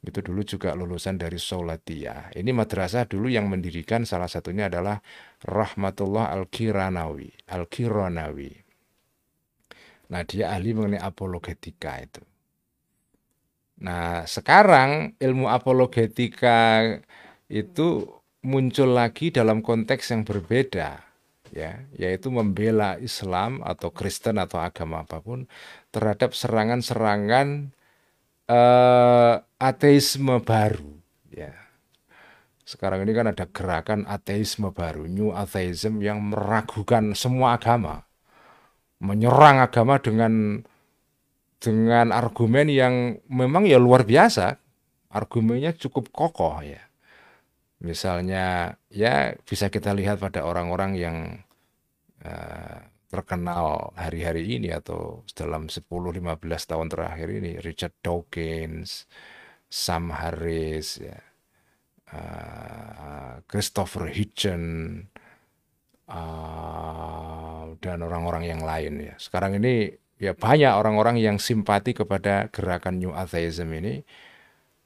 itu 0.06 0.22
dulu 0.22 0.46
juga 0.46 0.78
lulusan 0.78 1.18
dari 1.18 1.42
Saulatia. 1.42 2.30
Ini 2.30 2.54
madrasah 2.54 3.10
dulu 3.10 3.26
yang 3.26 3.50
mendirikan 3.50 4.06
salah 4.06 4.30
satunya 4.30 4.70
adalah 4.70 5.02
Rahmatullah 5.42 6.30
Al-Kiranawi, 6.30 7.50
Al-Kiranawi. 7.50 8.54
Nah, 10.14 10.22
dia 10.22 10.54
ahli 10.54 10.78
mengenai 10.78 11.02
apologetika 11.02 11.98
itu. 11.98 12.22
Nah, 13.82 14.30
sekarang 14.30 15.18
ilmu 15.18 15.50
apologetika 15.50 16.86
itu 17.50 18.06
muncul 18.46 18.94
lagi 18.94 19.34
dalam 19.34 19.66
konteks 19.66 20.14
yang 20.14 20.22
berbeda 20.22 21.02
ya, 21.50 21.82
yaitu 21.98 22.30
membela 22.30 23.02
Islam 23.02 23.66
atau 23.66 23.90
Kristen 23.90 24.38
atau 24.38 24.62
agama 24.62 25.02
apa 25.02 25.18
pun 25.20 25.50
terhadap 25.90 26.38
serangan-serangan 26.38 27.74
uh, 28.46 29.42
ateisme 29.58 30.38
baru 30.46 31.02
ya. 31.34 31.52
Sekarang 32.66 33.02
ini 33.06 33.14
kan 33.14 33.30
ada 33.30 33.46
gerakan 33.50 34.06
ateisme 34.06 34.70
baru, 34.70 35.10
new 35.10 35.34
atheism 35.34 36.02
yang 36.06 36.22
meragukan 36.22 37.18
semua 37.18 37.58
agama 37.58 38.06
menyerang 39.00 39.60
agama 39.60 40.00
dengan 40.00 40.64
dengan 41.60 42.14
argumen 42.14 42.68
yang 42.70 43.20
memang 43.28 43.68
ya 43.68 43.82
luar 43.82 44.06
biasa. 44.06 44.62
Argumennya 45.16 45.72
cukup 45.80 46.12
kokoh 46.12 46.60
ya. 46.60 46.84
Misalnya 47.86 48.74
ya 48.90 49.38
bisa 49.46 49.70
kita 49.70 49.94
lihat 49.94 50.18
pada 50.18 50.42
orang-orang 50.42 50.92
yang 50.98 51.18
uh, 52.26 52.82
terkenal 53.14 53.94
hari-hari 53.94 54.58
ini 54.58 54.74
atau 54.74 55.22
dalam 55.38 55.70
10-15 55.70 55.86
tahun 56.42 56.88
terakhir 56.90 57.28
ini 57.30 57.62
Richard 57.62 57.94
Dawkins, 58.02 59.06
Sam 59.70 60.10
Harris, 60.10 60.98
ya, 60.98 61.16
uh, 62.10 63.40
Christopher 63.46 64.10
Hitchens, 64.10 65.06
uh, 66.10 67.78
dan 67.80 67.98
orang-orang 68.02 68.50
yang 68.50 68.62
lain 68.66 69.14
ya. 69.14 69.16
Sekarang 69.22 69.62
ini 69.62 69.94
ya 70.18 70.34
banyak 70.34 70.74
orang-orang 70.74 71.22
yang 71.22 71.38
simpati 71.38 71.94
kepada 71.94 72.50
gerakan 72.50 72.98
New 72.98 73.14
Atheism 73.14 73.70
ini. 73.78 74.02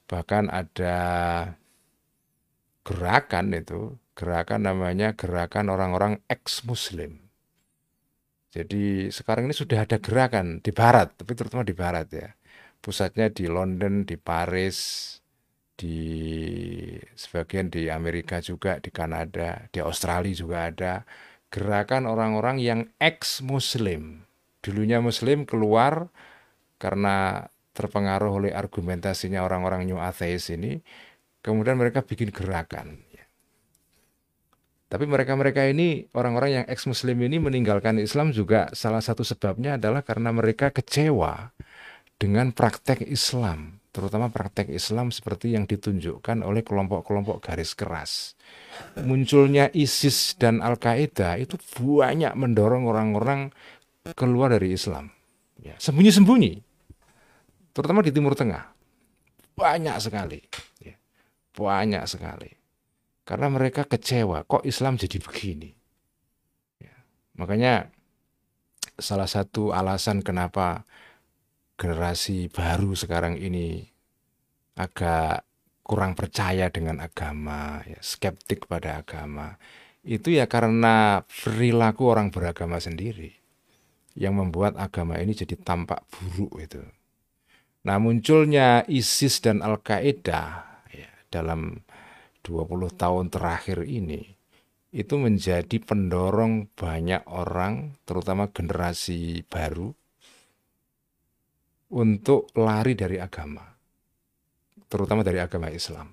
Bahkan 0.10 0.50
ada 0.50 0.98
gerakan 2.84 3.54
itu, 3.56 3.96
gerakan 4.16 4.68
namanya 4.68 5.16
gerakan 5.16 5.72
orang-orang 5.72 6.20
ex-muslim. 6.28 7.30
Jadi 8.50 9.14
sekarang 9.14 9.46
ini 9.46 9.56
sudah 9.56 9.86
ada 9.86 10.02
gerakan 10.02 10.58
di 10.60 10.74
barat, 10.74 11.14
tapi 11.14 11.38
terutama 11.38 11.62
di 11.62 11.78
barat 11.78 12.08
ya. 12.10 12.30
Pusatnya 12.82 13.30
di 13.30 13.46
London, 13.46 14.08
di 14.08 14.18
Paris, 14.18 14.78
di 15.80 16.00
sebagian 17.16 17.70
di 17.70 17.88
Amerika 17.88 18.42
juga, 18.42 18.82
di 18.84 18.90
Kanada, 18.90 19.70
di 19.70 19.80
Australia 19.80 20.34
juga 20.34 20.58
ada 20.68 20.94
gerakan 21.54 22.10
orang-orang 22.10 22.58
yang 22.60 22.82
ex-muslim. 22.98 24.28
Dulunya 24.60 25.00
muslim 25.00 25.48
keluar 25.48 26.12
karena 26.82 27.48
terpengaruh 27.72 28.44
oleh 28.44 28.52
argumentasinya 28.52 29.40
orang-orang 29.40 29.88
New 29.88 29.96
Atheist 29.96 30.52
ini, 30.52 30.84
kemudian 31.50 31.82
mereka 31.82 32.06
bikin 32.06 32.30
gerakan. 32.30 33.02
Tapi 34.90 35.06
mereka-mereka 35.06 35.70
ini, 35.70 36.10
orang-orang 36.18 36.62
yang 36.62 36.66
ex-muslim 36.66 37.18
ini 37.22 37.38
meninggalkan 37.38 38.02
Islam 38.02 38.34
juga 38.34 38.74
salah 38.74 39.02
satu 39.02 39.22
sebabnya 39.22 39.78
adalah 39.78 40.02
karena 40.02 40.34
mereka 40.34 40.74
kecewa 40.74 41.54
dengan 42.18 42.50
praktek 42.50 43.06
Islam 43.06 43.80
terutama 43.90 44.30
praktek 44.30 44.70
Islam 44.70 45.10
seperti 45.10 45.58
yang 45.58 45.66
ditunjukkan 45.66 46.46
oleh 46.46 46.62
kelompok-kelompok 46.62 47.42
garis 47.42 47.74
keras. 47.74 48.38
Munculnya 49.02 49.74
ISIS 49.74 50.38
dan 50.38 50.62
Al-Qaeda 50.62 51.42
itu 51.42 51.58
banyak 51.82 52.32
mendorong 52.38 52.86
orang-orang 52.86 53.50
keluar 54.14 54.54
dari 54.54 54.78
Islam. 54.78 55.10
Ya, 55.60 55.76
sembunyi-sembunyi, 55.76 56.64
terutama 57.76 58.00
di 58.06 58.14
Timur 58.16 58.38
Tengah. 58.38 58.72
Banyak 59.60 59.98
sekali. 60.00 60.40
Ya, 61.60 61.84
banyak 61.84 62.04
sekali. 62.08 62.52
Karena 63.28 63.52
mereka 63.52 63.84
kecewa, 63.84 64.48
kok 64.48 64.64
Islam 64.64 64.96
jadi 64.96 65.20
begini. 65.20 65.70
Ya, 66.80 66.96
makanya 67.36 67.92
salah 68.96 69.28
satu 69.28 69.76
alasan 69.76 70.24
kenapa 70.24 70.88
generasi 71.76 72.48
baru 72.48 72.96
sekarang 72.96 73.36
ini 73.36 73.86
agak 74.80 75.44
kurang 75.84 76.16
percaya 76.16 76.72
dengan 76.72 77.04
agama, 77.04 77.84
ya, 77.84 78.00
skeptik 78.00 78.66
pada 78.70 79.02
agama, 79.02 79.58
itu 80.06 80.32
ya 80.32 80.48
karena 80.48 81.26
perilaku 81.28 82.08
orang 82.08 82.32
beragama 82.32 82.80
sendiri 82.80 83.36
yang 84.16 84.38
membuat 84.38 84.80
agama 84.80 85.20
ini 85.20 85.36
jadi 85.36 85.60
tampak 85.60 86.06
buruk 86.08 86.56
itu. 86.62 86.82
Nah 87.84 87.98
munculnya 87.98 88.84
ISIS 88.86 89.40
dan 89.40 89.64
Al-Qaeda 89.64 90.69
dalam 91.30 91.82
20 92.44 92.90
tahun 92.98 93.26
terakhir 93.30 93.86
ini 93.86 94.40
itu 94.90 95.22
menjadi 95.22 95.78
pendorong 95.86 96.74
banyak 96.74 97.30
orang, 97.30 97.94
terutama 98.10 98.50
generasi 98.50 99.46
baru, 99.46 99.94
untuk 101.94 102.50
lari 102.58 102.98
dari 102.98 103.22
agama, 103.22 103.66
terutama 104.90 105.22
dari 105.22 105.38
agama 105.38 105.70
Islam. 105.70 106.10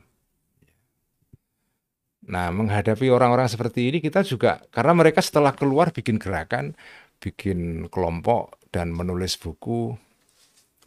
Nah, 2.26 2.50
menghadapi 2.50 3.06
orang-orang 3.08 3.46
seperti 3.46 3.88
ini 3.88 3.98
kita 4.02 4.26
juga 4.26 4.58
karena 4.74 4.92
mereka 4.92 5.22
setelah 5.22 5.54
keluar 5.54 5.94
bikin 5.94 6.18
gerakan, 6.20 6.74
bikin 7.22 7.88
kelompok 7.88 8.60
dan 8.74 8.92
menulis 8.92 9.38
buku 9.38 9.94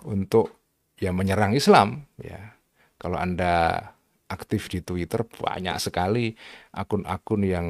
untuk 0.06 0.62
ya 1.00 1.16
menyerang 1.16 1.56
Islam 1.56 2.06
ya. 2.20 2.54
Kalau 3.00 3.16
Anda 3.16 3.80
aktif 4.30 4.70
di 4.70 4.86
Twitter 4.86 5.26
banyak 5.26 5.82
sekali 5.82 6.32
akun-akun 6.72 7.42
yang 7.42 7.68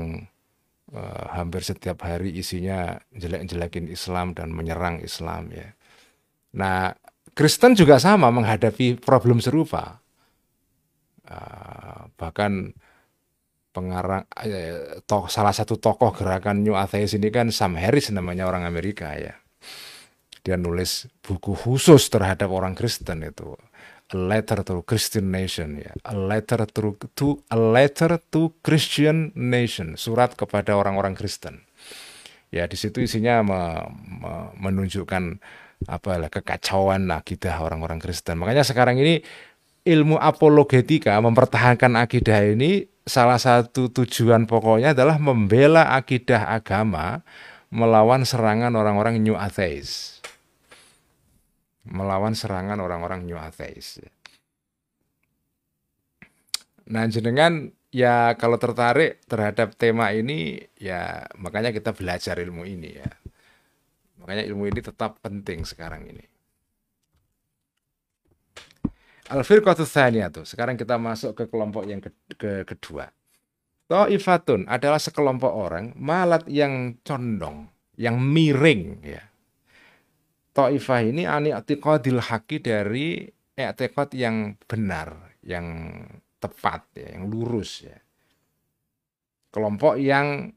uh, 0.91 1.26
hampir 1.34 1.64
setiap 1.64 2.03
hari 2.03 2.36
isinya 2.36 2.99
jelek-jelekin 3.16 3.88
Islam 3.88 4.36
dan 4.36 4.51
menyerang 4.51 4.99
Islam 4.99 5.49
ya. 5.55 5.72
Nah, 6.60 6.91
Kristen 7.34 7.78
juga 7.78 7.97
sama 7.97 8.28
menghadapi 8.30 8.99
problem 8.99 9.39
serupa. 9.39 10.03
Uh, 11.30 12.10
bahkan 12.18 12.74
pengarang 13.70 14.26
uh, 14.34 14.99
toh, 15.05 15.30
salah 15.30 15.53
satu 15.53 15.78
tokoh 15.78 16.10
gerakan 16.12 16.66
New 16.66 16.74
Atheist 16.74 17.16
ini 17.16 17.30
kan 17.30 17.53
Sam 17.53 17.78
Harris 17.78 18.10
namanya 18.10 18.49
orang 18.49 18.66
Amerika 18.66 19.16
ya. 19.16 19.38
dia 20.39 20.55
nulis 20.55 21.05
buku 21.20 21.51
khusus 21.51 22.07
terhadap 22.07 22.47
orang 22.49 22.72
Kristen 22.72 23.22
itu 23.28 23.60
a 24.10 24.18
letter 24.18 24.66
to 24.66 24.82
Christian 24.86 25.30
nation 25.30 25.78
ya. 25.78 25.93
A 26.10 26.18
letter 26.18 26.66
to, 26.66 26.97
to 27.14 27.28
a 27.53 27.57
letter 27.57 28.18
to 28.34 28.53
Christian 28.66 29.30
nation. 29.38 29.93
Surat 29.95 30.34
kepada 30.34 30.74
orang-orang 30.74 31.14
Kristen. 31.14 31.62
Ya 32.49 32.66
di 32.66 32.74
situ 32.74 33.05
isinya 33.05 33.45
me, 33.45 33.62
me, 34.01 34.34
menunjukkan 34.57 35.38
apa 35.86 36.12
lah 36.18 36.30
kekacauan 36.34 37.05
akidah 37.14 37.62
orang-orang 37.62 38.01
Kristen. 38.01 38.41
Makanya 38.41 38.66
sekarang 38.66 38.97
ini 38.97 39.22
ilmu 39.86 40.18
apologetika 40.18 41.14
mempertahankan 41.22 41.93
akidah 41.95 42.41
ini 42.49 42.89
salah 43.05 43.38
satu 43.38 43.93
tujuan 43.93 44.49
pokoknya 44.49 44.97
adalah 44.97 45.22
membela 45.22 45.93
akidah 45.93 46.49
agama 46.51 47.22
melawan 47.70 48.26
serangan 48.26 48.74
orang-orang 48.74 49.22
New 49.22 49.38
Atheist 49.38 50.18
melawan 51.88 52.36
serangan 52.36 52.82
orang-orang 52.82 53.24
New 53.24 53.40
Atheist. 53.40 54.04
Nah, 56.90 57.06
jenengan 57.06 57.70
ya 57.94 58.34
kalau 58.38 58.58
tertarik 58.58 59.22
terhadap 59.30 59.78
tema 59.78 60.10
ini 60.14 60.58
ya 60.78 61.26
makanya 61.38 61.70
kita 61.70 61.94
belajar 61.94 62.42
ilmu 62.42 62.66
ini 62.66 62.90
ya. 62.98 63.10
Makanya 64.20 64.44
ilmu 64.50 64.68
ini 64.68 64.82
tetap 64.84 65.22
penting 65.24 65.64
sekarang 65.64 66.10
ini. 66.10 66.26
Al-firqatu 69.30 69.86
tuh. 69.86 70.46
Sekarang 70.46 70.74
kita 70.74 70.98
masuk 70.98 71.38
ke 71.38 71.44
kelompok 71.46 71.86
yang 71.86 72.02
ke, 72.02 72.10
ke 72.34 72.66
kedua. 72.66 73.14
Ta'ifatun 73.90 74.66
adalah 74.66 74.98
sekelompok 74.98 75.50
orang 75.50 75.94
malat 75.98 76.46
yang 76.50 76.98
condong, 77.06 77.70
yang 77.98 78.18
miring 78.18 79.02
ya. 79.06 79.29
Ta'ifah 80.50 81.00
ini 81.06 81.24
ani 81.30 81.54
i'tiqadil 81.54 82.20
haqi 82.20 82.58
dari 82.60 83.30
i'tiqad 83.54 84.16
yang 84.18 84.58
benar, 84.66 85.38
yang 85.45 85.93
tepat 86.39 86.89
ya, 86.95 87.20
yang 87.20 87.30
lurus 87.30 87.86
ya. 87.86 87.97
Kelompok 89.50 89.97
yang 90.00 90.50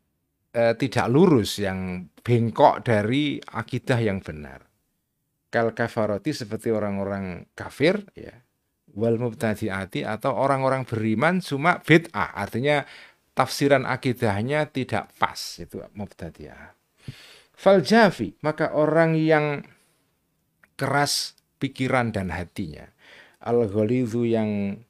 eh, 0.53 0.74
tidak 0.76 1.07
lurus, 1.12 1.61
yang 1.61 2.09
bengkok 2.22 2.86
dari 2.86 3.36
akidah 3.40 3.99
yang 3.99 4.22
benar. 4.22 4.64
Kal 5.53 5.76
kafaroti 5.76 6.32
seperti 6.32 6.72
orang-orang 6.72 7.53
kafir 7.53 8.01
ya. 8.16 8.32
Wal 8.93 9.16
mubtadi'ati 9.16 10.05
atau 10.05 10.36
orang-orang 10.36 10.84
beriman 10.84 11.40
cuma 11.40 11.80
bid'ah, 11.80 12.36
artinya 12.36 12.84
tafsiran 13.32 13.88
akidahnya 13.88 14.68
tidak 14.68 15.12
pas 15.16 15.40
itu 15.61 15.80
mubtadi'ah. 15.97 16.76
Fal 17.57 17.80
jafi, 17.80 18.36
maka 18.45 18.76
orang 18.76 19.16
yang 19.16 19.64
keras 20.83 21.39
pikiran 21.62 22.11
dan 22.11 22.35
hatinya. 22.35 22.91
Al-ghalidhu 23.39 24.26
yang 24.26 24.83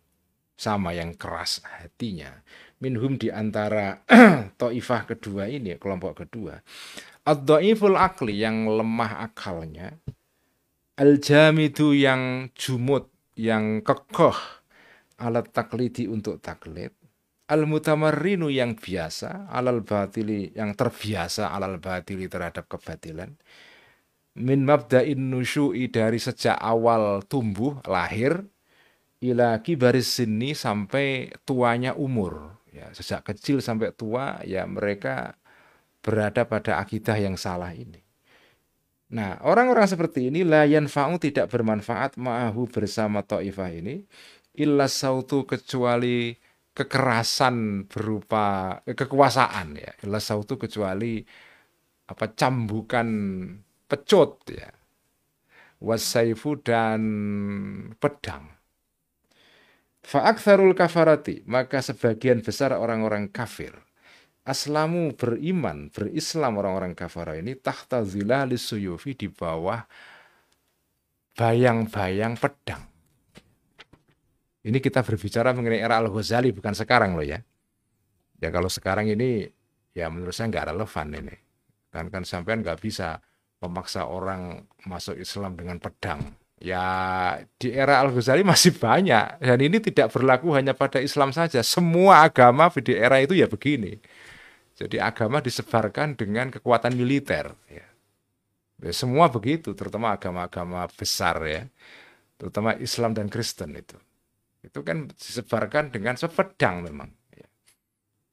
sama 0.57 0.97
yang 0.97 1.12
keras 1.12 1.61
hatinya. 1.68 2.40
Minhum 2.80 3.20
di 3.20 3.28
antara 3.28 4.01
to'ifah 4.61 5.05
kedua 5.05 5.53
ini, 5.53 5.76
kelompok 5.76 6.24
kedua. 6.24 6.57
Ad-da'iful 7.28 8.01
akli 8.01 8.40
yang 8.40 8.72
lemah 8.72 9.28
akalnya. 9.28 9.93
Al-jamidu 10.97 11.93
yang 11.93 12.49
jumut, 12.57 13.12
yang 13.36 13.84
kekoh. 13.84 14.64
Alat 15.20 15.53
taklidi 15.53 16.09
untuk 16.09 16.40
taklid. 16.40 16.97
Al-mutamarrinu 17.53 18.49
yang 18.49 18.80
biasa, 18.80 19.53
alal 19.53 19.84
batili 19.84 20.57
yang 20.57 20.72
terbiasa 20.72 21.53
alal 21.53 21.76
batili 21.76 22.24
terhadap 22.24 22.64
kebatilan 22.64 23.36
min 24.39 24.64
mabda'in 24.64 25.18
nusyu'i 25.18 25.93
dari 25.93 26.16
sejak 26.16 26.57
awal 26.57 27.20
tumbuh 27.28 27.85
lahir 27.85 28.49
ila 29.20 29.61
kibaris 29.61 30.09
sini 30.18 30.57
sampai 30.57 31.30
tuanya 31.45 31.93
umur. 31.95 32.59
Ya 32.72 32.89
sejak 32.97 33.28
kecil 33.28 33.61
sampai 33.61 33.93
tua 33.93 34.41
ya 34.49 34.64
mereka 34.64 35.37
berada 36.01 36.49
pada 36.49 36.80
akidah 36.80 37.14
yang 37.20 37.37
salah 37.37 37.70
ini. 37.76 38.01
Nah 39.12 39.37
orang-orang 39.45 39.85
seperti 39.85 40.33
ini 40.33 40.41
la 40.43 40.64
yanfa'u 40.64 41.20
tidak 41.20 41.53
bermanfaat 41.53 42.16
ma'ahu 42.16 42.64
bersama 42.72 43.20
ta'ifah 43.20 43.70
ini 43.70 44.01
illa 44.57 44.89
sautu 44.89 45.45
kecuali 45.45 46.33
kekerasan 46.72 47.85
berupa 47.85 48.80
eh, 48.89 48.97
kekuasaan 48.97 49.68
ya. 49.76 49.93
Illa 50.09 50.18
sautu 50.18 50.57
kecuali 50.57 51.20
apa 52.09 52.33
cambukan 52.33 53.09
pecut 53.93 54.40
ya. 54.49 54.72
Wasaifu 55.84 56.62
dan 56.64 57.03
pedang. 58.01 58.49
Fa'aktharul 60.01 60.72
kafarati, 60.72 61.45
maka 61.45 61.84
sebagian 61.84 62.40
besar 62.40 62.72
orang-orang 62.72 63.28
kafir 63.28 63.76
aslamu 64.43 65.14
beriman, 65.14 65.90
berislam 65.95 66.59
orang-orang 66.59 66.99
kafir 66.99 67.38
ini 67.38 67.55
tahta 67.55 68.03
zilali 68.03 68.59
suyufi 68.59 69.14
di 69.14 69.30
bawah 69.30 69.86
bayang-bayang 71.38 72.34
pedang. 72.36 72.82
Ini 74.62 74.78
kita 74.78 75.03
berbicara 75.03 75.51
mengenai 75.55 75.82
era 75.82 75.99
Al-Ghazali 75.99 76.55
bukan 76.55 76.74
sekarang 76.74 77.18
loh 77.18 77.26
ya. 77.26 77.43
Ya 78.38 78.51
kalau 78.51 78.70
sekarang 78.70 79.11
ini 79.11 79.51
ya 79.95 80.07
menurut 80.07 80.34
saya 80.34 80.51
nggak 80.51 80.74
relevan 80.74 81.09
ini. 81.18 81.36
Kan 81.90 82.11
kan 82.14 82.22
sampean 82.22 82.62
nggak 82.62 82.78
bisa 82.78 83.18
memaksa 83.62 84.10
orang 84.10 84.66
masuk 84.82 85.16
Islam 85.16 85.54
dengan 85.54 85.78
pedang. 85.78 86.34
Ya 86.62 86.86
di 87.58 87.74
era 87.74 87.98
Al-Ghazali 88.02 88.46
masih 88.46 88.74
banyak 88.78 89.42
dan 89.42 89.58
ini 89.58 89.82
tidak 89.82 90.14
berlaku 90.14 90.54
hanya 90.54 90.74
pada 90.74 91.02
Islam 91.02 91.30
saja. 91.34 91.62
Semua 91.62 92.26
agama 92.26 92.70
di 92.70 92.94
era 92.94 93.18
itu 93.18 93.34
ya 93.34 93.46
begini. 93.46 93.98
Jadi 94.78 94.98
agama 94.98 95.38
disebarkan 95.38 96.18
dengan 96.18 96.50
kekuatan 96.50 96.94
militer. 96.98 97.54
Ya. 97.70 97.86
Ya, 98.82 98.90
semua 98.90 99.30
begitu, 99.30 99.78
terutama 99.78 100.10
agama-agama 100.10 100.90
besar 100.90 101.38
ya, 101.46 101.70
terutama 102.34 102.74
Islam 102.82 103.14
dan 103.14 103.30
Kristen 103.30 103.78
itu. 103.78 103.94
Itu 104.58 104.82
kan 104.82 105.06
disebarkan 105.06 105.94
dengan 105.94 106.18
sepedang 106.18 106.82
memang. 106.82 107.06
Ya. 107.30 107.46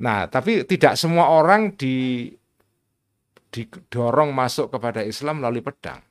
Nah, 0.02 0.26
tapi 0.26 0.66
tidak 0.66 0.98
semua 0.98 1.30
orang 1.30 1.78
di 1.78 2.34
didorong 3.50 4.32
masuk 4.34 4.74
kepada 4.74 5.02
Islam 5.06 5.42
melalui 5.42 5.66
pedang. 5.66 6.02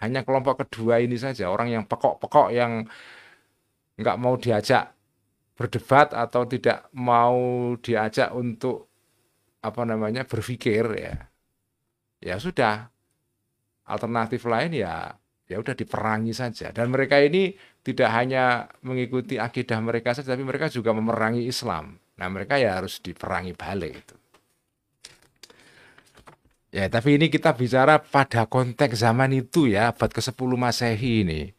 Hanya 0.00 0.24
kelompok 0.24 0.64
kedua 0.66 0.98
ini 0.98 1.16
saja, 1.20 1.52
orang 1.52 1.68
yang 1.70 1.84
pekok-pekok 1.84 2.48
yang 2.56 2.88
nggak 4.00 4.16
mau 4.16 4.34
diajak 4.40 4.96
berdebat 5.60 6.16
atau 6.16 6.48
tidak 6.48 6.88
mau 6.96 7.36
diajak 7.84 8.32
untuk 8.32 8.88
apa 9.60 9.84
namanya 9.84 10.24
berpikir 10.24 10.84
ya, 10.96 11.16
ya 12.24 12.36
sudah. 12.40 12.88
Alternatif 13.90 14.46
lain 14.46 14.70
ya 14.70 15.10
ya 15.50 15.58
udah 15.58 15.74
diperangi 15.74 16.30
saja. 16.30 16.70
Dan 16.70 16.94
mereka 16.94 17.18
ini 17.18 17.50
tidak 17.82 18.08
hanya 18.14 18.70
mengikuti 18.86 19.34
akidah 19.34 19.82
mereka 19.82 20.14
saja, 20.14 20.38
tapi 20.38 20.46
mereka 20.46 20.70
juga 20.70 20.94
memerangi 20.94 21.42
Islam. 21.42 21.98
Nah 21.98 22.28
mereka 22.30 22.54
ya 22.54 22.78
harus 22.78 23.02
diperangi 23.02 23.58
balik 23.58 23.92
itu. 24.06 24.19
Ya, 26.70 26.86
tapi 26.86 27.18
ini 27.18 27.26
kita 27.26 27.50
bicara 27.58 27.98
pada 27.98 28.46
konteks 28.46 29.02
zaman 29.02 29.34
itu 29.34 29.66
ya, 29.66 29.90
abad 29.90 30.06
ke-10 30.06 30.50
Masehi 30.54 31.26
ini. 31.26 31.50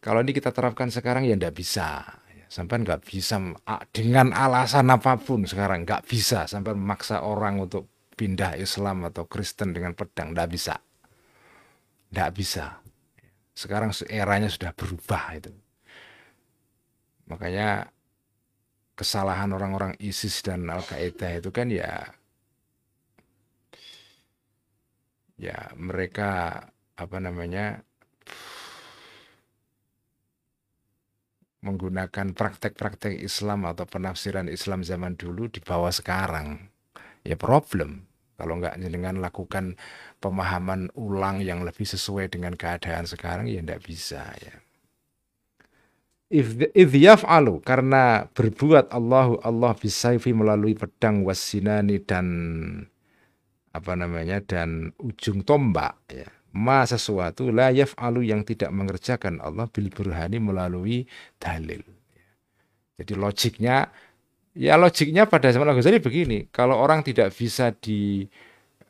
Kalau 0.00 0.24
ini 0.24 0.32
kita 0.32 0.56
terapkan 0.56 0.88
sekarang 0.88 1.28
ya 1.28 1.36
ndak 1.36 1.52
bisa. 1.52 2.04
Sampai 2.48 2.80
nggak 2.80 3.04
bisa 3.04 3.36
dengan 3.92 4.32
alasan 4.32 4.88
apa 4.88 5.20
pun 5.20 5.44
sekarang 5.44 5.84
nggak 5.84 6.08
bisa 6.08 6.48
sampai 6.48 6.72
memaksa 6.72 7.20
orang 7.20 7.60
untuk 7.60 7.92
pindah 8.16 8.56
Islam 8.56 9.04
atau 9.04 9.28
Kristen 9.28 9.76
dengan 9.76 9.92
pedang 9.92 10.32
ndak 10.32 10.48
bisa. 10.48 10.80
Ndak 12.08 12.30
bisa. 12.32 12.80
Sekarang 13.52 13.92
eranya 14.08 14.48
sudah 14.48 14.72
berubah 14.72 15.36
itu. 15.36 15.52
Makanya 17.28 17.92
kesalahan 18.96 19.52
orang-orang 19.52 19.92
ISIS 20.00 20.40
dan 20.40 20.72
Al-Qaeda 20.72 21.36
itu 21.36 21.52
kan 21.52 21.68
ya 21.68 22.16
ya 25.38 25.70
mereka 25.78 26.60
apa 26.98 27.16
namanya 27.22 27.86
menggunakan 31.62 32.34
praktek-praktek 32.34 33.18
Islam 33.18 33.66
atau 33.66 33.82
penafsiran 33.86 34.46
Islam 34.46 34.86
zaman 34.86 35.18
dulu 35.18 35.50
di 35.50 35.58
bawah 35.58 35.90
sekarang. 35.90 36.70
Ya 37.26 37.34
problem. 37.34 38.06
Kalau 38.38 38.62
nggak 38.62 38.78
dengan 38.78 39.18
lakukan 39.18 39.74
pemahaman 40.22 40.94
ulang 40.94 41.42
yang 41.42 41.66
lebih 41.66 41.82
sesuai 41.82 42.30
dengan 42.30 42.54
keadaan 42.54 43.02
sekarang 43.02 43.50
ya 43.50 43.58
tidak 43.58 43.82
bisa 43.82 44.22
ya. 44.38 44.54
If 46.30 46.92
yaf'alu 46.94 47.64
karena 47.64 48.28
berbuat 48.30 48.92
Allahu 48.94 49.42
Allah 49.42 49.72
bisaifi 49.74 50.30
melalui 50.36 50.78
pedang 50.78 51.24
wasinani 51.26 51.98
dan 52.04 52.26
apa 53.78 53.94
namanya 53.94 54.42
dan 54.42 54.90
ujung 54.98 55.46
tombak 55.46 55.94
ya 56.10 56.28
ma 56.58 56.82
sesuatu 56.82 57.52
la 57.52 57.68
yaf'alu 57.70 58.26
yang 58.26 58.42
tidak 58.42 58.72
mengerjakan 58.72 59.38
Allah 59.38 59.68
bil 59.68 59.92
burhani 59.92 60.40
melalui 60.40 61.04
dalil. 61.36 61.84
Jadi 62.98 63.14
logiknya 63.14 63.86
ya 64.58 64.74
logiknya 64.74 65.30
pada 65.30 65.54
zaman 65.54 65.70
Al-Ghazali 65.70 66.02
begini, 66.02 66.50
kalau 66.50 66.80
orang 66.80 67.06
tidak 67.06 67.30
bisa 67.36 67.70
di 67.70 68.26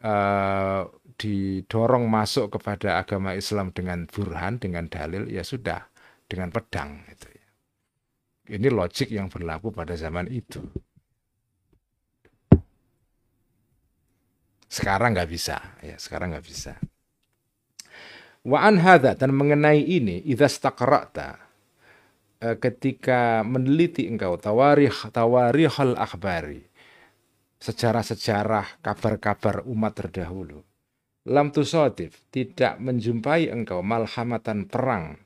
uh, 0.01 0.89
didorong 1.19 2.07
masuk 2.07 2.57
kepada 2.57 3.03
agama 3.03 3.35
Islam 3.35 3.75
dengan 3.75 4.07
burhan, 4.07 4.63
dengan 4.63 4.87
dalil, 4.87 5.27
ya 5.29 5.43
sudah 5.43 5.83
dengan 6.31 6.55
pedang 6.55 7.05
itu 7.11 7.29
ya. 7.29 7.47
Ini 8.49 8.73
logik 8.73 9.13
yang 9.13 9.29
berlaku 9.29 9.75
pada 9.75 9.93
zaman 9.93 10.31
itu. 10.33 10.63
Sekarang 14.69 15.17
nggak 15.17 15.31
bisa, 15.33 15.57
ya 15.81 15.97
sekarang 15.97 16.37
nggak 16.37 16.47
bisa. 16.47 16.77
Wa 18.45 18.69
an 18.69 18.81
hadha, 18.81 19.17
dan 19.17 19.33
mengenai 19.33 19.81
ini 19.81 20.23
idza 20.29 20.47
staqra'ta 20.49 21.29
eh, 22.45 22.57
ketika 22.61 23.43
meneliti 23.43 24.07
engkau 24.07 24.37
tawarikh 24.39 25.11
tawarikhul 25.11 25.97
akhbari 25.99 26.69
sejarah-sejarah 27.59 28.79
kabar-kabar 28.79 29.67
umat 29.67 29.93
terdahulu 29.99 30.63
lam 31.27 31.51
tusatif 31.51 32.23
tidak 32.31 32.79
menjumpai 32.79 33.51
engkau 33.51 33.83
malhamatan 33.83 34.71
perang 34.71 35.19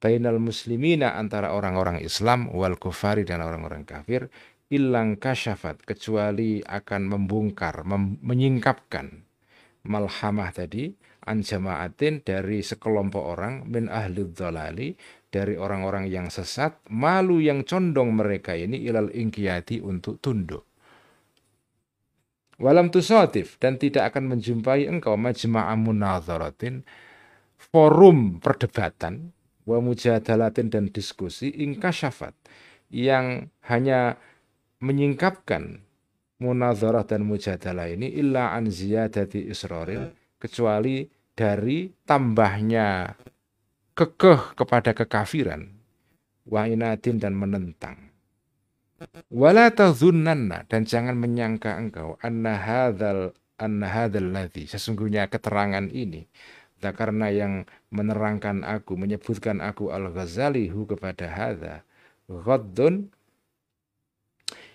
bainal 0.00 0.40
muslimina 0.40 1.16
antara 1.20 1.52
orang-orang 1.52 2.00
Islam 2.00 2.48
wal 2.50 2.80
kufari 2.80 3.22
dan 3.28 3.44
orang-orang 3.44 3.84
kafir 3.84 4.32
ilang 4.74 5.14
kasyafat 5.14 5.86
kecuali 5.86 6.58
akan 6.60 7.02
membongkar 7.14 7.86
mem 7.86 8.18
menyingkapkan 8.26 9.22
malhamah 9.86 10.50
tadi 10.50 10.90
an 11.24 11.40
jamaatin 11.40 12.20
dari 12.20 12.60
sekelompok 12.60 13.24
orang 13.24 13.64
min 13.70 13.88
ahli 13.88 14.26
dhalali 14.28 14.88
dari 15.32 15.54
orang-orang 15.56 16.06
yang 16.06 16.28
sesat 16.28 16.78
malu 16.92 17.40
yang 17.40 17.64
condong 17.66 18.14
mereka 18.14 18.54
ini 18.54 18.78
ilal 18.86 19.10
ingkiyati 19.10 19.82
untuk 19.82 20.20
tunduk. 20.20 20.62
Walam 22.54 22.94
tusatif 22.94 23.58
dan 23.58 23.82
tidak 23.82 24.14
akan 24.14 24.30
menjumpai 24.30 24.86
engkau 24.86 25.18
majma'a 25.18 25.74
munazaratin 25.74 26.86
forum 27.58 28.38
perdebatan 28.38 29.34
wa 29.66 29.82
mujadalatin 29.82 30.70
dan 30.70 30.86
diskusi 30.86 31.50
ingkasyafat 31.50 32.30
yang 32.94 33.50
hanya 33.66 34.22
menyingkapkan 34.84 35.80
munazarah 36.44 37.08
dan 37.08 37.24
mujadalah 37.24 37.88
ini 37.88 38.12
illa 38.12 38.52
an 38.52 38.68
ziyadati 38.68 39.48
israril 39.48 40.12
kecuali 40.36 41.08
dari 41.32 41.88
tambahnya 42.04 43.16
kekeh 43.96 44.52
kepada 44.52 44.92
kekafiran 44.92 45.64
wa 46.44 46.68
inadin 46.68 47.16
dan 47.16 47.32
menentang. 47.32 48.12
Wala 49.32 49.72
tadhunnanna 49.72 50.68
dan 50.68 50.84
jangan 50.84 51.16
menyangka 51.16 51.80
engkau 51.80 52.20
anna 52.20 52.54
hadzal 52.60 53.32
anna 53.58 53.88
hadzal 53.90 54.30
ladzi 54.30 54.68
sesungguhnya 54.70 55.28
keterangan 55.32 55.88
ini 55.90 56.28
karena 56.84 57.32
yang 57.32 57.64
menerangkan 57.88 58.60
aku 58.60 59.00
menyebutkan 59.00 59.64
aku 59.64 59.88
al-Ghazali 59.88 60.68
hu 60.68 60.84
kepada 60.84 61.32
hadza 61.32 61.80
ghaddun 62.28 63.08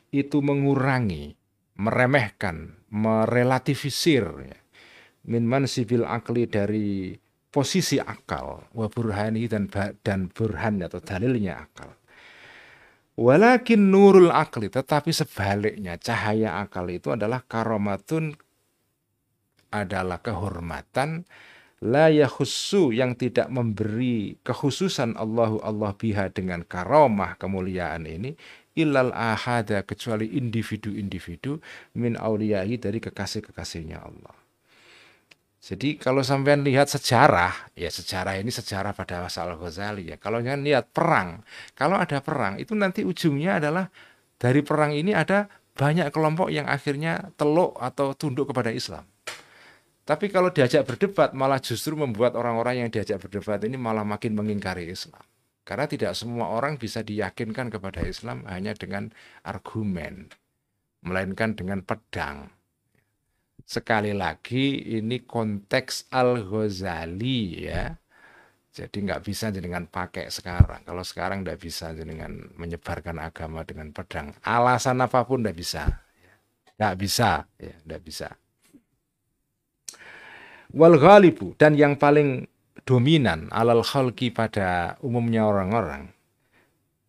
itu 0.09 0.41
mengurangi 0.41 1.37
meremehkan 1.79 2.75
merelativisir 2.89 4.25
ya 4.43 4.59
min 5.29 5.45
mansibil 5.45 6.03
akli 6.03 6.49
dari 6.49 7.13
posisi 7.49 7.97
akal 8.01 8.65
wa 8.73 8.87
burhani 8.89 9.45
dan 9.45 9.69
dan 10.01 10.29
burhan 10.29 10.81
atau 10.85 11.01
dalilnya 11.01 11.65
akal. 11.65 11.93
Walakin 13.19 13.91
nurul 13.91 14.31
akli 14.31 14.71
tetapi 14.71 15.11
sebaliknya 15.11 15.99
cahaya 15.99 16.63
akal 16.63 16.87
itu 16.87 17.11
adalah 17.11 17.43
karomatun 17.43 18.31
adalah 19.69 20.23
kehormatan 20.23 21.27
la 21.83 22.07
yakhussu 22.07 22.95
yang 22.95 23.19
tidak 23.19 23.51
memberi 23.51 24.39
kekhususan 24.43 25.19
Allahu 25.19 25.59
Allah 25.63 25.91
biha 25.95 26.31
dengan 26.31 26.63
karomah 26.63 27.35
kemuliaan 27.35 28.07
ini 28.07 28.39
ilal 28.79 29.11
ahada 29.11 29.83
kecuali 29.83 30.39
individu-individu 30.39 31.59
min 31.99 32.15
auliyahi 32.15 32.79
dari 32.79 33.03
kekasih-kekasihnya 33.03 33.99
Allah. 33.99 34.35
Jadi 35.59 35.99
kalau 35.99 36.23
sampean 36.23 36.63
lihat 36.63 36.87
sejarah, 36.87 37.75
ya 37.75 37.91
sejarah 37.91 38.39
ini 38.39 38.47
sejarah 38.47 38.95
pada 38.95 39.19
masa 39.19 39.43
Al-Ghazali 39.43 40.15
ya. 40.15 40.15
Kalau 40.15 40.39
jangan 40.39 40.63
lihat 40.63 40.87
perang, 40.95 41.43
kalau 41.75 41.99
ada 41.99 42.23
perang 42.23 42.55
itu 42.55 42.71
nanti 42.79 43.03
ujungnya 43.03 43.59
adalah 43.59 43.91
dari 44.39 44.63
perang 44.63 44.95
ini 44.95 45.11
ada 45.11 45.51
banyak 45.75 46.15
kelompok 46.15 46.47
yang 46.47 46.63
akhirnya 46.63 47.35
teluk 47.35 47.75
atau 47.75 48.15
tunduk 48.15 48.55
kepada 48.55 48.71
Islam. 48.71 49.03
Tapi 50.07 50.31
kalau 50.31 50.49
diajak 50.49 50.87
berdebat 50.87 51.35
malah 51.35 51.59
justru 51.59 51.93
membuat 51.93 52.33
orang-orang 52.39 52.81
yang 52.81 52.89
diajak 52.89 53.19
berdebat 53.19 53.61
ini 53.67 53.75
malah 53.75 54.07
makin 54.07 54.33
mengingkari 54.33 54.89
Islam. 54.89 55.21
Karena 55.69 55.85
tidak 55.85 56.17
semua 56.17 56.49
orang 56.49 56.81
bisa 56.81 57.05
diyakinkan 57.05 57.69
kepada 57.69 58.01
Islam 58.01 58.41
hanya 58.49 58.73
dengan 58.73 59.13
argumen, 59.45 60.33
melainkan 61.05 61.53
dengan 61.53 61.85
pedang 61.85 62.49
sekali 63.69 64.17
lagi 64.17 64.97
ini 64.97 65.21
konteks 65.29 66.09
Al-Ghazali 66.09 67.69
ya. 67.69 67.93
Jadi 68.73 68.97
nggak 69.05 69.21
bisa 69.21 69.53
dengan 69.53 69.85
pakai 69.85 70.33
sekarang. 70.33 70.81
Kalau 70.89 71.05
sekarang 71.05 71.45
nggak 71.45 71.61
bisa 71.61 71.93
dengan 71.93 72.49
menyebarkan 72.57 73.21
agama 73.21 73.61
dengan 73.61 73.93
pedang. 73.93 74.33
Alasan 74.41 75.05
apa 75.05 75.21
pun 75.21 75.45
nggak 75.45 75.57
bisa. 75.57 75.85
Nggak 76.79 76.95
bisa, 76.97 77.45
ya, 77.61 77.75
nggak 77.85 78.01
bisa. 78.01 78.29
Wal 80.73 80.97
ghalibu 80.97 81.53
dan 81.57 81.77
yang 81.77 81.97
paling 81.97 82.45
dominan 82.89 83.53
alal 83.53 83.85
khalqi 83.85 84.33
pada 84.33 84.97
umumnya 85.05 85.45
orang-orang 85.45 86.09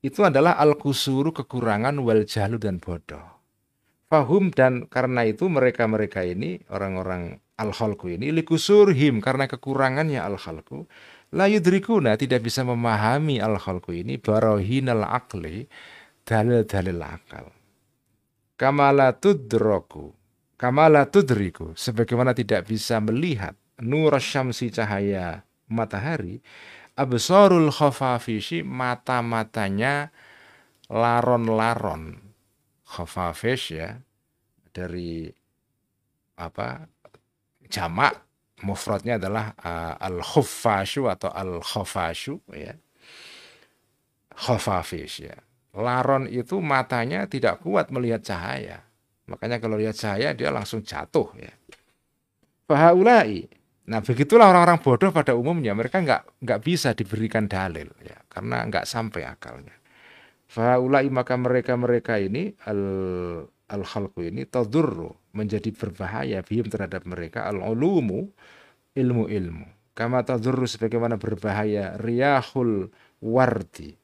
itu 0.05 0.20
adalah 0.20 0.61
al-kusuru 0.61 1.33
kekurangan 1.33 1.97
wal 2.05 2.24
jahlu 2.24 2.61
dan 2.61 2.81
bodoh. 2.81 3.20
Fahum 4.12 4.53
dan 4.53 4.89
karena 4.93 5.24
itu 5.24 5.49
mereka-mereka 5.49 6.24
ini 6.24 6.61
orang-orang 6.68 7.41
al-khalqu 7.57 8.12
ini 8.12 8.28
likusurhim 8.33 9.24
karena 9.24 9.49
kekurangannya 9.49 10.20
al-khalqu 10.20 10.85
la 11.33 11.49
yudrikuna 11.49 12.16
tidak 12.20 12.45
bisa 12.45 12.61
memahami 12.61 13.41
al-khalqu 13.41 13.97
ini 13.97 14.20
barohinal 14.20 15.05
akli 15.05 15.64
dalil-dalil 16.28 17.01
akal. 17.01 17.49
Kamala 18.61 19.16
tudroku 19.16 20.12
kamala 20.61 21.09
tudriku 21.09 21.72
sebagaimana 21.72 22.37
tidak 22.37 22.68
bisa 22.68 23.01
melihat 23.01 23.57
nur 23.81 24.12
syamsi 24.20 24.68
cahaya 24.68 25.41
matahari 25.70 26.42
absarul 27.00 27.72
khafafisi 27.72 28.60
mata-matanya 28.60 30.12
laron-laron. 30.90 32.20
Khafafish 32.84 33.78
ya 33.78 34.02
dari 34.74 35.30
apa 36.34 36.90
jamak 37.70 38.18
mufradnya 38.66 39.22
adalah 39.22 39.54
uh, 39.62 39.94
al 39.94 40.18
khufashu 40.18 41.06
atau 41.06 41.30
al 41.30 41.62
khafashu 41.62 42.42
ya 42.50 42.74
khafafish 44.34 45.30
ya. 45.30 45.38
Laron 45.70 46.26
itu 46.26 46.58
matanya 46.58 47.30
tidak 47.30 47.62
kuat 47.62 47.94
melihat 47.94 48.26
cahaya. 48.26 48.82
Makanya 49.30 49.62
kalau 49.62 49.78
lihat 49.78 49.94
cahaya 49.94 50.34
dia 50.34 50.50
langsung 50.50 50.82
jatuh 50.82 51.30
ya. 51.38 51.54
Fahaulai 52.66 53.46
nah 53.89 54.05
begitulah 54.05 54.51
orang-orang 54.53 54.81
bodoh 54.85 55.11
pada 55.14 55.33
umumnya 55.33 55.72
mereka 55.72 56.05
nggak 56.05 56.45
nggak 56.45 56.61
bisa 56.61 56.93
diberikan 56.93 57.49
dalil 57.49 57.89
ya 58.05 58.18
karena 58.28 58.66
nggak 58.68 58.85
sampai 58.85 59.24
akalnya 59.24 59.81
Faulai 60.51 61.07
maka 61.14 61.39
mereka-mereka 61.39 62.18
ini 62.18 62.51
al 62.66 62.83
al 63.70 63.83
khalqu 63.87 64.35
ini 64.35 64.43
tadurru 64.51 65.14
menjadi 65.31 65.70
berbahaya 65.70 66.43
bihim 66.43 66.66
terhadap 66.66 67.07
mereka 67.07 67.47
al 67.47 67.62
ulumu 67.62 68.35
ilmu-ilmu. 68.99 69.95
Kama 69.95 70.26
tadurru 70.26 70.66
sebagaimana 70.66 71.22
berbahaya 71.22 71.95
riyahul 72.03 72.91
wardi. 73.22 73.95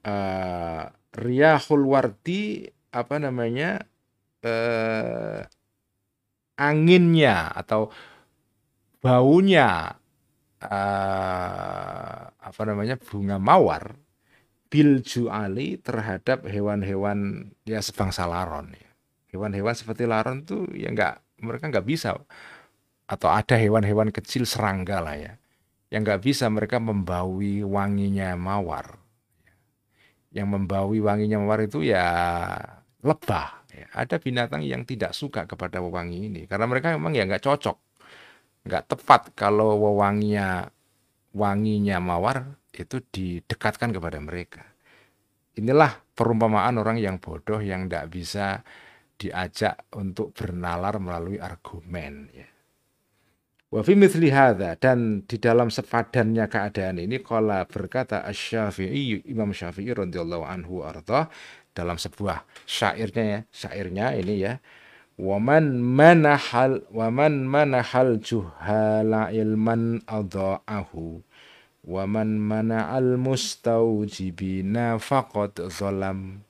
Uh, 0.00 0.88
riyahul 1.12 1.84
wardi 1.84 2.64
apa 2.96 3.20
namanya 3.20 3.84
uh, 4.40 5.44
anginnya 6.60 7.48
atau 7.56 7.88
baunya 9.00 9.96
uh, 10.60 12.20
apa 12.28 12.60
namanya 12.68 13.00
bunga 13.00 13.40
mawar 13.40 13.96
bil 14.68 15.00
juali 15.00 15.80
terhadap 15.80 16.44
hewan-hewan 16.44 17.50
ya 17.64 17.80
sebangsa 17.80 18.28
laron 18.28 18.70
ya. 18.76 18.90
Hewan-hewan 19.32 19.72
seperti 19.72 20.04
laron 20.04 20.44
tuh 20.44 20.68
ya 20.76 20.92
nggak 20.92 21.42
mereka 21.42 21.72
nggak 21.72 21.86
bisa 21.88 22.12
atau 23.10 23.28
ada 23.32 23.56
hewan-hewan 23.56 24.12
kecil 24.14 24.44
serangga 24.44 25.00
lah 25.02 25.16
ya 25.16 25.32
yang 25.90 26.06
nggak 26.06 26.22
bisa 26.22 26.46
mereka 26.46 26.78
membawi 26.78 27.66
wanginya 27.66 28.38
mawar 28.38 29.00
yang 30.30 30.46
membawi 30.50 31.02
wanginya 31.02 31.42
mawar 31.42 31.66
itu 31.66 31.82
ya 31.82 32.06
lebah. 33.02 33.59
Ada 33.94 34.16
binatang 34.18 34.62
yang 34.66 34.82
tidak 34.82 35.14
suka 35.14 35.46
kepada 35.46 35.82
wangi 35.82 36.30
ini. 36.30 36.42
Karena 36.50 36.66
mereka 36.66 36.94
memang 36.94 37.14
ya 37.14 37.26
nggak 37.26 37.44
cocok. 37.44 37.76
Nggak 38.66 38.84
tepat 38.92 39.20
kalau 39.32 39.78
wanginya 39.96 40.68
wanginya 41.34 42.02
mawar 42.02 42.58
itu 42.74 43.02
didekatkan 43.02 43.90
kepada 43.94 44.18
mereka. 44.18 44.62
Inilah 45.58 45.98
perumpamaan 46.14 46.78
orang 46.78 46.98
yang 46.98 47.18
bodoh 47.18 47.58
yang 47.58 47.90
tidak 47.90 48.06
bisa 48.10 48.46
diajak 49.20 49.84
untuk 49.98 50.32
bernalar 50.32 50.96
melalui 50.96 51.36
argumen 51.36 52.32
ya. 52.32 52.48
Wa 53.70 53.86
fi 53.86 53.94
mithli 53.94 54.34
dan 54.82 55.22
di 55.30 55.38
dalam 55.38 55.70
sepadannya 55.70 56.50
keadaan 56.50 56.98
ini 56.98 57.22
kala 57.22 57.70
berkata 57.70 58.26
Asy-Syafi'i 58.26 59.30
Imam 59.30 59.54
Syafi'i 59.54 59.94
radhiyallahu 59.94 60.42
anhu 60.42 60.82
arda 60.82 61.30
dalam 61.72 61.96
sebuah 61.96 62.44
syairnya 62.66 63.24
ya, 63.24 63.40
syairnya 63.50 64.06
ini 64.18 64.34
ya. 64.40 64.54
Waman 65.20 65.84
manahal 65.84 66.88
waman 66.88 67.44
manahal 67.44 68.16
juhala 68.24 69.28
ilman 69.28 70.00
adha'ahu 70.08 71.20
waman 71.84 72.40
mana'al 72.40 73.20
mustawjibina 73.20 74.96
faqad 74.96 75.60
zalam 75.68 76.40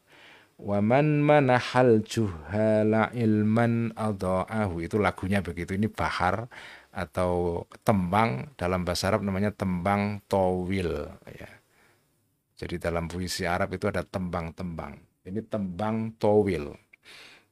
Waman 0.60 1.24
manahal 1.24 2.04
juhala 2.04 3.08
ilman 3.16 3.96
adha'ahu 3.96 4.84
itu 4.84 5.00
lagunya 5.00 5.40
begitu 5.40 5.72
ini 5.72 5.88
bahar 5.88 6.52
atau 6.92 7.64
tembang 7.80 8.52
dalam 8.60 8.84
bahasa 8.84 9.08
Arab 9.08 9.24
namanya 9.24 9.56
tembang 9.56 10.20
towil 10.28 11.08
ya. 11.32 11.50
Jadi 12.60 12.76
dalam 12.76 13.08
puisi 13.08 13.48
Arab 13.48 13.72
itu 13.72 13.88
ada 13.88 14.04
tembang-tembang. 14.04 15.00
Ini 15.24 15.40
tembang 15.48 16.16
towil. 16.16 16.72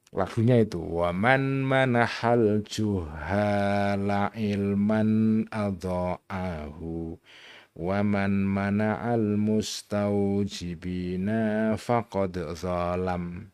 Lagunya 0.09 0.57
itu 0.57 0.81
waman 0.81 1.61
manahal 1.61 2.65
juhala 2.65 4.33
ilman 4.33 5.45
adha'ahu 5.53 7.13
Waman 7.79 8.43
mana'al 8.43 9.39
mustaujibina 9.39 11.79
faqad 11.79 12.35
zalam. 12.59 13.47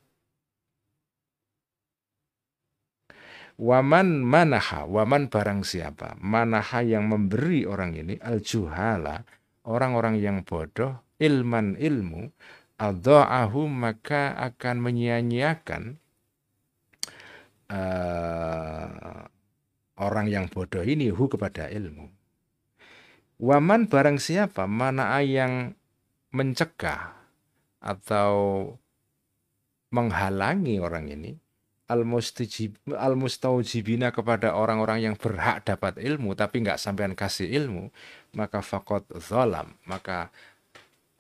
Waman 3.62 4.26
manaha, 4.26 4.90
waman 4.90 5.30
barang 5.30 5.62
siapa, 5.62 6.18
manaha 6.18 6.82
yang 6.82 7.06
memberi 7.06 7.70
orang 7.70 7.94
ini, 7.94 8.18
al-juhala, 8.18 9.22
orang-orang 9.70 10.18
yang 10.18 10.42
bodoh, 10.42 11.06
ilman 11.22 11.78
ilmu, 11.78 12.34
adha'ahu 12.76 13.68
maka 13.72 14.36
akan 14.36 14.76
menyia-nyiakan 14.84 15.96
uh, 17.72 19.26
orang 19.96 20.28
yang 20.28 20.46
bodoh 20.52 20.84
ini 20.84 21.12
hu 21.12 21.32
kepada 21.32 21.72
ilmu. 21.72 22.12
Waman 23.40 23.92
barang 23.92 24.20
siapa 24.20 24.64
mana 24.68 25.20
yang 25.20 25.76
mencegah 26.32 27.16
atau 27.84 28.36
menghalangi 29.92 30.80
orang 30.80 31.12
ini 31.12 31.32
al 31.86 32.04
mustaujibina 33.14 34.10
kepada 34.10 34.58
orang-orang 34.58 35.06
yang 35.06 35.16
berhak 35.16 35.62
dapat 35.62 36.02
ilmu 36.02 36.34
tapi 36.34 36.66
nggak 36.66 36.82
sampean 36.82 37.14
kasih 37.14 37.46
ilmu 37.46 37.94
maka 38.34 38.66
fakot 38.66 39.06
zalam 39.22 39.78
maka 39.86 40.34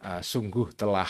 uh, 0.01 0.25
sungguh 0.25 0.73
telah 0.73 1.07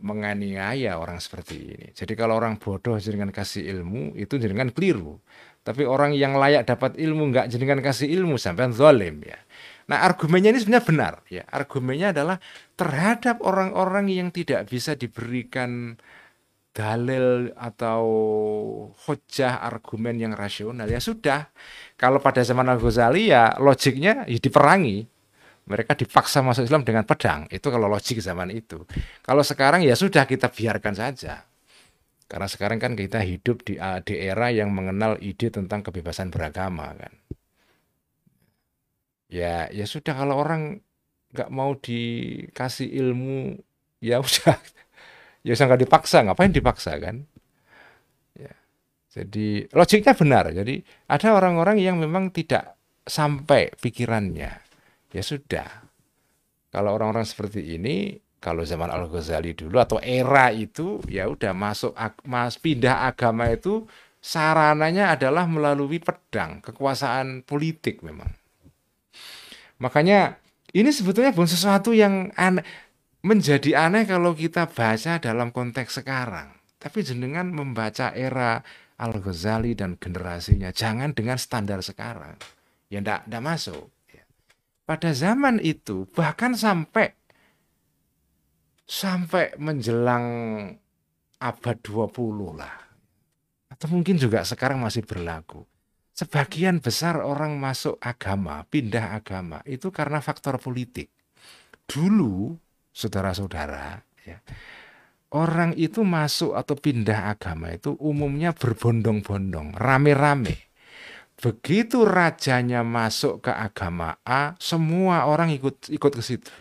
menganiaya 0.00 0.98
orang 1.00 1.18
seperti 1.18 1.54
ini. 1.74 1.88
Jadi 1.92 2.12
kalau 2.14 2.36
orang 2.38 2.60
bodoh 2.60 2.96
dengan 2.98 3.30
kasih 3.30 3.64
ilmu 3.64 4.14
itu 4.18 4.36
dengan 4.36 4.70
keliru. 4.70 5.20
Tapi 5.64 5.88
orang 5.88 6.12
yang 6.12 6.36
layak 6.36 6.68
dapat 6.68 7.00
ilmu 7.00 7.32
nggak 7.32 7.48
dengan 7.56 7.80
kasih 7.80 8.12
ilmu 8.12 8.36
sampean 8.36 8.76
zalim 8.76 9.24
ya. 9.24 9.40
Nah, 9.88 10.04
argumennya 10.04 10.52
ini 10.52 10.60
sebenarnya 10.60 10.84
benar 10.84 11.14
ya. 11.28 11.44
Argumennya 11.48 12.12
adalah 12.16 12.36
terhadap 12.76 13.40
orang-orang 13.44 14.08
yang 14.12 14.28
tidak 14.32 14.68
bisa 14.68 14.96
diberikan 14.96 15.96
dalil 16.74 17.54
atau 17.54 18.02
hujah 19.06 19.62
argumen 19.62 20.18
yang 20.18 20.34
rasional 20.34 20.90
ya 20.90 20.98
sudah. 20.98 21.48
Kalau 21.94 22.18
pada 22.18 22.42
zaman 22.42 22.66
Al-Ghazali 22.66 23.30
ya 23.30 23.54
logiknya 23.62 24.26
ya 24.26 24.38
diperangi. 24.40 25.13
Mereka 25.64 25.96
dipaksa 25.96 26.44
masuk 26.44 26.68
Islam 26.68 26.84
dengan 26.84 27.08
pedang. 27.08 27.48
Itu 27.48 27.72
kalau 27.72 27.88
logik 27.88 28.20
zaman 28.20 28.52
itu. 28.52 28.84
Kalau 29.24 29.40
sekarang 29.40 29.80
ya 29.80 29.96
sudah 29.96 30.28
kita 30.28 30.52
biarkan 30.52 30.92
saja. 30.92 31.48
Karena 32.28 32.48
sekarang 32.48 32.76
kan 32.80 32.92
kita 32.96 33.20
hidup 33.24 33.64
di, 33.64 33.80
di 33.80 34.14
era 34.16 34.52
yang 34.52 34.72
mengenal 34.72 35.16
ide 35.20 35.48
tentang 35.48 35.80
kebebasan 35.80 36.28
beragama 36.28 36.92
kan. 36.96 37.12
Ya 39.32 39.72
ya 39.72 39.88
sudah 39.88 40.12
kalau 40.12 40.36
orang 40.36 40.84
nggak 41.32 41.50
mau 41.50 41.72
dikasih 41.76 42.88
ilmu 43.00 43.56
ya 44.04 44.20
udah. 44.24 44.60
Ya 45.44 45.52
usah 45.56 45.64
nggak 45.68 45.84
dipaksa. 45.84 46.24
Ngapain 46.24 46.52
dipaksa 46.52 46.96
kan? 47.00 47.24
Ya. 48.36 48.52
Jadi 49.12 49.68
logiknya 49.72 50.12
benar. 50.16 50.44
Jadi 50.52 50.80
ada 51.08 51.28
orang-orang 51.36 51.80
yang 51.80 52.00
memang 52.00 52.32
tidak 52.32 52.76
sampai 53.04 53.68
pikirannya 53.76 54.63
ya 55.14 55.22
sudah 55.22 55.86
kalau 56.74 56.98
orang-orang 56.98 57.22
seperti 57.22 57.78
ini 57.78 58.18
kalau 58.42 58.66
zaman 58.66 58.90
Al 58.90 59.06
Ghazali 59.06 59.54
dulu 59.54 59.78
atau 59.78 60.02
era 60.02 60.50
itu 60.50 60.98
ya 61.06 61.30
udah 61.30 61.54
masuk 61.54 61.94
mas 62.26 62.58
pindah 62.58 63.06
agama 63.06 63.48
itu 63.48 63.86
sarananya 64.18 65.14
adalah 65.14 65.46
melalui 65.46 66.02
pedang 66.02 66.58
kekuasaan 66.60 67.46
politik 67.46 68.02
memang 68.02 68.28
Makanya 69.82 70.38
ini 70.74 70.90
sebetulnya 70.90 71.34
bukan 71.34 71.50
sesuatu 71.50 71.90
yang 71.94 72.30
aneh, 72.38 72.62
menjadi 73.24 73.88
aneh 73.88 74.06
kalau 74.06 74.32
kita 74.32 74.70
baca 74.70 75.18
dalam 75.18 75.50
konteks 75.50 76.02
sekarang. 76.02 76.54
Tapi 76.78 77.00
jenengan 77.00 77.48
membaca 77.48 78.12
era 78.12 78.60
Al-Ghazali 79.00 79.74
dan 79.74 79.96
generasinya, 79.98 80.70
jangan 80.70 81.16
dengan 81.16 81.40
standar 81.40 81.80
sekarang. 81.80 82.36
Ya 82.92 83.00
enggak 83.00 83.42
masuk. 83.42 83.90
Pada 84.84 85.16
zaman 85.16 85.60
itu, 85.64 86.04
bahkan 86.12 86.52
sampai 86.52 87.16
sampai 88.84 89.56
menjelang 89.56 90.26
abad 91.40 91.76
20 91.80 92.60
lah. 92.60 92.76
Atau 93.72 93.88
mungkin 93.88 94.20
juga 94.20 94.44
sekarang 94.44 94.84
masih 94.84 95.02
berlaku 95.08 95.64
sebagian 96.14 96.78
besar 96.78 97.18
orang 97.18 97.58
masuk 97.58 97.98
agama, 97.98 98.62
pindah 98.70 99.18
agama 99.18 99.60
itu 99.66 99.90
karena 99.90 100.22
faktor 100.22 100.62
politik. 100.62 101.10
Dulu, 101.84 102.54
saudara-saudara, 102.94 104.00
ya, 104.24 104.38
orang 105.34 105.74
itu 105.76 106.06
masuk 106.06 106.54
atau 106.54 106.78
pindah 106.78 107.34
agama 107.34 107.74
itu 107.74 107.98
umumnya 107.98 108.54
berbondong-bondong, 108.54 109.76
rame-rame. 109.76 110.63
Begitu 111.34 112.06
rajanya 112.06 112.86
masuk 112.86 113.48
ke 113.48 113.52
agama 113.52 114.16
A, 114.22 114.54
semua 114.62 115.26
orang 115.26 115.50
ikut 115.50 115.90
ikut 115.90 116.12
ke 116.14 116.22
situ. 116.22 116.52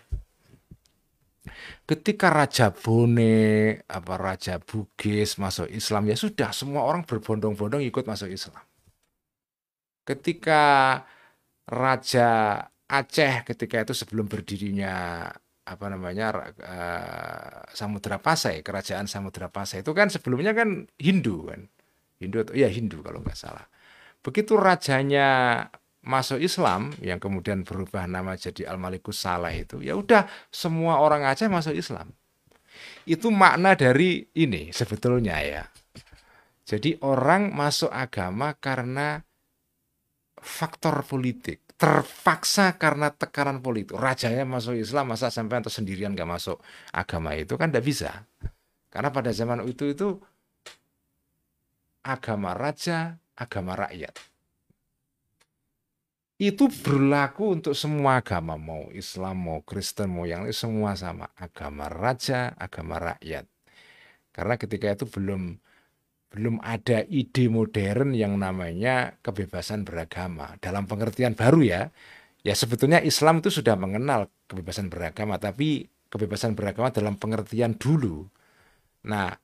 Ketika 1.83 2.31
Raja 2.31 2.71
Bone, 2.71 3.75
apa 3.85 4.13
Raja 4.15 4.57
Bugis 4.57 5.35
masuk 5.35 5.67
Islam 5.67 6.07
ya 6.09 6.15
sudah 6.15 6.49
semua 6.55 6.87
orang 6.87 7.03
berbondong-bondong 7.03 7.83
ikut 7.83 8.07
masuk 8.07 8.31
Islam 8.31 8.63
ketika 10.03 10.61
Raja 11.67 12.59
Aceh 12.83 13.47
ketika 13.47 13.81
itu 13.81 13.95
sebelum 13.95 14.27
berdirinya 14.27 15.25
apa 15.63 15.85
namanya 15.87 16.51
uh, 16.59 17.63
Samudra 17.71 18.19
Pasai, 18.19 18.59
kerajaan 18.59 19.07
Samudra 19.07 19.47
Pasai 19.47 19.81
itu 19.81 19.95
kan 19.95 20.11
sebelumnya 20.11 20.51
kan 20.51 20.85
Hindu 20.99 21.47
kan. 21.47 21.71
Hindu 22.19 22.43
atau 22.43 22.53
ya 22.53 22.67
Hindu 22.69 22.99
kalau 23.01 23.23
nggak 23.23 23.39
salah. 23.39 23.65
Begitu 24.23 24.55
rajanya 24.55 25.27
masuk 26.03 26.39
Islam 26.39 26.95
yang 27.03 27.19
kemudian 27.19 27.67
berubah 27.67 28.07
nama 28.07 28.35
jadi 28.39 28.71
Al-Malikus 28.71 29.19
Salah 29.19 29.51
itu, 29.51 29.83
ya 29.83 29.99
udah 29.99 30.27
semua 30.47 30.99
orang 31.03 31.27
Aceh 31.27 31.47
masuk 31.51 31.75
Islam. 31.75 32.11
Itu 33.03 33.29
makna 33.29 33.75
dari 33.75 34.23
ini 34.39 34.71
sebetulnya 34.71 35.37
ya. 35.43 35.63
Jadi 36.63 36.95
orang 37.03 37.51
masuk 37.51 37.91
agama 37.91 38.55
karena 38.55 39.19
faktor 40.39 41.03
politik 41.03 41.63
terpaksa 41.79 42.79
karena 42.79 43.11
tekanan 43.11 43.59
politik 43.59 43.99
rajanya 43.99 44.47
masuk 44.47 44.79
Islam 44.79 45.11
masa 45.11 45.27
sampai 45.27 45.59
atau 45.59 45.71
sendirian 45.71 46.15
gak 46.15 46.29
masuk 46.29 46.57
agama 46.95 47.35
itu 47.35 47.59
kan 47.59 47.71
tidak 47.71 47.83
bisa 47.87 48.11
karena 48.87 49.09
pada 49.09 49.35
zaman 49.35 49.67
itu 49.67 49.91
itu 49.91 50.15
agama 52.05 52.55
raja 52.55 53.19
agama 53.37 53.77
rakyat. 53.77 54.13
Itu 56.41 56.67
berlaku 56.67 57.55
untuk 57.61 57.73
semua 57.77 58.19
agama 58.19 58.57
mau 58.59 58.89
Islam 58.91 59.37
mau 59.47 59.59
Kristen 59.63 60.11
mau 60.11 60.25
yang 60.27 60.43
lain 60.43 60.51
semua 60.51 60.97
sama. 60.97 61.29
Agama 61.37 61.87
raja 61.87 62.51
agama 62.57 62.99
rakyat. 62.99 63.45
Karena 64.33 64.57
ketika 64.57 64.91
itu 64.91 65.05
belum 65.07 65.55
belum 66.33 66.57
ada 66.65 67.05
ide 67.05 67.45
modern 67.45 68.17
yang 68.17 68.41
namanya 68.41 69.15
kebebasan 69.21 69.85
beragama. 69.85 70.57
Dalam 70.57 70.89
pengertian 70.89 71.37
baru 71.37 71.61
ya 71.61 71.81
ya 72.41 72.53
sebetulnya 72.57 72.99
Islam 72.99 73.39
itu 73.39 73.53
sudah 73.53 73.77
mengenal 73.77 74.27
kebebasan 74.49 74.89
beragama 74.89 75.37
tapi 75.37 75.87
kebebasan 76.09 76.57
beragama 76.57 76.89
dalam 76.89 77.15
pengertian 77.21 77.77
dulu. 77.77 78.25
Nah 79.05 79.42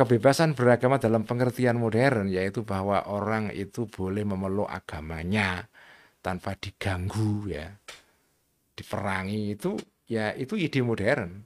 kebebasan 0.00 0.56
beragama 0.56 0.96
dalam 0.96 1.28
pengertian 1.28 1.76
modern 1.76 2.32
yaitu 2.32 2.64
bahwa 2.64 3.04
orang 3.04 3.52
itu 3.52 3.84
boleh 3.84 4.24
memeluk 4.24 4.64
agamanya 4.64 5.68
tanpa 6.24 6.56
diganggu 6.56 7.52
ya. 7.52 7.68
Diperangi 8.72 9.52
itu 9.52 9.76
ya 10.08 10.32
itu 10.32 10.56
ide 10.56 10.80
modern. 10.80 11.44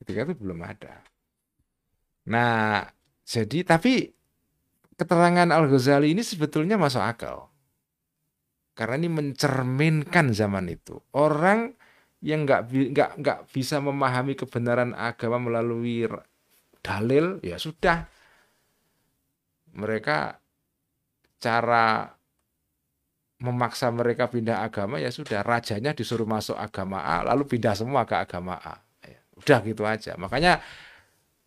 Ketika 0.00 0.24
itu 0.24 0.32
belum 0.32 0.64
ada. 0.64 1.04
Nah 2.32 2.88
jadi 3.28 3.68
tapi 3.68 4.08
keterangan 4.96 5.52
Al 5.52 5.68
Ghazali 5.68 6.16
ini 6.16 6.24
sebetulnya 6.24 6.80
masuk 6.80 7.04
akal. 7.04 7.52
Karena 8.72 8.96
ini 8.96 9.12
mencerminkan 9.12 10.32
zaman 10.32 10.72
itu. 10.72 10.96
Orang 11.12 11.76
yang 12.24 12.48
nggak 12.48 12.72
nggak 12.96 13.10
nggak 13.20 13.38
bisa 13.52 13.76
memahami 13.76 14.32
kebenaran 14.40 14.96
agama 14.96 15.36
melalui 15.36 16.08
dalil 16.80 17.38
ya 17.44 17.56
sudah. 17.56 18.04
Mereka 19.70 20.18
cara 21.40 22.10
memaksa 23.40 23.88
mereka 23.88 24.28
pindah 24.28 24.66
agama 24.66 25.00
ya 25.00 25.08
sudah. 25.08 25.40
Rajanya 25.40 25.96
disuruh 25.96 26.28
masuk 26.28 26.58
agama 26.58 27.00
A 27.00 27.24
lalu 27.24 27.46
pindah 27.46 27.72
semua 27.72 28.04
ke 28.04 28.16
agama 28.18 28.60
A. 28.60 28.76
Ya, 29.06 29.20
udah 29.38 29.58
gitu 29.64 29.82
aja. 29.86 30.16
Makanya 30.20 30.60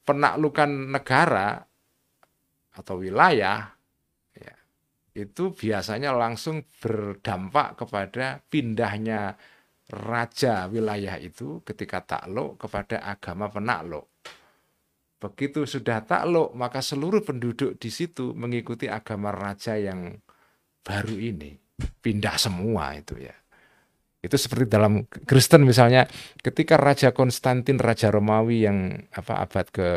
penaklukan 0.08 0.70
negara 0.90 1.62
atau 2.74 2.98
wilayah 2.98 3.70
ya, 4.34 4.56
itu 5.14 5.54
biasanya 5.54 6.10
langsung 6.18 6.66
berdampak 6.82 7.78
kepada 7.78 8.42
pindahnya 8.50 9.38
raja 9.94 10.66
wilayah 10.72 11.22
itu 11.22 11.62
ketika 11.62 12.02
takluk 12.02 12.58
kepada 12.58 13.04
agama 13.06 13.52
penakluk 13.52 14.13
begitu 15.24 15.64
sudah 15.64 16.04
takluk 16.04 16.52
maka 16.52 16.84
seluruh 16.84 17.24
penduduk 17.24 17.80
di 17.80 17.88
situ 17.88 18.36
mengikuti 18.36 18.92
agama 18.92 19.32
raja 19.32 19.80
yang 19.80 20.20
baru 20.84 21.16
ini 21.16 21.56
pindah 22.04 22.36
semua 22.36 22.92
itu 23.00 23.16
ya. 23.16 23.34
Itu 24.24 24.40
seperti 24.40 24.72
dalam 24.72 25.04
Kristen 25.08 25.68
misalnya 25.68 26.08
ketika 26.40 26.80
Raja 26.80 27.12
Konstantin 27.12 27.76
Raja 27.76 28.08
Romawi 28.08 28.64
yang 28.64 28.96
apa 29.12 29.44
abad 29.44 29.66
ke 29.68 29.90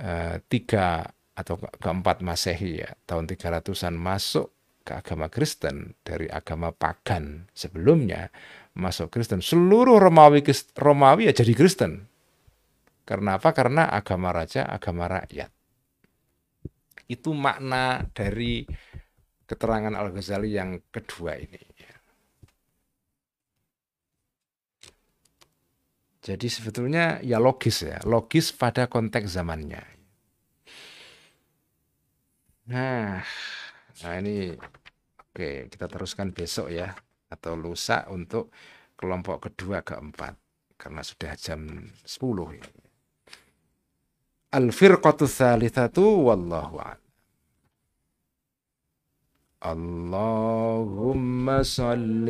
eh, 0.00 0.36
tiga 0.48 1.04
atau 1.36 1.60
keempat 1.60 2.24
Masehi 2.24 2.82
ya 2.82 2.90
tahun 3.04 3.28
300-an 3.28 3.94
masuk 3.94 4.48
ke 4.82 4.96
agama 4.96 5.28
Kristen 5.28 5.92
dari 6.00 6.26
agama 6.32 6.72
pagan 6.72 7.46
sebelumnya 7.52 8.32
masuk 8.74 9.12
Kristen 9.12 9.44
seluruh 9.44 10.00
Romawi 10.00 10.40
Romawi 10.80 11.28
ya 11.28 11.36
jadi 11.36 11.52
Kristen 11.52 12.08
karena 13.08 13.40
apa 13.40 13.50
karena 13.56 13.88
agama 13.88 14.28
raja 14.36 14.68
agama 14.68 15.08
rakyat 15.08 15.48
itu 17.08 17.32
makna 17.32 18.04
dari 18.12 18.68
keterangan 19.48 19.96
Al-Ghazali 19.96 20.52
yang 20.52 20.76
kedua 20.92 21.40
ini. 21.40 21.62
Jadi 26.20 26.44
sebetulnya 26.52 27.24
ya 27.24 27.40
logis 27.40 27.88
ya, 27.88 27.96
logis 28.04 28.52
pada 28.52 28.84
konteks 28.84 29.32
zamannya. 29.32 29.80
Nah, 32.68 33.24
nah 34.04 34.14
ini 34.20 34.52
oke 35.16 35.72
kita 35.72 35.88
teruskan 35.88 36.36
besok 36.36 36.68
ya 36.68 36.92
atau 37.32 37.56
lusa 37.56 38.04
untuk 38.12 38.52
kelompok 39.00 39.48
kedua 39.48 39.80
keempat 39.80 40.36
karena 40.76 41.00
sudah 41.00 41.32
jam 41.40 41.88
10 42.04 42.60
ini. 42.60 42.77
Al-firqatu 44.52 45.26
tsalitsatu 45.28 46.24
wallahu 46.24 46.78
a'lam. 46.80 46.96
اللهم 49.58 51.46
صل 51.62 52.28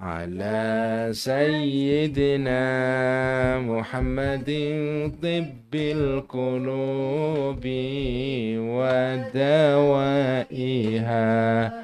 على 0.00 1.08
سيدنا 1.12 2.62
محمد 3.60 4.50
طب 5.22 5.74
القلوب 5.74 7.64
ودوائها 10.24 11.83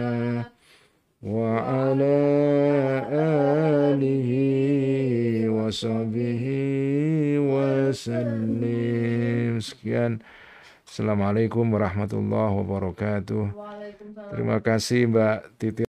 وعلى 1.22 2.18
آله 3.12 4.30
وصحبه 5.50 6.44
وسلم 7.42 8.76
sekian 9.60 10.22
Assalamualaikum 10.86 11.66
warahmatullahi 11.66 12.52
wabarakatuh 12.62 13.44
Terima 14.32 14.56
kasih 14.62 15.10
Mbak 15.10 15.36
Titi 15.60 15.84